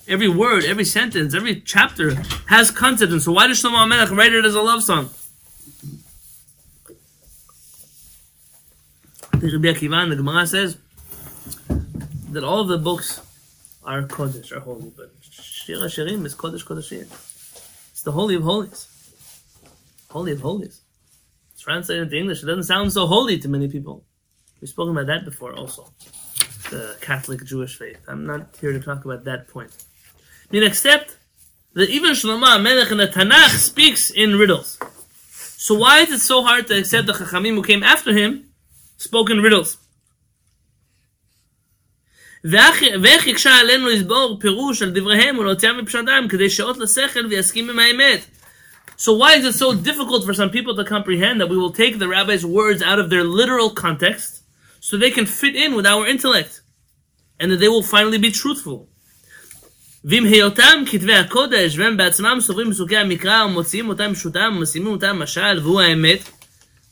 Every 0.09 0.28
word, 0.28 0.64
every 0.64 0.84
sentence, 0.84 1.34
every 1.34 1.61
chapter 1.61 2.14
has 2.47 2.70
concept. 2.70 3.11
And 3.12 3.20
so 3.20 3.32
why 3.32 3.49
does 3.49 3.62
Shlomo 3.62 3.86
HaMelech 3.86 4.16
write 4.16 4.32
it 4.32 4.44
as 4.44 4.55
a 4.55 4.62
love 4.62 4.82
song? 4.82 5.11
Rabbi 9.53 9.72
the 10.09 10.16
Gemara 10.16 10.47
says 10.47 10.78
that 12.30 12.42
all 12.42 12.64
the 12.64 12.78
books 12.78 13.20
are 13.84 14.03
Kodesh, 14.03 14.51
are 14.51 14.61
holy, 14.61 14.92
but 14.97 15.12
Shir 15.20 15.76
HaShirim 15.76 16.26
is 16.26 16.34
Kodesh 16.34 16.64
Kodeshim. 16.64 17.03
It's 17.92 18.03
the 18.03 18.12
Holy 18.12 18.34
of 18.34 18.42
Holies. 18.42 18.88
Holy 20.11 20.32
of 20.32 20.40
Holies. 20.40 20.80
Translated 21.59 22.05
into 22.05 22.16
English, 22.16 22.42
it 22.42 22.47
doesn't 22.47 22.64
sound 22.64 22.92
so 22.92 23.07
holy 23.07 23.38
to 23.38 23.49
many 23.49 23.68
people. 23.68 24.05
We've 24.61 24.68
spoken 24.68 24.92
about 24.92 25.07
that 25.07 25.24
before 25.24 25.53
also. 25.53 25.92
The 26.70 26.97
Catholic 27.01 27.44
Jewish 27.44 27.76
faith. 27.76 28.01
I'm 28.09 28.26
not 28.26 28.57
here 28.61 28.72
to 28.72 28.80
talk 28.80 29.05
about 29.05 29.24
that 29.24 29.49
point. 29.49 29.70
I 30.16 30.53
mean, 30.53 30.62
except 30.64 31.16
that 31.74 31.88
even 31.90 32.12
Shlomo 32.12 32.61
Melech 32.61 32.90
in 32.90 32.99
the 32.99 33.07
Tanakh 33.07 33.51
speaks 33.59 34.11
in 34.11 34.36
riddles. 34.36 34.78
So 35.30 35.74
why 35.74 36.01
is 36.01 36.11
it 36.11 36.20
so 36.20 36.42
hard 36.42 36.66
to 36.68 36.78
accept 36.78 37.07
the 37.07 37.12
Chachamim 37.12 37.55
who 37.55 37.62
came 37.62 37.82
after 37.82 38.12
him 38.12 38.45
spoke 38.97 39.30
in 39.30 39.41
riddles? 39.41 39.78
ואיך 42.43 42.84
ואיך 43.03 43.28
יקשה 43.28 43.55
עלינו 43.55 43.89
לסבור 43.89 44.38
פירוש 44.39 44.82
על 44.82 44.89
דבריהם 44.89 45.38
ולהוציאם 45.38 45.78
מפשטם 45.78 46.26
כדי 46.30 46.49
שעות 46.49 46.78
לשכל 46.78 47.26
ויסכים 47.26 47.70
עם 47.70 47.80
האמת. 47.80 48.26
So 48.97 49.14
why 49.14 49.34
is 49.34 49.45
it 49.45 49.55
so 49.55 49.74
difficult 49.74 50.26
for 50.26 50.34
some 50.34 50.49
people 50.49 50.76
to 50.76 50.84
comprehend 50.84 51.41
that 51.41 51.49
we 51.49 51.57
will 51.57 51.72
take 51.72 51.97
the 51.97 52.07
rabbi's 52.07 52.45
words 52.45 52.82
out 52.84 52.99
of 52.99 53.09
their 53.09 53.24
literal 53.24 53.70
context 53.72 54.32
so 54.80 54.97
they 54.97 55.12
can 55.12 55.26
fit 55.26 55.55
in 55.55 55.76
with 55.76 55.86
our 55.86 56.05
intellect 56.14 56.62
and 57.39 57.51
that 57.51 57.59
they 57.59 57.68
will 57.68 57.88
finally 57.95 58.20
be 58.20 58.32
truthful? 58.32 58.88
ועם 60.03 60.26
היותם 60.26 60.84
כתבי 60.91 61.14
הקודש 61.14 61.78
והם 61.78 61.97
בעצמם 61.97 62.38
סוברים 62.41 62.72
פסוקי 62.72 62.97
המקרא 62.97 63.45
ומוציאים 63.45 63.89
אותם 63.89 64.14
פשוטם 64.14 64.53
ומשימים 64.57 64.91
אותם 64.91 65.20
משל 65.20 65.59
והוא 65.62 65.82
האמת 65.82 66.30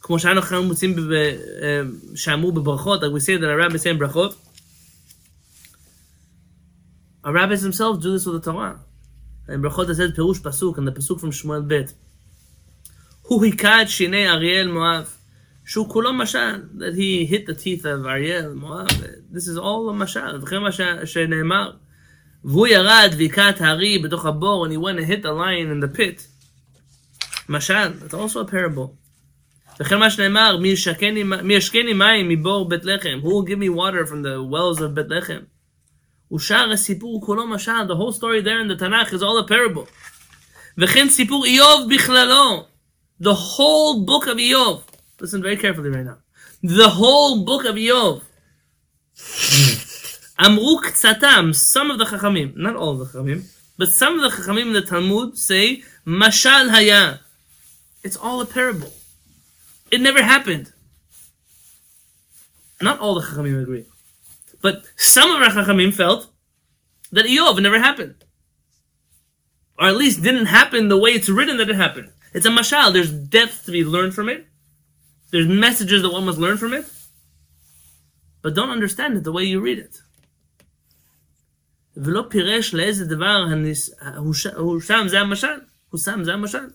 כמו 0.04 0.20
שאנחנו 0.20 0.64
מוצאים 0.64 0.96
ב- 0.96 1.00
ב- 1.00 1.14
אה, 1.14 1.82
שאמרו 2.16 2.52
בברכות, 2.52 3.02
like 3.04 3.14
we 3.16 3.20
say 3.20 3.40
that 3.42 3.46
our 3.46 3.70
rabbis 3.70 3.84
say 3.84 3.96
in 3.96 4.00
ברכות 4.00 4.36
our 7.26 7.34
rabbis 7.34 7.62
themselves 7.62 7.98
do 8.04 8.18
this 8.18 8.26
with 8.26 8.42
the 8.42 8.46
Torah 8.46 8.80
in 9.50 9.62
ברכות 9.62 9.88
it 9.90 9.96
says 9.96 10.16
פירוש 10.16 10.40
פסוק 10.40 10.80
and 10.80 10.88
the 10.88 10.92
פסוק 10.92 11.20
from 11.20 11.32
שמואל 11.32 11.62
ב' 11.68 11.82
הוא 13.22 13.44
היכה 13.46 13.82
את 13.82 13.90
שיני 13.90 14.30
אריאל 14.30 14.68
מואב 14.72 15.10
שהוא 15.66 15.90
כולו 15.90 16.14
משל 16.14 16.56
that 16.78 16.96
he 16.96 17.32
hit 17.32 17.46
the 17.50 17.56
teeth 17.64 17.82
of 17.84 18.08
אריאל 18.08 18.54
מואב 18.54 18.88
this 19.34 19.48
is 19.48 19.58
all 19.58 19.90
a 19.90 19.94
משל 19.94 20.40
זוכרים 20.40 20.62
מה 20.62 20.72
ש- 20.72 20.82
שנאמר 21.06 21.72
והוא 22.44 22.68
ירד 22.68 23.10
והיכה 23.18 23.50
את 23.50 23.62
הארי 23.62 24.00
בתוך 24.00 24.26
הבור 24.26 24.68
and 24.68 24.72
he 24.72 24.78
went 24.78 25.00
and 25.00 25.12
hit 25.12 25.22
the 25.24 25.32
lion 25.32 25.70
in 25.72 25.84
the 25.84 25.98
pit 26.00 26.22
משל, 27.50 27.92
it's 28.06 28.14
also 28.14 28.40
a 28.40 28.52
parable 28.52 28.96
וכן 29.80 30.00
מה 30.00 30.12
שנאמר, 30.12 30.58
מי 30.58 30.68
ישקני- 30.68 31.24
מי 31.24 31.54
ישקני 31.54 31.94
מים 31.94 32.30
מבור 32.30 32.70
בית 32.70 32.86
לחם, 32.86 33.20
who 33.24 33.28
will 33.28 33.50
give 33.50 33.60
me 33.60 33.78
water 33.78 34.10
from 34.12 34.22
the 34.24 34.54
wells 34.54 34.80
of 34.80 34.88
בית 34.94 35.06
לחם. 35.10 35.40
ושאר 36.34 36.72
הסיפור 36.72 37.22
כולו 37.26 37.48
משל, 37.48 37.72
the 37.88 37.94
whole 37.94 38.16
story 38.20 38.42
there 38.44 38.62
in 38.64 38.68
the 38.72 38.82
Tanakh 38.82 39.14
is 39.14 39.22
all 39.22 39.46
a 39.46 39.48
parable. 39.48 39.90
וכן 40.78 41.10
סיפור 41.10 41.46
איוב 41.46 41.90
בכללו, 41.96 42.66
the 43.24 43.36
whole 43.36 44.06
book 44.08 44.28
of 44.28 44.38
איוב, 44.38 44.84
listen 45.22 45.42
very 45.42 45.62
carefully 45.62 45.90
right 45.90 46.06
now, 46.06 46.68
the 46.68 46.88
whole 46.88 47.46
book 47.48 47.66
of 47.66 47.76
איוב. 47.76 48.22
אמרו 50.46 50.80
קצתם, 50.84 51.52
some 51.74 51.92
of 51.96 52.02
the 52.02 52.06
חכמים, 52.06 52.54
not 52.56 52.76
all 52.76 52.96
of 52.96 53.02
the 53.02 53.16
חכמים, 53.16 53.42
but 53.82 53.88
some 53.88 54.20
of 54.20 54.32
the 54.32 54.36
חכמים 54.36 54.72
in 54.72 54.76
the 54.76 54.90
Talmud 54.90 55.36
say, 55.36 55.84
משל 56.08 56.70
היה. 56.74 57.14
It's 58.06 58.16
all 58.16 58.42
a 58.42 58.56
parable. 58.56 59.00
It 59.95 60.01
never 60.01 60.23
happened. 60.35 60.67
Not 62.87 62.99
all 62.99 63.15
the 63.15 63.25
Chachamim 63.27 63.63
agree. 63.63 63.87
But 64.61 64.77
some 64.97 65.31
of 65.31 65.41
our 65.41 65.53
Chachamim 65.57 65.93
felt 65.95 66.23
that 67.13 67.27
Iyov 67.27 67.63
never 67.63 67.79
happened. 67.79 68.19
Or 69.79 69.87
at 69.87 70.01
least 70.03 70.25
didn't 70.27 70.47
happen 70.47 70.89
the 70.89 71.03
way 71.05 71.11
it's 71.13 71.29
written 71.37 71.59
that 71.59 71.71
it 71.71 71.77
happened. 71.77 72.11
It's 72.37 72.45
a 72.51 72.51
mashal. 72.51 72.93
There's 72.93 73.13
depth 73.13 73.67
to 73.67 73.71
be 73.71 73.85
learned 73.85 74.15
from 74.17 74.29
it. 74.29 74.41
There's 75.31 75.47
messages 75.47 76.03
that 76.03 76.13
one 76.17 76.27
must 76.27 76.45
learn 76.45 76.59
from 76.63 76.73
it. 76.79 76.87
But 78.43 78.55
don't 78.55 78.71
understand 78.79 79.17
it 79.17 79.23
the 79.23 79.37
way 79.37 79.45
you 79.45 79.61
read 79.61 79.79
it. 79.79 79.95
ולא 81.97 82.23
פירש 82.31 82.75
לאיזה 82.75 83.05
דבר 83.05 83.45
הוא 84.57 84.81
שם 84.81 85.05
זה 85.09 85.21
המשל, 85.21 85.59
הוא 85.91 86.01
שם 86.01 86.25
זה 86.25 86.33
המשל. 86.35 86.67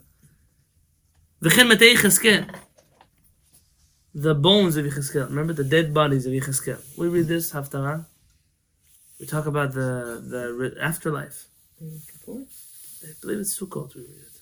וכן 1.41 1.67
מתי 1.67 1.85
יחזקאל, 1.85 2.43
the 4.13 4.33
bones 4.33 4.75
of 4.75 4.85
Yechezkel. 4.85 5.29
Remember 5.29 5.53
the 5.53 5.63
dead 5.63 5.93
bodies 5.93 6.25
of 6.25 6.33
Yechezkel. 6.33 6.79
We 6.97 7.07
read 7.07 7.27
this 7.27 7.51
Haftarah. 7.51 8.05
We 9.19 9.25
talk 9.25 9.45
about 9.45 9.73
the 9.73 10.21
the 10.25 10.75
afterlife. 10.81 11.45
I 11.81 13.13
believe 13.21 13.39
it's 13.39 13.59
Sukkot. 13.59 13.95
We 13.95 14.01
read 14.01 14.17
it. 14.17 14.41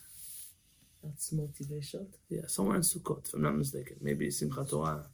That's 1.03 1.32
motivation. 1.32 2.07
Yeah, 2.30 2.47
somewhere 2.47 2.78
in 2.78 2.82
Sukkot, 2.82 3.28
if 3.28 3.34
I'm 3.34 3.41
not 3.41 3.55
mistaken. 3.55 3.97
Maybe 4.01 4.28
Simchat 4.28 4.70
Torah. 4.70 5.05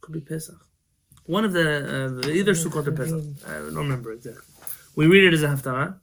Could 0.00 0.12
be 0.12 0.20
Pesach. 0.20 0.60
One 1.24 1.44
of 1.44 1.52
the 1.52 2.20
uh, 2.24 2.28
either 2.28 2.52
Sukkot 2.52 2.86
or 2.86 2.92
Pesach. 2.92 3.24
I 3.46 3.54
don't 3.54 3.76
remember 3.76 4.12
exactly. 4.12 4.42
We 4.96 5.06
read 5.06 5.24
it 5.24 5.34
as 5.34 5.42
a 5.42 5.48
Haftarah 5.48 5.98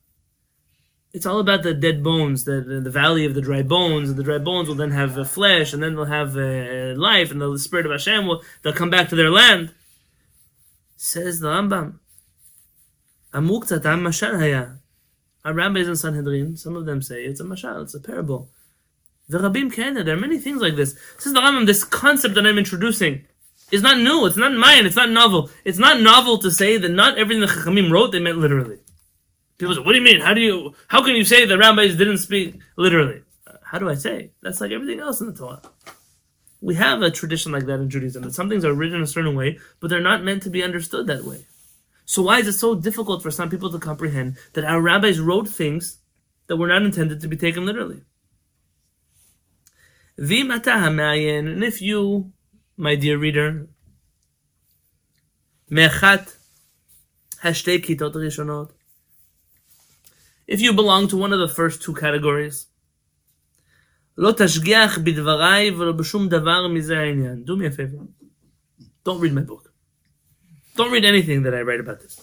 it's 1.14 1.26
all 1.26 1.40
about 1.40 1.64
the 1.64 1.74
dead 1.74 2.04
bones, 2.04 2.46
the, 2.46 2.62
the, 2.62 2.80
the, 2.80 2.90
valley 2.90 3.26
of 3.26 3.34
the 3.34 3.42
dry 3.42 3.62
bones, 3.62 4.10
and 4.10 4.18
the 4.18 4.24
dry 4.24 4.38
bones 4.38 4.68
will 4.68 4.76
then 4.76 4.92
have 4.92 5.30
flesh, 5.30 5.74
and 5.74 5.84
then 5.84 5.96
they'll 5.96 6.06
have 6.06 6.36
life, 6.36 7.32
and 7.32 7.42
the 7.42 7.58
spirit 7.60 7.86
of 7.86 7.92
Hashem 7.92 8.28
will 8.28 8.42
they'll 8.62 8.74
come 8.74 8.90
back 8.90 9.10
to 9.10 9.16
their 9.16 9.30
land. 9.30 9.74
Says 10.96 11.40
the 11.40 11.50
Rambam. 11.50 12.00
Amuktat 13.34 13.86
am 13.86 14.04
mashal 14.04 14.40
haya. 14.40 14.78
Our 15.44 15.54
rabbis 15.54 15.88
in 15.88 15.96
Sanhedrin, 15.96 16.58
some 16.58 16.76
of 16.76 16.86
them 16.86 17.02
say 17.02 17.24
it's 17.24 17.40
a 17.40 17.44
mashal, 17.44 17.84
it's 17.84 17.96
a 17.96 18.00
parable. 18.00 18.50
The 19.28 19.40
Rabbim 19.40 19.74
Kena, 19.74 20.06
there 20.06 20.16
are 20.16 20.20
many 20.20 20.38
things 20.38 20.62
like 20.62 20.76
this. 20.76 20.96
Says 21.18 21.34
the 21.34 21.40
Rambam, 21.40 21.66
this 21.66 21.84
concept 21.84 22.36
that 22.36 22.46
I'm 22.46 22.58
introducing 22.58 23.26
is 23.72 23.82
not 23.82 23.98
new, 23.98 24.26
it's 24.26 24.38
not 24.38 24.54
mine, 24.54 24.86
it's 24.86 24.96
not 24.96 25.10
novel. 25.10 25.50
It's 25.66 25.80
not 25.80 26.02
novel 26.02 26.38
to 26.40 26.52
say 26.52 26.78
that 26.78 26.90
not 26.90 27.18
everything 27.18 27.42
the 27.42 27.48
Chachamim 27.48 27.92
wrote, 27.92 28.12
they 28.12 28.20
meant 28.20 28.38
literally. 28.38 28.80
People 29.62 29.76
say, 29.76 29.82
what 29.82 29.92
do 29.92 30.00
you 30.00 30.04
mean? 30.04 30.22
How 30.22 30.34
do 30.34 30.42
you, 30.42 30.74
how 30.88 31.04
can 31.04 31.16
you 31.16 31.24
say 31.24 31.46
the 31.46 31.56
rabbis 31.56 31.96
didn't 31.96 32.18
speak 32.18 32.60
literally? 32.78 33.22
Uh, 33.46 33.58
How 33.62 33.78
do 33.78 33.88
I 33.88 33.94
say? 33.94 34.32
That's 34.42 34.60
like 34.60 34.72
everything 34.72 35.00
else 35.00 35.22
in 35.22 35.28
the 35.28 35.34
Torah. 35.34 35.62
We 36.62 36.74
have 36.76 37.04
a 37.04 37.12
tradition 37.12 37.52
like 37.52 37.68
that 37.68 37.80
in 37.80 37.88
Judaism, 37.88 38.24
that 38.24 38.34
some 38.34 38.50
things 38.50 38.66
are 38.66 38.74
written 38.74 39.04
a 39.04 39.06
certain 39.08 39.36
way, 39.36 39.60
but 39.80 39.92
they're 39.92 40.02
not 40.02 40.24
meant 40.24 40.42
to 40.44 40.50
be 40.50 40.64
understood 40.64 41.06
that 41.08 41.26
way. 41.26 41.46
So 42.06 42.24
why 42.24 42.40
is 42.40 42.48
it 42.48 42.54
so 42.54 42.74
difficult 42.74 43.22
for 43.22 43.30
some 43.30 43.52
people 43.52 43.72
to 43.72 43.78
comprehend 43.78 44.38
that 44.54 44.66
our 44.66 44.82
rabbis 44.82 45.20
wrote 45.20 45.48
things 45.48 46.00
that 46.48 46.58
were 46.58 46.68
not 46.68 46.82
intended 46.82 47.22
to 47.22 47.28
be 47.28 47.38
taken 47.38 47.64
literally? 47.64 48.02
And 50.18 51.64
if 51.64 51.82
you, 51.84 52.32
my 52.78 52.96
dear 52.96 53.20
reader, 53.20 53.68
me'achat 55.70 56.36
hashtei 57.44 57.80
kitot 57.86 58.16
rishonot, 58.16 58.72
if 60.51 60.61
you 60.61 60.73
belong 60.73 61.09
to 61.09 61.17
one 61.17 61.33
of 61.33 61.41
the 61.41 61.55
first 61.55 61.83
two 61.83 61.95
categories, 61.95 62.67
לא 64.19 64.33
תשגיח 64.37 64.99
בדבריי 64.99 65.71
ולא 65.71 65.93
בשום 65.93 66.29
דבר 66.29 66.69
מזה 66.69 66.99
העניין. 66.99 67.45
Do 67.47 67.51
me 67.51 67.67
a 67.67 67.77
favor. 67.77 68.03
Don't 69.05 69.21
read 69.21 69.35
my 69.35 69.43
book. 69.43 69.71
Don't 70.77 70.91
read 70.91 71.05
anything 71.05 71.43
that 71.43 71.55
I 71.55 71.63
write 71.63 71.81
about 71.81 72.01
this. 72.01 72.21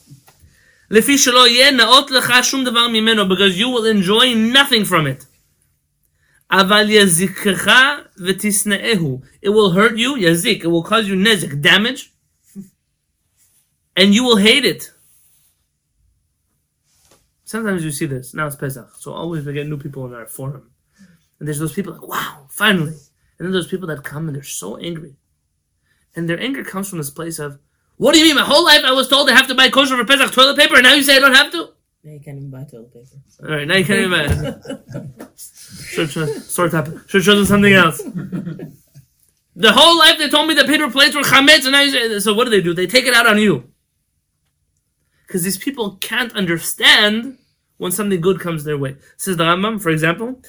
לפי 0.92 1.18
שלא 1.18 1.48
יהיה 1.48 1.72
נאות 1.72 2.12
לך 2.12 2.34
שום 2.44 2.64
דבר 2.64 2.88
ממנו, 2.88 3.24
because 3.24 3.58
you 3.58 3.68
will 3.68 3.86
enjoy 3.86 4.56
nothing 4.56 4.86
from 4.86 5.08
it. 5.08 5.26
אבל 6.52 6.86
יזיקך 6.90 7.72
ותשנאהו. 8.18 9.22
It 9.46 9.50
will 9.50 9.72
hurt 9.72 9.98
you, 9.98 10.18
יזיק, 10.18 10.64
it 10.64 10.68
will 10.68 10.90
cause 10.90 11.08
you 11.08 11.16
נזק, 11.16 11.52
damage, 11.52 12.12
and 14.00 14.14
you 14.14 14.24
will 14.24 14.38
hate 14.38 14.66
it. 14.66 14.92
Sometimes 17.49 17.83
you 17.83 17.91
see 17.91 18.05
this. 18.05 18.35
Now 18.35 18.47
it's 18.47 18.57
Pesach, 18.57 18.91
so 18.99 19.15
always 19.15 19.47
we 19.47 19.55
get 19.55 19.67
new 19.67 19.79
people 19.79 20.05
in 20.05 20.13
our 20.13 20.27
forum. 20.27 20.71
And 21.39 21.49
there's 21.49 21.59
those 21.59 21.73
people 21.73 21.95
like, 21.95 22.07
wow, 22.07 22.45
finally. 22.51 22.93
And 23.39 23.47
then 23.47 23.53
those 23.53 23.67
people 23.67 23.89
that 23.89 24.05
come 24.05 24.27
and 24.27 24.37
they're 24.37 24.43
so 24.43 24.77
angry. 24.77 25.17
And 26.15 26.29
their 26.29 26.39
anger 26.39 26.63
comes 26.63 26.91
from 26.91 26.99
this 26.99 27.09
place 27.09 27.39
of, 27.39 27.59
what 27.97 28.13
do 28.13 28.19
you 28.19 28.27
mean? 28.27 28.37
My 28.37 28.45
whole 28.45 28.67
life 28.67 28.85
I 28.85 28.93
was 28.93 29.09
told 29.09 29.31
I 29.31 29.33
have 29.33 29.49
to 29.49 29.55
buy 29.55 29.71
kosher 29.71 29.97
for 29.97 30.05
Pesach 30.05 30.31
toilet 30.31 30.59
paper, 30.59 30.75
and 30.75 30.83
now 30.83 30.93
you 30.93 31.03
say 31.03 31.17
I 31.17 31.21
don't 31.21 31.35
have 31.35 31.51
to? 31.53 31.71
Now 32.05 32.13
you 32.13 32.21
can't 32.21 32.37
even 32.37 32.51
buy 32.51 32.65
toilet 32.65 32.93
paper. 32.93 33.17
All 33.43 33.57
right, 33.57 33.67
now 33.67 33.77
you 33.77 33.85
can't 33.87 34.01
even. 34.01 34.61
should 35.35 36.11
should 36.11 36.43
sort 36.43 36.75
up. 36.75 36.89
Should 37.09 37.25
them 37.25 37.47
something 37.47 37.73
else. 37.73 38.03
The 39.57 39.73
whole 39.73 39.97
life 39.97 40.19
they 40.19 40.29
told 40.29 40.49
me 40.49 40.55
the 40.55 40.65
paper 40.65 40.91
plates 40.91 41.17
were 41.17 41.23
chametz, 41.23 41.63
and 41.63 41.73
now 41.73 41.81
you 41.81 41.93
say. 41.93 42.19
So 42.19 42.35
what 42.35 42.45
do 42.45 42.51
they 42.51 42.61
do? 42.61 42.75
They 42.75 42.87
take 42.87 43.07
it 43.07 43.15
out 43.15 43.27
on 43.27 43.39
you 43.39 43.73
because 45.29 45.45
these 45.45 45.59
people 45.59 45.97
can't 46.01 46.35
understand 46.35 47.37
when 47.77 47.93
something 47.93 48.21
good 48.21 48.41
comes 48.41 48.65
their 48.65 48.79
way. 48.79 48.97
Says 49.19 49.37
the 49.37 49.45
Rambam, 49.45 49.81
for 49.81 49.91
example, 49.91 50.41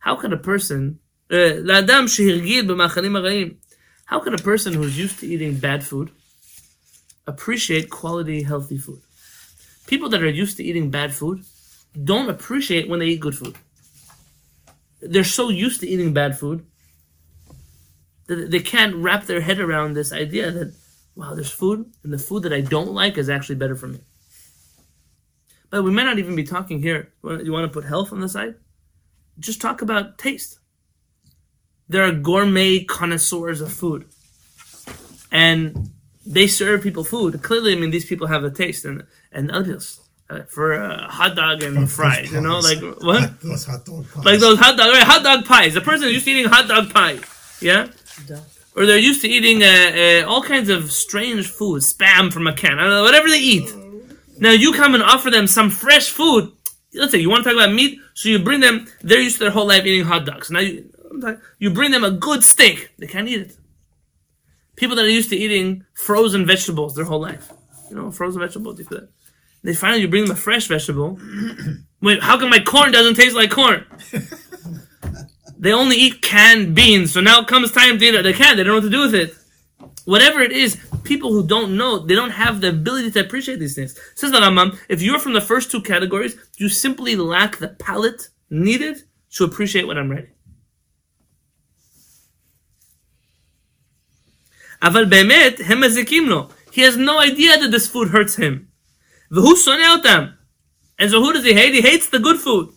How 0.00 0.16
can 0.16 0.32
a 0.32 0.36
person, 0.36 0.98
uh, 1.30 1.54
how 4.04 4.20
can 4.20 4.34
a 4.34 4.38
person 4.38 4.72
who's 4.74 4.98
used 4.98 5.18
to 5.20 5.26
eating 5.26 5.56
bad 5.58 5.82
food 5.82 6.10
appreciate 7.26 7.88
quality, 7.88 8.42
healthy 8.42 8.76
food? 8.76 9.00
People 9.86 10.10
that 10.10 10.22
are 10.22 10.28
used 10.28 10.58
to 10.58 10.64
eating 10.64 10.90
bad 10.90 11.14
food 11.14 11.44
don't 12.04 12.28
appreciate 12.28 12.90
when 12.90 13.00
they 13.00 13.06
eat 13.06 13.20
good 13.20 13.34
food. 13.34 13.56
They're 15.00 15.24
so 15.24 15.48
used 15.48 15.80
to 15.80 15.88
eating 15.88 16.12
bad 16.12 16.38
food 16.38 16.66
they 18.28 18.60
can't 18.60 18.94
wrap 18.96 19.24
their 19.24 19.40
head 19.40 19.58
around 19.58 19.94
this 19.94 20.12
idea 20.12 20.50
that, 20.50 20.74
wow, 21.14 21.34
there's 21.34 21.50
food, 21.50 21.90
and 22.04 22.12
the 22.12 22.18
food 22.18 22.44
that 22.44 22.52
I 22.52 22.60
don't 22.60 22.92
like 22.92 23.18
is 23.18 23.28
actually 23.28 23.56
better 23.56 23.74
for 23.74 23.88
me. 23.88 24.00
But 25.70 25.82
we 25.82 25.90
may 25.90 26.04
not 26.04 26.18
even 26.18 26.36
be 26.36 26.44
talking 26.44 26.80
here. 26.80 27.12
You 27.22 27.52
want 27.52 27.70
to 27.70 27.72
put 27.72 27.84
health 27.88 28.12
on 28.12 28.20
the 28.20 28.28
side? 28.28 28.54
Just 29.38 29.60
talk 29.60 29.82
about 29.82 30.18
taste 30.18 30.58
there 31.88 32.04
are 32.04 32.12
gourmet 32.12 32.84
connoisseurs 32.84 33.60
of 33.60 33.72
food, 33.72 34.06
and 35.32 35.90
they 36.26 36.46
serve 36.46 36.82
people 36.82 37.04
food. 37.04 37.42
Clearly, 37.42 37.72
I 37.72 37.76
mean, 37.76 37.90
these 37.90 38.04
people 38.04 38.26
have 38.26 38.44
a 38.44 38.50
taste, 38.50 38.84
and 38.84 39.06
and 39.32 39.50
other 39.50 39.74
people 39.74 39.86
uh, 40.30 40.42
for 40.42 40.74
a 40.74 41.08
hot 41.08 41.34
dog 41.34 41.62
and 41.62 41.90
fries, 41.90 42.30
you 42.30 42.40
know, 42.40 42.58
like 42.58 42.80
what? 43.00 43.40
Those 43.40 43.64
hot 43.64 43.84
dog 43.86 44.06
pies. 44.12 44.24
Like 44.24 44.40
those 44.40 44.58
hot 44.58 44.76
dog, 44.76 44.92
right, 44.92 45.02
hot 45.02 45.22
dog 45.22 45.46
pies. 45.46 45.74
The 45.74 45.80
person 45.80 46.08
is 46.08 46.24
to 46.24 46.30
eating 46.30 46.50
hot 46.50 46.68
dog 46.68 46.92
pie, 46.92 47.18
yeah. 47.60 47.88
Or 48.78 48.86
they're 48.86 48.98
used 48.98 49.22
to 49.22 49.28
eating 49.28 49.62
uh, 49.62 49.66
uh, 49.66 50.30
all 50.30 50.42
kinds 50.42 50.68
of 50.68 50.92
strange 50.92 51.48
food, 51.48 51.82
spam 51.82 52.32
from 52.32 52.46
a 52.46 52.54
can, 52.54 52.78
I 52.78 52.82
don't 52.82 52.90
know, 52.90 53.02
whatever 53.02 53.28
they 53.28 53.40
eat. 53.40 53.74
Now 54.38 54.52
you 54.52 54.72
come 54.72 54.94
and 54.94 55.02
offer 55.02 55.30
them 55.30 55.48
some 55.48 55.68
fresh 55.68 56.10
food. 56.10 56.52
Let's 56.94 57.12
say 57.12 57.18
you 57.18 57.28
want 57.28 57.44
to 57.44 57.50
talk 57.50 57.58
about 57.60 57.74
meat, 57.74 57.98
so 58.14 58.28
you 58.28 58.38
bring 58.38 58.60
them. 58.60 58.86
They're 59.00 59.20
used 59.20 59.38
to 59.38 59.44
their 59.44 59.50
whole 59.50 59.66
life 59.66 59.84
eating 59.84 60.04
hot 60.06 60.24
dogs. 60.24 60.50
Now 60.50 60.60
you, 60.60 60.88
you 61.58 61.70
bring 61.70 61.90
them 61.90 62.04
a 62.04 62.10
good 62.10 62.44
steak, 62.44 62.90
they 62.98 63.06
can't 63.06 63.28
eat 63.28 63.40
it. 63.40 63.56
People 64.76 64.94
that 64.96 65.04
are 65.04 65.10
used 65.10 65.30
to 65.30 65.36
eating 65.36 65.84
frozen 65.92 66.46
vegetables 66.46 66.94
their 66.94 67.04
whole 67.04 67.20
life, 67.20 67.52
you 67.90 67.96
know, 67.96 68.12
frozen 68.12 68.40
vegetables. 68.40 68.80
They 69.64 69.74
finally 69.74 70.02
you 70.02 70.08
bring 70.08 70.22
them 70.22 70.36
a 70.36 70.36
fresh 70.36 70.68
vegetable. 70.68 71.18
Wait, 72.00 72.22
how 72.22 72.38
come 72.38 72.50
my 72.50 72.60
corn 72.60 72.92
doesn't 72.92 73.14
taste 73.14 73.34
like 73.34 73.50
corn? 73.50 73.84
They 75.58 75.72
only 75.72 75.96
eat 75.96 76.22
canned 76.22 76.74
beans. 76.74 77.12
So 77.12 77.20
now 77.20 77.42
comes 77.42 77.72
time 77.72 77.98
to 77.98 78.04
eat 78.04 78.22
the 78.22 78.32
can. 78.32 78.56
They 78.56 78.64
don't 78.64 78.72
know 78.72 78.74
what 78.74 78.84
to 78.84 78.90
do 78.90 79.00
with 79.00 79.14
it. 79.14 79.34
Whatever 80.04 80.40
it 80.40 80.52
is, 80.52 80.78
people 81.02 81.32
who 81.32 81.46
don't 81.46 81.76
know, 81.76 81.98
they 81.98 82.14
don't 82.14 82.30
have 82.30 82.60
the 82.60 82.68
ability 82.70 83.10
to 83.10 83.20
appreciate 83.20 83.58
these 83.58 83.74
things. 83.74 83.98
Says 84.14 84.30
the 84.30 84.38
Rambam, 84.38 84.78
if 84.88 85.02
you're 85.02 85.18
from 85.18 85.34
the 85.34 85.40
first 85.40 85.70
two 85.70 85.82
categories, 85.82 86.36
you 86.56 86.68
simply 86.68 87.16
lack 87.16 87.58
the 87.58 87.68
palate 87.68 88.28
needed 88.48 89.02
to 89.32 89.44
appreciate 89.44 89.86
what 89.86 89.98
I'm 89.98 90.10
writing. 90.10 90.30
Aval 94.80 95.10
bemet. 95.10 96.52
He 96.72 96.82
has 96.82 96.96
no 96.96 97.18
idea 97.18 97.58
that 97.58 97.70
this 97.70 97.88
food 97.88 98.08
hurts 98.08 98.36
him. 98.36 98.68
V'hu 99.30 99.54
soneh 99.54 99.96
otam. 99.96 100.34
And 100.98 101.10
so 101.10 101.20
who 101.20 101.32
does 101.32 101.44
he 101.44 101.52
hate? 101.52 101.74
He 101.74 101.80
hates 101.82 102.08
the 102.08 102.18
good 102.18 102.38
food. 102.38 102.70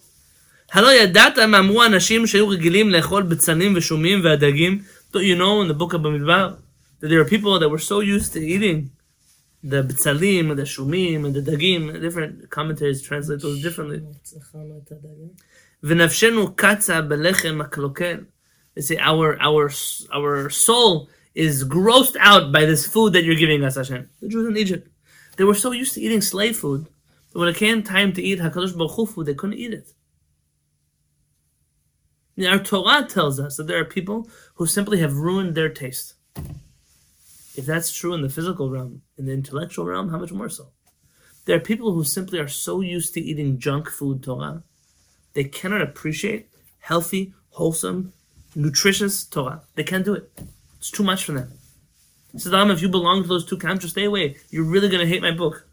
Hello 0.74 0.88
Yadata 0.88 1.44
Mamu 1.50 1.86
Anashim 1.86 2.22
Shayu 2.22 2.48
Regilim 2.48 2.98
Lechol 2.98 3.28
Betzanim 3.28 3.76
Veshumim 3.76 4.22
Vadagim. 4.22 4.86
Don't 5.12 5.26
you 5.26 5.36
know 5.36 5.60
in 5.60 5.68
the 5.68 5.74
book 5.74 5.92
of 5.92 6.00
Bamidbar 6.00 6.60
that 7.02 7.10
there 7.10 7.20
are 7.20 7.26
people 7.26 7.60
that 7.60 7.68
were 7.68 7.78
so 7.78 8.00
used 8.00 8.32
to 8.32 8.40
eating 8.40 8.90
the 9.62 9.84
btsalim 9.84 10.50
and 10.50 10.58
the 10.58 10.64
shumim 10.64 11.26
and 11.26 11.36
the 11.36 11.42
dagim. 11.42 12.00
Different 12.00 12.50
commentaries 12.50 13.02
translate 13.02 13.42
those 13.42 13.62
differently. 13.62 14.00
V'nafshenu 15.84 16.56
katza 16.56 17.06
belechem 17.06 17.68
aklokel. 17.68 18.28
They 18.74 18.82
say 18.82 18.98
our 18.98 19.38
our 19.42 19.70
our 20.14 20.50
soul 20.50 21.10
is 21.36 21.66
grossed 21.66 22.16
out 22.22 22.54
by 22.54 22.64
this 22.64 22.88
food 22.88 23.12
that 23.12 23.26
you're 23.26 23.36
giving 23.36 23.62
us, 23.66 23.76
Hashem. 23.76 24.10
The 24.22 24.30
Jews 24.30 24.48
in 24.48 24.56
Egypt, 24.56 24.88
they 25.36 25.44
were 25.44 25.54
so 25.54 25.72
used 25.74 25.96
to 25.96 26.02
eating 26.02 26.22
slave 26.22 26.56
food 26.56 26.88
that 27.34 27.40
when 27.40 27.50
it 27.50 27.58
came 27.58 27.84
time 27.84 28.14
to 28.14 28.22
eat 28.22 28.40
Hakadosh 28.40 28.78
Baruch 28.78 28.92
Hu 28.92 29.06
food, 29.06 29.26
they 29.26 29.34
couldn't 29.34 29.58
eat 29.58 29.74
it. 29.74 29.92
Now, 32.38 32.58
Torah 32.58 33.06
tells 33.06 33.40
us 33.40 33.58
that 33.58 33.68
there 33.68 33.80
are 33.80 33.86
people 33.86 34.30
who 34.56 34.66
simply 34.66 35.00
have 35.00 35.18
ruined 35.18 35.56
their 35.56 35.70
taste. 35.70 36.14
If 37.56 37.66
that's 37.66 37.94
true 37.94 38.14
in 38.14 38.22
the 38.22 38.30
physical 38.30 38.70
realm, 38.70 39.02
in 39.18 39.26
the 39.26 39.34
intellectual 39.34 39.86
realm, 39.86 40.10
how 40.10 40.20
much 40.20 40.32
more 40.32 40.50
so? 40.50 40.68
There 41.46 41.58
are 41.58 41.60
people 41.60 41.92
who 41.92 42.04
simply 42.04 42.40
are 42.40 42.48
so 42.48 42.82
used 42.82 43.14
to 43.14 43.22
eating 43.22 43.60
junk 43.60 43.90
food, 43.90 44.24
Torah, 44.24 44.64
they 45.34 45.46
cannot 45.46 45.82
appreciate 45.82 46.50
healthy, 46.80 47.34
wholesome, 47.52 48.14
nutritious 48.56 49.24
Torah. 49.24 49.62
They 49.76 49.84
can't 49.84 50.06
do 50.06 50.14
it. 50.14 50.32
It's 50.78 50.92
too 50.92 51.04
much 51.04 51.26
for 51.26 51.34
them. 51.34 51.54
Saddam, 52.36 52.72
if 52.72 52.82
you 52.82 52.90
belong 52.90 53.24
to 53.24 53.28
those 53.28 53.46
two 53.46 53.58
camps, 53.58 53.82
just 53.82 53.94
stay 53.94 54.06
away. 54.06 54.38
You're 54.50 54.64
really 54.64 54.90
going 54.90 55.02
to 55.02 55.08
hate 55.08 55.22
my 55.22 55.32
book. 55.32 55.68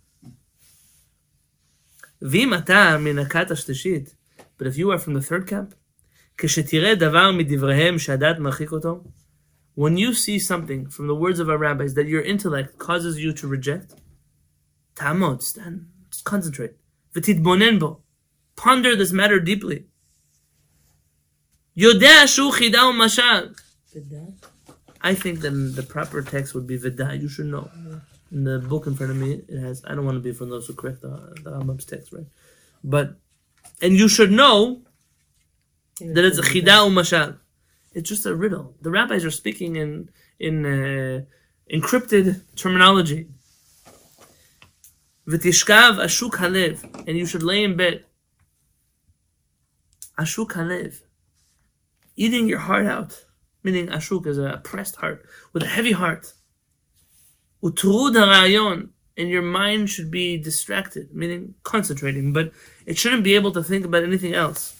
But 2.20 2.34
if 4.66 4.76
you 4.76 4.90
are 4.90 4.98
from 4.98 5.14
the 5.14 5.22
third 5.22 5.46
camp, 5.46 5.74
כשתראה 6.37 6.95
דבר 6.95 7.31
מדבריהם 7.31 7.99
שהדעת 7.99 8.39
מרחיק 8.39 8.71
אותו, 8.71 9.03
when 9.75 9.97
you 9.97 10.13
see 10.13 10.39
something 10.39 10.89
from 10.89 11.07
the 11.07 11.15
words 11.15 11.39
of 11.39 11.49
our 11.49 11.57
rabbis 11.57 11.93
that 11.95 12.07
your 12.07 12.21
intellect 12.21 12.77
causes 12.77 13.19
you 13.19 13.33
to 13.33 13.47
reject, 13.47 13.93
תעמוד, 14.93 15.41
stand, 15.41 15.85
just 16.11 16.23
concentrate, 16.23 16.75
ותתבונן 17.15 17.79
בו, 17.79 18.01
ponder 18.59 18.95
this 18.95 19.11
matter 19.11 19.39
deeply. 19.39 19.83
יודע 21.77 22.27
שהוא 22.27 22.51
חידה 22.51 22.85
ומשל. 22.85 23.53
בדת? 23.95 24.53
I 25.03 25.13
think 25.13 25.41
that 25.41 25.51
the 25.75 25.83
proper 25.83 26.21
text 26.21 26.55
would 26.55 26.65
be 26.65 26.77
Vida. 26.77 27.15
You 27.15 27.27
should 27.27 27.47
know. 27.47 27.69
In 28.31 28.45
the 28.45 28.59
book 28.59 28.87
in 28.87 28.95
front 28.95 29.11
of 29.11 29.17
me, 29.17 29.41
it 29.53 29.59
has. 29.59 29.83
I 29.85 29.93
don't 29.95 30.05
want 30.05 30.15
to 30.15 30.25
be 30.29 30.31
from 30.31 30.49
those 30.49 30.65
who 30.65 30.73
correct 30.73 31.01
the, 31.01 31.13
the 31.43 31.51
Rambam's 31.51 31.85
text, 31.85 32.13
right? 32.13 32.25
But, 32.83 33.07
and 33.81 33.93
you 34.01 34.07
should 34.07 34.31
know 34.31 34.81
that 36.00 36.24
it's 36.24 36.38
a 36.38 36.42
chida 36.42 36.86
umashal. 36.88 37.38
It's 37.92 38.08
just 38.08 38.26
a 38.26 38.34
riddle. 38.34 38.74
The 38.82 38.90
rabbis 38.90 39.24
are 39.24 39.30
speaking 39.30 39.76
in 39.76 40.10
in 40.38 40.64
uh, 40.64 41.24
encrypted 41.72 42.42
terminology. 42.56 43.28
V'tishkav 45.26 45.98
ashuk 45.98 46.32
halev, 46.32 46.82
and 47.06 47.16
you 47.18 47.26
should 47.26 47.42
lay 47.42 47.64
in 47.64 47.76
bed. 47.76 48.04
Ashuk 50.18 50.52
halev, 50.52 51.00
eating 52.16 52.48
your 52.48 52.60
heart 52.60 52.86
out 52.86 53.24
meaning 53.62 53.88
ashuk 53.88 54.26
is 54.26 54.38
a 54.38 54.44
oppressed 54.44 54.96
heart, 54.96 55.26
with 55.52 55.62
a 55.62 55.66
heavy 55.66 55.92
heart. 55.92 56.32
Utrud 57.62 58.14
harayon, 58.14 58.90
and 59.16 59.28
your 59.28 59.42
mind 59.42 59.90
should 59.90 60.10
be 60.10 60.38
distracted, 60.38 61.14
meaning 61.14 61.54
concentrating, 61.64 62.32
but 62.32 62.52
it 62.86 62.96
shouldn't 62.96 63.24
be 63.24 63.34
able 63.34 63.52
to 63.52 63.62
think 63.62 63.84
about 63.84 64.04
anything 64.04 64.34
else. 64.34 64.77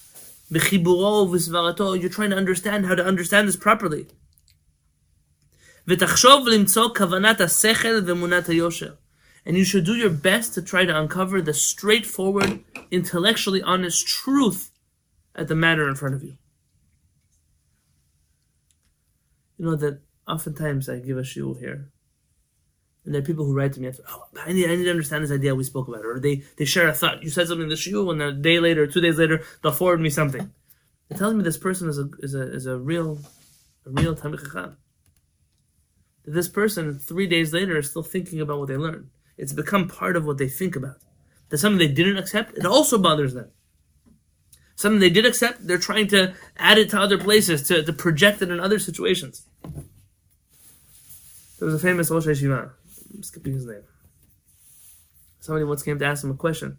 You're 0.51 2.11
trying 2.11 2.31
to 2.31 2.37
understand 2.37 2.87
how 2.87 2.95
to 2.95 3.05
understand 3.05 3.49
this 3.49 3.57
properly. 3.57 4.07
And 9.47 9.57
you 9.57 9.65
should 9.65 9.85
do 9.85 9.95
your 9.95 10.11
best 10.11 10.55
to 10.55 10.63
try 10.63 10.85
to 10.85 11.01
uncover 11.01 11.41
the 11.41 11.55
straightforward, 11.55 12.61
intellectually 12.91 13.63
honest 13.63 14.07
truth 14.07 14.71
at 15.35 15.49
the 15.49 15.55
matter 15.55 15.89
in 15.89 15.95
front 15.95 16.15
of 16.15 16.23
you. 16.23 16.37
you 19.59 19.65
know 19.67 19.77
that 19.77 20.01
oftentimes 20.27 20.89
I 20.89 21.01
give 21.01 21.19
a 21.19 21.23
shiur 21.23 21.59
here, 21.59 21.91
and 23.09 23.15
there 23.15 23.23
are 23.23 23.25
people 23.25 23.47
who 23.47 23.55
write 23.55 23.73
to 23.73 23.81
me 23.81 23.91
oh, 24.11 24.25
I 24.45 24.53
need, 24.53 24.71
I 24.71 24.77
need 24.77 24.85
to 24.85 24.91
understand 24.91 25.25
this 25.25 25.31
idea 25.31 25.55
we 25.55 25.65
spoke 25.65 25.89
about, 25.89 26.05
or 26.05 26.21
they, 26.21 26.43
they 26.59 26.67
share 26.67 26.89
a 26.89 26.93
thought. 26.93 27.23
You 27.23 27.31
said 27.31 27.49
something 27.49 27.63
in 27.63 27.71
the 27.71 28.11
and 28.11 28.21
a 28.21 28.33
day 28.33 28.61
later, 28.61 28.87
two 28.87 29.01
days 29.01 29.17
later, 29.17 29.43
they'll 29.63 29.73
forward 29.73 30.03
me 30.03 30.11
something. 30.11 30.53
It 31.09 31.17
tells 31.17 31.33
me 31.33 31.43
this 31.43 31.57
person 31.57 31.89
is 31.89 31.99
a 31.99 32.11
is 32.19 32.35
a 32.35 32.43
is 32.53 32.67
a 32.67 32.77
real, 32.77 33.19
a 33.87 33.91
real 33.91 34.15
Talmid 34.15 34.45
Chacham. 34.45 34.77
That 36.27 36.33
this 36.33 36.49
person 36.49 36.99
three 36.99 37.27
days 37.27 37.55
later 37.55 37.79
is 37.79 37.89
still 37.89 38.03
thinking 38.03 38.43
about 38.43 38.59
what 38.59 38.69
they 38.69 38.77
learned. 38.77 39.09
It's 39.39 39.55
become 39.55 39.89
part 39.89 40.15
of 40.15 40.27
what 40.27 40.37
they 40.37 40.49
think 40.49 40.77
about. 40.77 40.97
That 41.49 41.57
something 41.57 41.79
they 41.79 41.89
didn't 41.89 42.19
accept, 42.19 42.59
it 42.59 42.67
also 42.67 42.99
bothers 42.99 43.33
them. 43.33 43.53
Something 44.77 45.01
they 45.01 45.09
did 45.09 45.25
accept, 45.25 45.67
they're 45.67 45.79
trying 45.79 46.09
to 46.09 46.35
add 46.59 46.77
it 46.77 46.91
to 46.91 47.01
other 47.01 47.17
places, 47.17 47.63
to, 47.69 47.83
to 47.83 47.93
project 47.95 48.43
it 48.43 48.51
in 48.51 48.61
other 48.61 48.79
situations. 48.79 49.47
There 51.59 51.67
was 51.67 51.75
a 51.75 51.79
famous 51.79 52.11
Rosh 52.11 52.27
Yeshiva, 52.27 52.73
I'm 53.15 53.23
skipping 53.23 53.55
his 53.55 53.67
name. 53.67 53.83
Somebody 55.41 55.65
once 55.65 55.83
came 55.83 55.99
to 55.99 56.05
ask 56.05 56.25
him 56.25 56.31
a 56.31 56.35
question. 56.35 56.79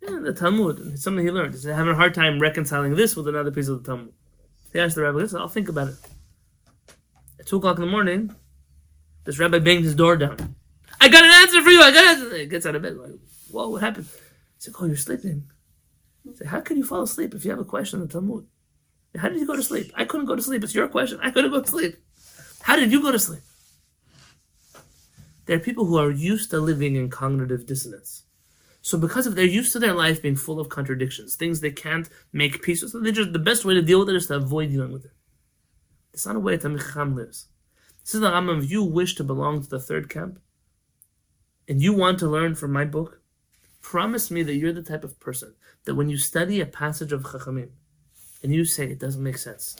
Yeah, 0.00 0.18
the 0.20 0.32
Talmud, 0.32 0.80
it's 0.92 1.02
something 1.02 1.24
he 1.24 1.30
learned. 1.30 1.54
He's 1.54 1.64
having 1.64 1.92
a 1.92 1.94
hard 1.94 2.14
time 2.14 2.40
reconciling 2.40 2.96
this 2.96 3.14
with 3.14 3.28
another 3.28 3.52
piece 3.52 3.68
of 3.68 3.82
the 3.82 3.88
Talmud. 3.90 4.12
He 4.72 4.80
asked 4.80 4.96
the 4.96 5.02
rabbi, 5.02 5.18
listen, 5.18 5.40
I'll 5.40 5.48
think 5.48 5.68
about 5.68 5.88
it. 5.88 5.94
At 7.38 7.46
2 7.46 7.58
o'clock 7.58 7.76
in 7.76 7.84
the 7.84 7.90
morning, 7.90 8.34
this 9.24 9.38
rabbi 9.38 9.58
banged 9.58 9.84
his 9.84 9.94
door 9.94 10.16
down. 10.16 10.56
I 11.00 11.08
got 11.08 11.24
an 11.24 11.30
answer 11.30 11.62
for 11.62 11.70
you, 11.70 11.82
I 11.82 11.92
got 11.92 12.04
an 12.04 12.22
answer. 12.22 12.36
He 12.36 12.46
gets 12.46 12.66
out 12.66 12.74
of 12.74 12.82
bed, 12.82 12.96
like, 12.96 13.12
whoa, 13.50 13.68
what 13.68 13.82
happened? 13.82 14.06
He's 14.56 14.68
like, 14.68 14.82
oh, 14.82 14.86
you're 14.86 14.96
sleeping. 14.96 15.44
He's 16.24 16.40
like, 16.40 16.50
how 16.50 16.60
can 16.60 16.76
you 16.76 16.84
fall 16.84 17.02
asleep 17.02 17.34
if 17.34 17.44
you 17.44 17.50
have 17.50 17.60
a 17.60 17.64
question 17.64 18.00
in 18.00 18.06
the 18.06 18.12
Talmud? 18.12 18.46
How 19.16 19.28
did 19.28 19.38
you 19.38 19.46
go 19.46 19.56
to 19.56 19.62
sleep? 19.62 19.92
I 19.94 20.04
couldn't 20.04 20.26
go 20.26 20.34
to 20.34 20.42
sleep. 20.42 20.64
It's 20.64 20.74
your 20.74 20.88
question. 20.88 21.20
I 21.22 21.30
couldn't 21.30 21.50
go 21.50 21.60
to 21.60 21.70
sleep. 21.70 21.96
How 22.62 22.76
did 22.76 22.90
you 22.90 23.02
go 23.02 23.12
to 23.12 23.18
sleep? 23.18 23.42
There 25.46 25.56
are 25.56 25.60
people 25.60 25.86
who 25.86 25.98
are 25.98 26.10
used 26.10 26.50
to 26.50 26.60
living 26.60 26.96
in 26.96 27.10
cognitive 27.10 27.66
dissonance. 27.66 28.24
So 28.80 28.98
because 28.98 29.26
of 29.26 29.36
they're 29.36 29.44
used 29.44 29.72
to 29.72 29.78
their 29.78 29.94
life 29.94 30.20
being 30.20 30.36
full 30.36 30.58
of 30.58 30.68
contradictions, 30.68 31.36
things 31.36 31.60
they 31.60 31.70
can't 31.70 32.08
make 32.32 32.62
peace 32.62 32.82
with, 32.82 32.90
so 32.90 33.00
they 33.00 33.12
just 33.12 33.32
the 33.32 33.38
best 33.38 33.64
way 33.64 33.74
to 33.74 33.82
deal 33.82 34.00
with 34.00 34.08
it 34.08 34.16
is 34.16 34.26
to 34.26 34.36
avoid 34.36 34.70
dealing 34.70 34.92
with 34.92 35.04
it. 35.04 35.12
It's 36.12 36.26
not 36.26 36.36
a 36.36 36.40
way 36.40 36.58
Talmid 36.58 36.80
Chacham 36.80 37.14
lives. 37.14 37.46
This 38.00 38.14
is 38.14 38.20
the 38.20 38.30
Rambam. 38.30 38.64
If 38.64 38.70
you 38.70 38.82
wish 38.82 39.14
to 39.14 39.24
belong 39.24 39.62
to 39.62 39.68
the 39.68 39.78
third 39.78 40.10
camp, 40.10 40.40
and 41.68 41.80
you 41.80 41.92
want 41.92 42.18
to 42.18 42.28
learn 42.28 42.56
from 42.56 42.72
my 42.72 42.84
book, 42.84 43.20
promise 43.80 44.30
me 44.30 44.42
that 44.42 44.56
you're 44.56 44.72
the 44.72 44.82
type 44.82 45.04
of 45.04 45.20
person 45.20 45.54
that 45.84 45.94
when 45.94 46.08
you 46.08 46.16
study 46.16 46.60
a 46.60 46.66
passage 46.66 47.12
of 47.12 47.22
Chachamim, 47.22 47.70
and 48.42 48.52
you 48.52 48.64
say 48.64 48.86
it 48.86 48.98
doesn't 48.98 49.22
make 49.22 49.38
sense, 49.38 49.76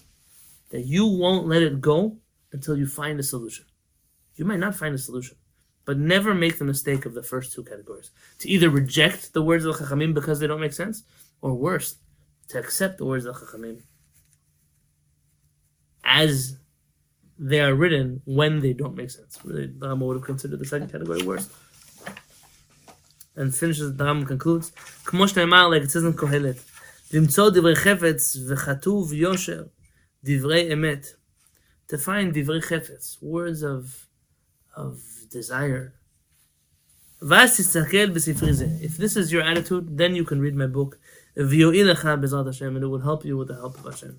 that 0.71 0.83
you 0.87 1.07
won't 1.07 1.49
let 1.49 1.63
it 1.63 1.81
go 1.81 2.19
until 2.53 2.77
you 2.77 2.87
find 2.87 3.19
a 3.19 3.25
solution. 3.25 3.67
You 4.37 4.45
might 4.45 4.61
not 4.61 4.77
find 4.77 4.95
a 4.95 4.99
solution, 4.99 5.37
but 5.85 5.99
never 5.99 6.35
make 6.35 6.59
the 6.59 6.65
mistake 6.65 7.05
of 7.07 7.15
the 7.15 7.23
first 7.23 7.53
two 7.53 7.65
categories. 7.65 8.11
To 8.41 8.49
either 8.49 8.71
reject 8.71 9.33
the 9.33 9.43
words 9.43 9.65
of 9.65 9.77
the 9.77 9.85
Chachamim 9.85 10.15
because 10.15 10.39
they 10.41 10.47
don't 10.47 10.61
make 10.61 10.73
sense, 10.73 11.03
or 11.41 11.55
worse, 11.55 11.97
to 12.49 12.59
accept 12.59 12.99
the 12.99 13.07
words 13.07 13.25
of 13.25 13.39
the 13.39 13.47
Chachamim 13.47 13.83
as 16.05 16.57
they 17.39 17.61
are 17.61 17.75
written 17.75 18.23
when 18.25 18.61
they 18.61 18.73
don't 18.73 18.97
make 18.97 19.11
sense. 19.11 19.39
Really, 19.45 19.67
the 19.67 19.87
Rambam 19.89 20.07
would 20.07 20.17
have 20.17 20.25
considered 20.25 20.61
the 20.61 20.65
second 20.65 20.93
category 20.93 21.23
worse. 21.23 21.49
And 23.35 23.55
finishes, 23.55 23.97
the 23.97 24.05
Rambam 24.05 24.27
concludes, 24.27 24.73
like 25.13 25.83
it 25.83 25.91
says 25.91 26.05
in 26.05 26.13
Kohelet, 26.13 26.61
To 31.89 31.99
find 31.99 32.33
divrei 32.33 32.63
חפץ, 32.63 33.23
words 33.23 33.63
of, 33.63 34.07
of 34.77 35.12
desire. 35.33 35.95
If 37.21 38.97
this 38.97 39.17
is 39.17 39.33
your 39.33 39.43
attitude, 39.43 39.97
then 39.97 40.15
you 40.17 40.25
can 40.25 40.41
read 40.41 40.55
my 40.57 40.67
book, 40.67 40.99
and 41.37 41.53
it 41.53 42.87
will 42.87 42.99
help 43.01 43.25
you 43.25 43.37
with 43.37 43.49
the 43.49 43.55
help 43.55 43.79
of 43.79 43.85
Hashem. 43.85 44.19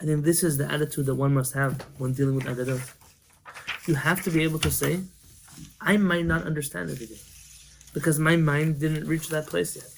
I 0.00 0.04
think 0.04 0.24
this 0.24 0.42
is 0.44 0.56
the 0.56 0.70
attitude 0.70 1.06
that 1.06 1.14
one 1.14 1.34
must 1.34 1.54
have 1.54 1.80
when 1.98 2.12
dealing 2.12 2.36
with 2.36 2.44
Agadot. 2.44 2.80
You 3.86 3.94
have 3.94 4.22
to 4.24 4.30
be 4.30 4.42
able 4.42 4.58
to 4.60 4.70
say, 4.70 5.00
I 5.80 5.96
might 5.96 6.26
not 6.26 6.44
understand 6.44 6.90
everything 6.90 7.18
because 7.94 8.18
my 8.18 8.36
mind 8.36 8.78
didn't 8.78 9.06
reach 9.06 9.28
that 9.28 9.46
place 9.46 9.74
yet. 9.74 9.90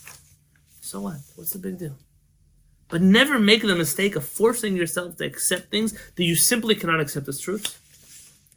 So 0.80 1.00
what? 1.00 1.16
What's 1.34 1.50
the 1.50 1.58
big 1.58 1.78
deal? 1.78 1.96
But 2.88 3.02
never 3.02 3.38
make 3.38 3.62
the 3.62 3.74
mistake 3.74 4.14
of 4.16 4.24
forcing 4.24 4.76
yourself 4.76 5.16
to 5.16 5.24
accept 5.24 5.70
things 5.70 5.92
that 6.14 6.24
you 6.24 6.36
simply 6.36 6.74
cannot 6.74 7.00
accept 7.00 7.28
as 7.28 7.40
truth 7.40 7.78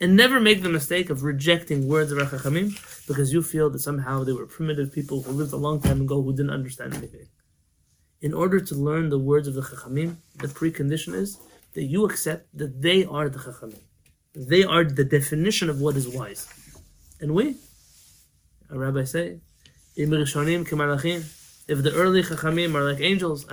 and 0.02 0.18
never 0.18 0.40
make 0.40 0.64
the 0.64 0.70
mistake 0.70 1.12
of 1.12 1.22
rejecting 1.24 1.88
words 1.88 2.12
of 2.12 2.18
the 2.18 2.26
Chachamim 2.26 2.70
because 3.08 3.32
you 3.32 3.44
feel 3.44 3.70
that 3.70 3.80
somehow 3.80 4.24
they 4.24 4.34
were 4.34 4.48
primitive 4.48 4.92
people 4.92 5.22
who 5.22 5.32
lived 5.32 5.54
a 5.54 5.58
long 5.58 5.80
time 5.80 6.02
ago 6.02 6.24
who 6.24 6.36
didn't 6.36 6.50
understand 6.50 6.96
anything. 6.96 7.28
In 8.20 8.34
order 8.34 8.60
to 8.60 8.74
learn 8.76 9.10
the 9.10 9.20
words 9.20 9.48
of 9.48 9.54
the 9.54 9.62
Chachamim, 9.62 10.18
the 10.40 10.48
precondition 10.48 11.14
is 11.14 11.38
that 11.76 11.84
you 11.84 12.04
accept 12.06 12.48
that 12.58 12.82
they 12.82 13.06
are 13.06 13.30
the 13.30 13.38
Chachamim. 13.38 13.80
They 14.34 14.64
are 14.64 14.84
the 14.84 15.04
definition 15.04 15.70
of 15.70 15.80
what 15.80 15.96
is 15.96 16.08
wise. 16.08 16.48
And 17.20 17.36
we, 17.36 17.58
a 18.72 18.80
rabbi 18.80 19.04
say. 19.04 19.40
If 19.96 20.10
the 21.84 21.94
early 21.94 22.24
chachamim 22.24 22.74
are 22.74 22.84
like 22.84 23.02
angels, 23.02 23.46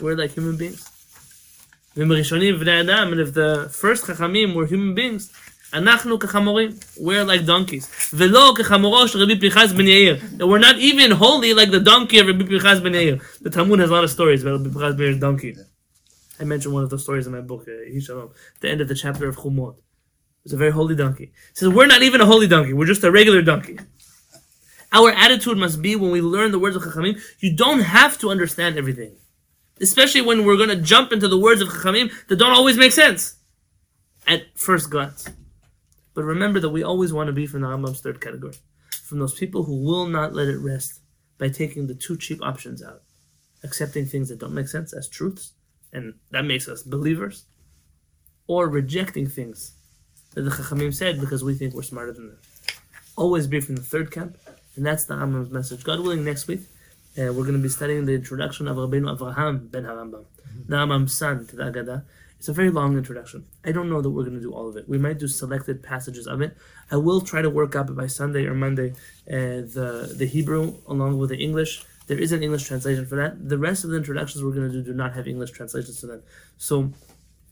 we're 0.00 0.16
like 0.16 0.32
human 0.32 0.56
beings. 0.56 0.95
And 1.98 2.12
if 2.12 3.32
the 3.32 3.68
first 3.72 4.04
chachamim 4.04 4.54
were 4.54 4.66
human 4.66 4.94
beings, 4.94 5.32
anachnu 5.72 6.18
k'chamorim, 6.18 7.00
we're 7.00 7.24
like 7.24 7.46
donkeys. 7.46 7.88
Shel 8.10 8.28
Rabbi 8.30 9.38
Pinchas 9.40 9.72
ben 9.72 9.86
Yair. 9.86 10.36
That 10.36 10.46
we're 10.46 10.58
not 10.58 10.78
even 10.78 11.12
holy 11.12 11.54
like 11.54 11.70
the 11.70 11.80
donkey 11.80 12.18
of 12.18 12.26
Rabbi 12.26 12.44
Pinchas 12.44 12.80
ben 12.80 12.92
Yair. 12.92 13.40
The 13.40 13.48
Talmud 13.48 13.78
has 13.78 13.88
a 13.88 13.92
lot 13.94 14.04
of 14.04 14.10
stories 14.10 14.42
about 14.42 14.62
Pinchas 14.62 14.94
ben 14.94 15.06
Yair's 15.06 15.18
donkey. 15.18 15.56
I 16.38 16.44
mentioned 16.44 16.74
one 16.74 16.84
of 16.84 16.90
those 16.90 17.02
stories 17.02 17.26
in 17.26 17.32
my 17.32 17.40
book, 17.40 17.62
uh, 17.62 18.26
the 18.60 18.68
end 18.68 18.82
of 18.82 18.88
the 18.88 18.94
chapter 18.94 19.26
of 19.26 19.36
Chumot. 19.36 19.76
It's 20.44 20.52
a 20.52 20.56
very 20.58 20.72
holy 20.72 20.94
donkey. 20.94 21.32
It 21.50 21.58
says, 21.58 21.70
we're 21.70 21.86
not 21.86 22.02
even 22.02 22.20
a 22.20 22.26
holy 22.26 22.46
donkey, 22.46 22.74
we're 22.74 22.86
just 22.86 23.02
a 23.04 23.10
regular 23.10 23.40
donkey. 23.40 23.78
Our 24.92 25.10
attitude 25.12 25.56
must 25.56 25.80
be 25.80 25.96
when 25.96 26.10
we 26.10 26.20
learn 26.20 26.52
the 26.52 26.58
words 26.58 26.76
of 26.76 26.82
Chachamim, 26.82 27.20
you 27.40 27.56
don't 27.56 27.80
have 27.80 28.18
to 28.18 28.30
understand 28.30 28.76
everything. 28.76 29.16
Especially 29.80 30.22
when 30.22 30.44
we're 30.44 30.56
going 30.56 30.70
to 30.70 30.76
jump 30.76 31.12
into 31.12 31.28
the 31.28 31.38
words 31.38 31.60
of 31.60 31.68
Chachamim 31.68 32.10
that 32.28 32.36
don't 32.36 32.52
always 32.52 32.76
make 32.76 32.92
sense 32.92 33.36
at 34.26 34.46
first 34.54 34.90
glance. 34.90 35.28
But 36.14 36.24
remember 36.24 36.60
that 36.60 36.70
we 36.70 36.82
always 36.82 37.12
want 37.12 37.26
to 37.26 37.32
be 37.32 37.46
from 37.46 37.60
the 37.60 37.66
Rambam's 37.66 38.00
third 38.00 38.20
category. 38.20 38.54
From 39.04 39.18
those 39.18 39.34
people 39.34 39.64
who 39.64 39.84
will 39.84 40.06
not 40.06 40.34
let 40.34 40.48
it 40.48 40.58
rest 40.58 41.00
by 41.38 41.50
taking 41.50 41.86
the 41.86 41.94
two 41.94 42.16
cheap 42.16 42.42
options 42.42 42.82
out. 42.82 43.02
Accepting 43.62 44.06
things 44.06 44.30
that 44.30 44.38
don't 44.38 44.54
make 44.54 44.68
sense 44.68 44.92
as 44.92 45.08
truths, 45.08 45.52
and 45.92 46.14
that 46.30 46.44
makes 46.44 46.68
us 46.68 46.82
believers. 46.82 47.44
Or 48.46 48.68
rejecting 48.68 49.28
things 49.28 49.72
that 50.34 50.42
the 50.42 50.50
Chachamim 50.50 50.94
said 50.94 51.20
because 51.20 51.44
we 51.44 51.54
think 51.54 51.74
we're 51.74 51.82
smarter 51.82 52.12
than 52.12 52.28
them. 52.28 52.38
Always 53.16 53.46
be 53.46 53.60
from 53.60 53.76
the 53.76 53.82
third 53.82 54.10
camp, 54.10 54.38
and 54.74 54.86
that's 54.86 55.04
the 55.04 55.14
Rambam's 55.14 55.50
message. 55.50 55.84
God 55.84 56.00
willing, 56.00 56.24
next 56.24 56.46
week 56.46 56.60
uh, 57.18 57.32
we're 57.32 57.44
going 57.44 57.54
to 57.54 57.58
be 57.58 57.68
studying 57.68 58.04
the 58.06 58.14
introduction 58.14 58.68
of 58.68 58.76
Rabbeinu 58.76 59.16
Avraham 59.16 59.70
ben 59.70 59.84
Harambam, 59.84 60.24
the 60.66 60.76
Rambam's 60.76 61.16
son 61.16 61.46
to 61.46 61.56
the 61.56 61.64
Agadah. 61.64 62.04
It's 62.38 62.48
a 62.48 62.52
very 62.52 62.70
long 62.70 62.98
introduction. 62.98 63.46
I 63.64 63.72
don't 63.72 63.88
know 63.88 64.02
that 64.02 64.10
we're 64.10 64.24
going 64.24 64.36
to 64.36 64.42
do 64.42 64.52
all 64.52 64.68
of 64.68 64.76
it. 64.76 64.88
We 64.88 64.98
might 64.98 65.18
do 65.18 65.26
selected 65.26 65.82
passages 65.82 66.26
of 66.26 66.42
it. 66.42 66.56
I 66.90 66.96
will 66.96 67.22
try 67.22 67.40
to 67.40 67.48
work 67.48 67.74
up 67.74 67.94
by 67.96 68.06
Sunday 68.06 68.44
or 68.44 68.54
Monday 68.54 68.90
uh, 69.28 69.64
the 69.76 70.14
the 70.16 70.26
Hebrew 70.26 70.74
along 70.86 71.18
with 71.18 71.30
the 71.30 71.38
English. 71.38 71.82
There 72.06 72.18
is 72.18 72.32
an 72.32 72.42
English 72.42 72.64
translation 72.64 73.06
for 73.06 73.16
that. 73.16 73.48
The 73.48 73.58
rest 73.58 73.84
of 73.84 73.90
the 73.90 73.96
introductions 73.96 74.44
we're 74.44 74.52
going 74.52 74.70
to 74.70 74.72
do 74.72 74.82
do 74.82 74.92
not 74.92 75.14
have 75.14 75.26
English 75.26 75.52
translations 75.52 76.00
to 76.00 76.06
them. 76.06 76.22
So 76.58 76.92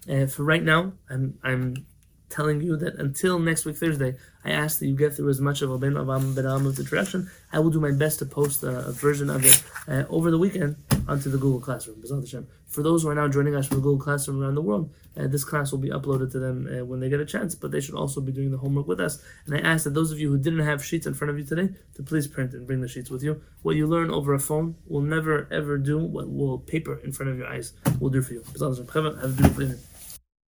uh, 0.09 0.27
for 0.27 0.45
right 0.45 0.63
now, 0.63 0.93
I'm 1.09 1.39
I'm 1.43 1.87
telling 2.35 2.61
you 2.61 2.77
that 2.77 2.97
until 2.97 3.39
next 3.39 3.65
week 3.65 3.77
Thursday, 3.77 4.17
I 4.45 4.51
ask 4.51 4.81
that 4.81 4.87
you 4.87 4.97
get 4.97 5.15
through 5.15 5.31
as 5.31 5.41
much 5.41 5.63
of 5.63 5.71
Rabbeinu 5.71 6.05
Avraham 6.05 6.35
ben 6.35 6.45
Aram's 6.45 6.79
introduction. 6.79 7.31
I 7.53 7.61
will 7.61 7.71
do 7.71 7.81
my 7.81 7.93
best 7.93 8.19
to 8.19 8.27
post 8.27 8.63
a, 8.65 8.89
a 8.89 8.93
version 8.93 9.31
of 9.31 9.45
it 9.45 9.63
uh, 9.89 10.05
over 10.11 10.31
the 10.31 10.39
weekend 10.39 10.77
onto 11.07 11.31
the 11.31 11.39
Google 11.39 11.61
Classroom. 11.61 12.03
For 12.67 12.83
those 12.83 13.05
who 13.05 13.09
are 13.09 13.15
now 13.15 13.29
joining 13.29 13.55
us 13.55 13.69
from 13.69 13.77
the 13.77 13.83
Google 13.83 14.05
Classroom 14.05 14.43
around 14.43 14.57
the 14.57 14.63
world, 14.63 14.93
uh, 15.17 15.29
this 15.29 15.45
class 15.45 15.71
will 15.71 15.79
be 15.79 15.91
uploaded 15.91 16.33
to 16.33 16.41
them 16.41 16.67
uh, 16.67 16.85
when 16.85 16.99
they 16.99 17.09
get 17.09 17.21
a 17.21 17.25
chance, 17.25 17.55
but 17.55 17.71
they 17.71 17.81
should 17.81 17.95
also 17.95 18.21
be 18.21 18.33
doing 18.33 18.51
the 18.51 18.59
homework 18.59 18.89
with 18.89 18.99
us. 18.99 19.23
And 19.47 19.55
I 19.55 19.61
ask 19.61 19.85
that 19.85 19.95
those 19.95 20.11
of 20.11 20.19
you 20.19 20.29
who 20.29 20.39
didn't 20.39 20.67
have 20.67 20.85
sheets 20.85 21.07
in 21.07 21.15
front 21.15 21.31
of 21.31 21.39
you 21.39 21.45
today, 21.45 21.69
to 21.95 22.03
please 22.03 22.27
print 22.27 22.53
and 22.53 22.67
bring 22.67 22.81
the 22.81 22.89
sheets 22.89 23.11
with 23.11 23.23
you. 23.23 23.41
What 23.63 23.77
you 23.77 23.87
learn 23.87 24.11
over 24.11 24.35
a 24.35 24.41
phone 24.41 24.75
will 24.89 25.03
never 25.03 25.47
ever 25.53 25.79
do 25.79 25.99
what 25.99 26.29
will 26.29 26.59
paper 26.59 27.01
in 27.05 27.13
front 27.13 27.31
of 27.31 27.39
your 27.39 27.47
eyes 27.47 27.75
will 28.01 28.11
do 28.11 28.23
for 28.23 28.35
you. 28.35 28.43
Have 28.59 29.05
a 29.05 29.29
beautiful 29.29 29.63
evening. 29.63 29.94